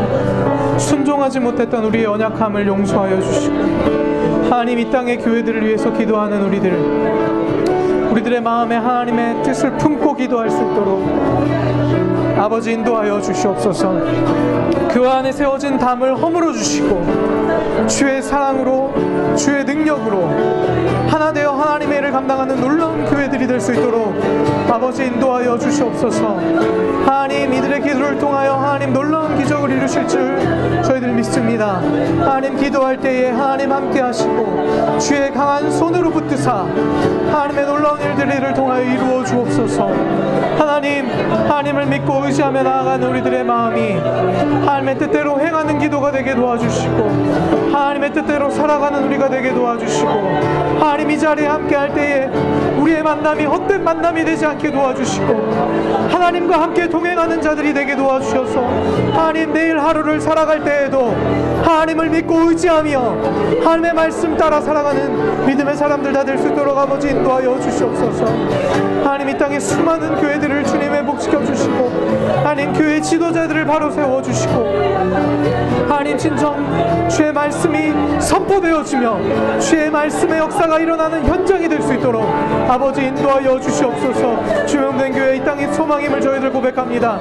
순종하지 0.77 1.39
못했던 1.39 1.83
우리의 1.85 2.05
연약함을 2.05 2.67
용서하여 2.67 3.19
주시고 3.21 4.20
하나님 4.51 4.79
이 4.79 4.91
땅의 4.91 5.19
교회들을 5.19 5.65
위해서 5.65 5.93
기도하는 5.93 6.41
우리들. 6.43 6.73
우리들의 8.11 8.41
마음에 8.41 8.75
하나님의 8.75 9.43
뜻을 9.43 9.77
품고 9.77 10.13
기도할 10.13 10.49
수 10.49 10.57
있도록 10.57 11.07
아버지 12.37 12.73
인도하여 12.73 13.21
주시옵소서. 13.21 13.93
그 14.89 15.07
안에 15.07 15.31
세워진 15.31 15.77
담을 15.77 16.17
허물어 16.17 16.51
주시고 16.51 17.87
주의 17.87 18.21
사랑으로 18.21 18.93
주의 19.37 19.63
능력으로 19.63 20.29
하나 21.11 21.33
되어 21.33 21.51
하나님의 21.51 21.97
일을 21.97 22.11
감당하는 22.11 22.61
놀라운 22.61 23.03
교회들이 23.05 23.45
될 23.45 23.59
수 23.59 23.73
있도록 23.73 24.15
아버지 24.71 25.03
인도하여 25.05 25.57
주시옵소서. 25.57 26.39
하나님 27.05 27.53
이들의 27.53 27.81
기도를 27.81 28.17
통하여 28.17 28.53
하나님 28.53 28.93
놀라운 28.93 29.37
기적을 29.37 29.69
이루실 29.69 30.07
줄 30.07 30.39
저희들 30.83 31.09
믿습니다. 31.09 31.81
하나님 32.19 32.55
기도할 32.57 32.97
때에 32.97 33.29
하나님 33.29 33.71
함께 33.71 33.99
하시고 33.99 34.97
주의 34.99 35.31
강한 35.31 35.69
손으로 35.69 36.09
붙드사 36.11 36.65
하나님의 37.31 37.65
놀라운 37.65 37.99
일들을 38.01 38.53
통하여 38.53 38.81
이루어 38.81 39.23
주옵소서. 39.23 39.89
하나님 40.57 41.07
하나님을 41.47 41.85
믿고 41.87 42.25
의지하며 42.25 42.63
나아가는 42.63 43.07
우리들의 43.07 43.43
마음이 43.43 43.97
하나님의 44.65 44.97
뜻대로 44.97 45.39
행하는 45.39 45.77
기도가 45.77 46.11
되게 46.11 46.33
도와주시고 46.33 47.71
하나님의 47.73 48.13
뜻대로 48.13 48.49
살아가는 48.49 49.03
우리가 49.03 49.29
되게 49.29 49.53
도와주시고 49.53 50.09
하나님 50.79 51.00
이 51.09 51.17
자리에 51.17 51.45
함께 51.47 51.75
할 51.75 51.93
때에 51.93 52.29
우리의 52.81 53.03
만남이 53.03 53.45
헛된 53.45 53.83
만남이 53.83 54.25
되지 54.25 54.45
않게 54.45 54.71
도와주시고 54.71 56.07
하나님과 56.09 56.61
함께 56.61 56.87
동행하는 56.89 57.41
자들이 57.41 57.73
되게 57.73 57.95
도와주셔서 57.95 58.61
하나님 59.13 59.53
내일 59.53 59.79
하루를 59.79 60.19
살아갈 60.19 60.63
때에도 60.63 61.15
하나님을 61.63 62.09
믿고 62.09 62.49
의지하며 62.49 63.15
하나님의 63.63 63.93
말씀 63.93 64.35
따라 64.37 64.59
살아가는 64.61 65.45
믿음의 65.45 65.75
사람들 65.75 66.11
다 66.13 66.23
될 66.23 66.37
수 66.37 66.47
있도록 66.47 66.77
아버지 66.77 67.09
인도하여 67.09 67.59
주시옵소서. 67.59 68.25
하나님 69.03 69.29
이 69.29 69.37
땅에 69.37 69.59
수많은 69.59 70.15
교회들을 70.21 70.63
주님 70.63 70.93
회복시켜 70.93 71.43
주시고 71.45 71.91
하나님 72.37 72.71
교회 72.73 73.01
지도자들을 73.01 73.65
바로 73.65 73.91
세워 73.91 74.21
주시고 74.21 74.53
하나님 75.89 76.17
진정 76.17 76.55
주의 77.09 77.33
말씀이 77.33 78.21
선포되어지며 78.21 79.59
주의 79.59 79.89
말씀의 79.91 80.39
역사가 80.39 80.79
일어나는 80.79 81.25
현장이 81.25 81.67
될 81.67 81.81
수 81.81 81.93
있도록 81.95 82.23
아버지 82.71 83.05
인도하여 83.05 83.59
주시옵소서. 83.59 84.65
주명된 84.65 85.11
교회 85.11 85.35
이 85.35 85.43
땅의 85.43 85.73
소망임을 85.73 86.21
저희들 86.21 86.53
고백합니다. 86.53 87.19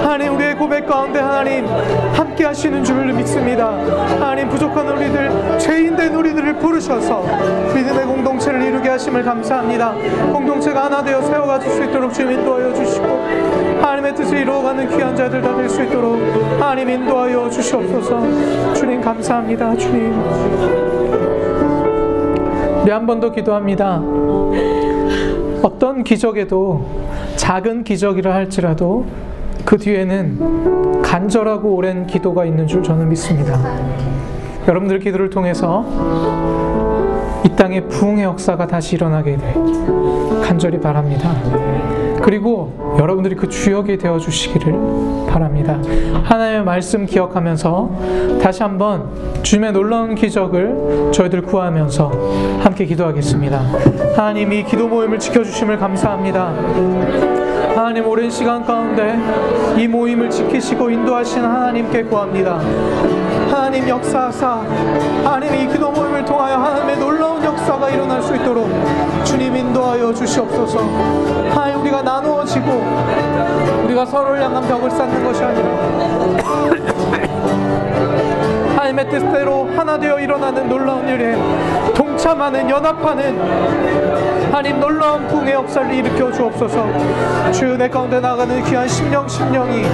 하나님 0.00 0.36
우리의 0.36 0.54
고백 0.54 0.86
가운데 0.86 1.18
하나님 1.18 1.66
함께 2.12 2.44
하시는 2.44 2.84
줄 2.84 3.12
믿습니다. 3.12 3.70
하나님 4.20 4.48
부족한 4.48 4.88
우리들 4.90 5.58
죄인된 5.58 6.14
우리들을 6.14 6.58
부르셔서 6.58 7.24
믿음의 7.74 8.04
공동체를 8.06 8.62
이루게 8.62 8.90
하심을 8.90 9.24
감사합니다. 9.24 9.94
공동체가 10.32 10.84
하나 10.84 11.02
되어 11.02 11.20
세워가 11.22 11.58
줄수 11.58 11.82
있도록 11.82 12.14
주님 12.14 12.38
인도하여 12.38 12.72
주시고 12.72 13.06
하나님의 13.82 14.14
뜻을 14.14 14.38
이루어가는 14.38 14.96
귀한 14.96 15.16
자들 15.16 15.42
다 15.42 15.56
될 15.56 15.68
수 15.68 15.82
있도록 15.82 16.20
하나님 16.60 16.88
인도하여 16.88 17.50
주시옵소서. 17.50 18.74
주님 18.74 19.00
감사합니다. 19.00 19.74
주님. 19.76 20.14
우리 22.82 22.90
한번 22.92 23.18
더 23.18 23.30
기도합니다 23.32 23.98
어떤 25.64 26.04
기적에도 26.04 26.84
작은 27.36 27.84
기적이라 27.84 28.34
할지라도 28.34 29.06
그 29.64 29.78
뒤에는 29.78 31.00
간절하고 31.00 31.74
오랜 31.74 32.06
기도가 32.06 32.44
있는 32.44 32.66
줄 32.66 32.82
저는 32.82 33.08
믿습니다 33.08 33.58
여러분들 34.68 34.98
기도를 34.98 35.30
통해서 35.30 35.86
이 37.46 37.48
땅에 37.56 37.80
부흥의 37.80 38.24
역사가 38.24 38.66
다시 38.66 38.96
일어나게 38.96 39.38
돼 39.38 39.54
간절히 40.42 40.78
바랍니다. 40.78 41.93
그리고 42.24 42.96
여러분들이 42.98 43.34
그 43.34 43.50
주역이 43.50 43.98
되어 43.98 44.18
주시기를 44.18 45.26
바랍니다. 45.28 45.78
하나님의 46.24 46.64
말씀 46.64 47.04
기억하면서 47.04 48.38
다시 48.42 48.62
한번 48.62 49.10
주님의 49.42 49.72
놀라운 49.72 50.14
기적을 50.14 51.10
저희들 51.12 51.42
구하면서 51.42 52.10
함께 52.62 52.86
기도하겠습니다. 52.86 53.60
하나님 54.16 54.54
이 54.54 54.64
기도 54.64 54.88
모임을 54.88 55.18
지켜 55.18 55.44
주심을 55.44 55.76
감사합니다. 55.76 56.46
하나님 57.76 58.08
오랜 58.08 58.30
시간 58.30 58.64
가운데 58.64 59.18
이 59.76 59.86
모임을 59.86 60.30
지키시고 60.30 60.88
인도하신 60.88 61.44
하나님께 61.44 62.04
구합니다. 62.04 62.58
하나님 63.50 63.86
역사하사 63.86 64.62
하나님 65.24 65.54
이 65.56 65.70
기도 65.70 65.90
모임 65.90 66.03
을 66.24 66.26
통하여 66.26 66.56
하나님의 66.56 66.96
놀라운 66.96 67.44
역사가 67.44 67.90
일어날 67.90 68.22
수 68.22 68.34
있도록 68.34 68.66
주님 69.24 69.54
인도하여 69.54 70.12
주시옵소서. 70.14 70.78
하나님 71.50 71.82
우리가 71.82 72.00
나누어지고 72.00 72.82
우리가 73.84 74.06
서로를 74.06 74.42
향한 74.42 74.66
벽을 74.66 74.90
쌓는 74.90 75.22
것이 75.22 75.44
아니라 75.44 75.68
하나님의 78.74 79.10
뜻대로 79.10 79.68
하나 79.76 79.98
되어 79.98 80.18
일어나는 80.18 80.66
놀라운 80.68 81.06
일에 81.08 81.36
동참하는 81.94 82.70
연합하는 82.70 84.50
하나님 84.50 84.80
놀라운 84.80 85.26
붕의 85.28 85.52
역사를 85.52 85.92
일으켜 85.92 86.32
주옵소서 86.32 87.52
주여 87.52 87.76
내 87.76 87.88
가운데 87.88 88.20
나가는 88.20 88.64
귀한 88.64 88.88
심령 88.88 89.28
심령이 89.28 89.84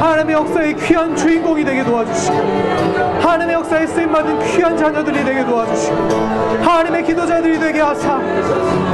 하나님의 0.00 0.34
역사의 0.34 0.76
귀한 0.76 1.14
주인공이 1.14 1.64
되게 1.64 1.84
도와주시고 1.84 3.13
하나님의 3.24 3.54
역사에 3.54 3.86
쓰임받은 3.86 4.38
귀한 4.50 4.76
자녀들이 4.76 5.24
되게 5.24 5.42
도와주시고 5.46 5.96
하나님의 6.62 7.04
기도자들이 7.04 7.58
되게 7.58 7.80
하사 7.80 8.20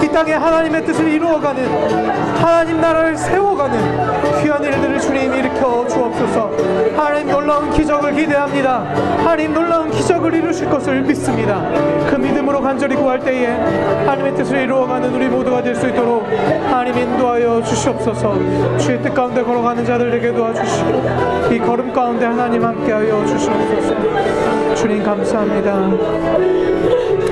이 0.01 0.09
땅에 0.09 0.35
하나님의 0.35 0.87
뜻을 0.87 1.09
이루어가는 1.09 2.37
하나님 2.37 2.81
나라를 2.81 3.17
세워가는 3.17 4.30
귀한 4.43 4.63
일들을 4.65 4.99
주님 5.01 5.35
일으켜 5.35 5.87
주옵소서. 5.89 6.51
하나님 6.97 7.29
놀라운 7.31 7.71
기적을 7.71 8.15
기대합니다. 8.15 8.79
하나님 9.19 9.53
놀라운 9.53 9.91
기적을 9.91 10.35
이루실 10.35 10.69
것을 10.69 11.03
믿습니다. 11.03 11.63
그 12.09 12.17
믿음으로 12.17 12.61
간절히 12.61 12.97
구할 12.97 13.21
때에 13.21 13.47
하나님의 13.47 14.35
뜻을 14.35 14.59
이루어가는 14.63 15.15
우리 15.15 15.29
모두가 15.29 15.63
될 15.63 15.75
수 15.75 15.89
있도록 15.89 16.27
하나님 16.69 16.99
인도하여 16.99 17.63
주시옵소서. 17.63 18.35
주의 18.79 19.01
뜻 19.03 19.15
가운데 19.15 19.43
걸어가는 19.43 19.85
자들에게 19.85 20.33
도와주시고 20.33 21.53
이 21.53 21.59
걸음 21.59 21.93
가운데 21.93 22.27
하나님 22.27 22.65
함께하여 22.65 23.25
주시옵소서. 23.25 24.75
주님 24.75 25.03
감사합니다. 25.03 25.91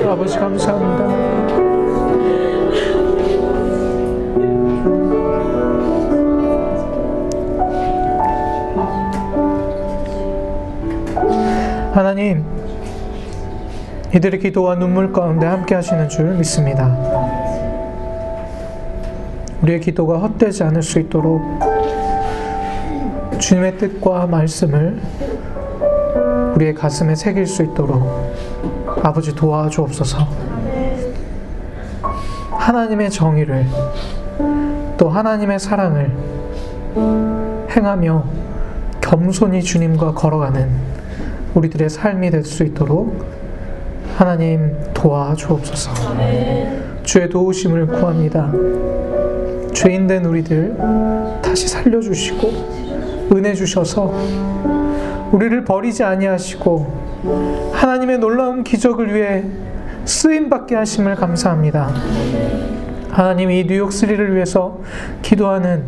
아버지 0.09 0.39
감사합니다 0.39 1.58
하나님, 11.99 12.45
이들의 14.15 14.39
기도와 14.39 14.75
눈물 14.75 15.11
가운데 15.11 15.45
함께 15.45 15.75
하시는 15.75 16.07
줄 16.07 16.27
믿습니다. 16.35 16.95
우리의 19.61 19.81
기도가 19.81 20.19
헛되지 20.19 20.63
않을 20.63 20.81
수 20.81 20.97
있도록 21.01 21.41
주님의 23.37 23.77
뜻과 23.79 24.27
말씀을 24.27 25.01
우리의 26.55 26.73
가슴에 26.73 27.15
새길 27.15 27.45
수 27.45 27.63
있도록 27.63 28.33
아버지 29.03 29.35
도와주옵소서. 29.35 30.25
하나님의 32.51 33.09
정의를 33.09 33.65
또 34.97 35.09
하나님의 35.09 35.59
사랑을 35.59 36.13
행하며 37.75 38.23
겸손히 39.01 39.61
주님과 39.61 40.13
걸어가는 40.13 40.88
우리들의 41.55 41.89
삶이 41.89 42.29
될 42.31 42.43
수 42.43 42.63
있도록 42.63 43.25
하나님 44.17 44.75
도와주옵소서. 44.93 45.91
주의 47.03 47.29
도우심을 47.29 47.87
구합니다. 47.87 48.51
죄인된 49.73 50.25
우리들 50.25 50.75
다시 51.41 51.67
살려주시고 51.67 53.29
은혜 53.33 53.53
주셔서 53.53 54.13
우리를 55.31 55.63
버리지 55.63 56.03
아니하시고 56.03 57.71
하나님의 57.73 58.17
놀라운 58.19 58.63
기적을 58.63 59.13
위해 59.13 59.43
쓰임 60.05 60.49
받게 60.49 60.75
하심을 60.75 61.15
감사합니다. 61.15 61.93
하나님 63.09 63.51
이 63.51 63.65
뉴욕 63.65 63.91
스리를 63.91 64.35
위해서 64.35 64.79
기도하는 65.21 65.83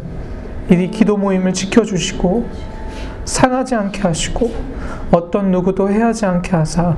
이 0.70 0.90
기도 0.90 1.18
모임을 1.18 1.54
지켜주시고 1.54 2.48
상하지 3.26 3.76
않게 3.76 4.02
하시고 4.02 4.52
어떤 5.12 5.52
누구도 5.52 5.90
해하지 5.90 6.26
않게 6.26 6.52
하사 6.56 6.96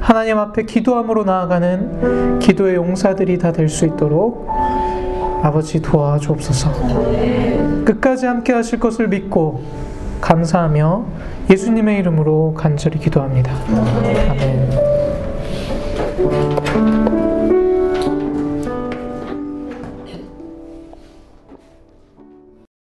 하나님 0.00 0.38
앞에 0.38 0.62
기도함으로 0.64 1.24
나아가는 1.24 2.38
기도의 2.38 2.76
용사들이 2.76 3.38
다 3.38 3.52
될 3.52 3.68
수 3.68 3.84
있도록 3.86 4.48
아버지 5.42 5.80
도와주옵소서. 5.80 6.70
끝까지 7.84 8.26
함께 8.26 8.52
하실 8.52 8.80
것을 8.80 9.08
믿고 9.08 9.62
감사하며 10.20 11.04
예수님의 11.50 11.98
이름으로 12.00 12.54
간절히 12.54 12.98
기도합니다. 12.98 13.52
아멘. 14.30 14.97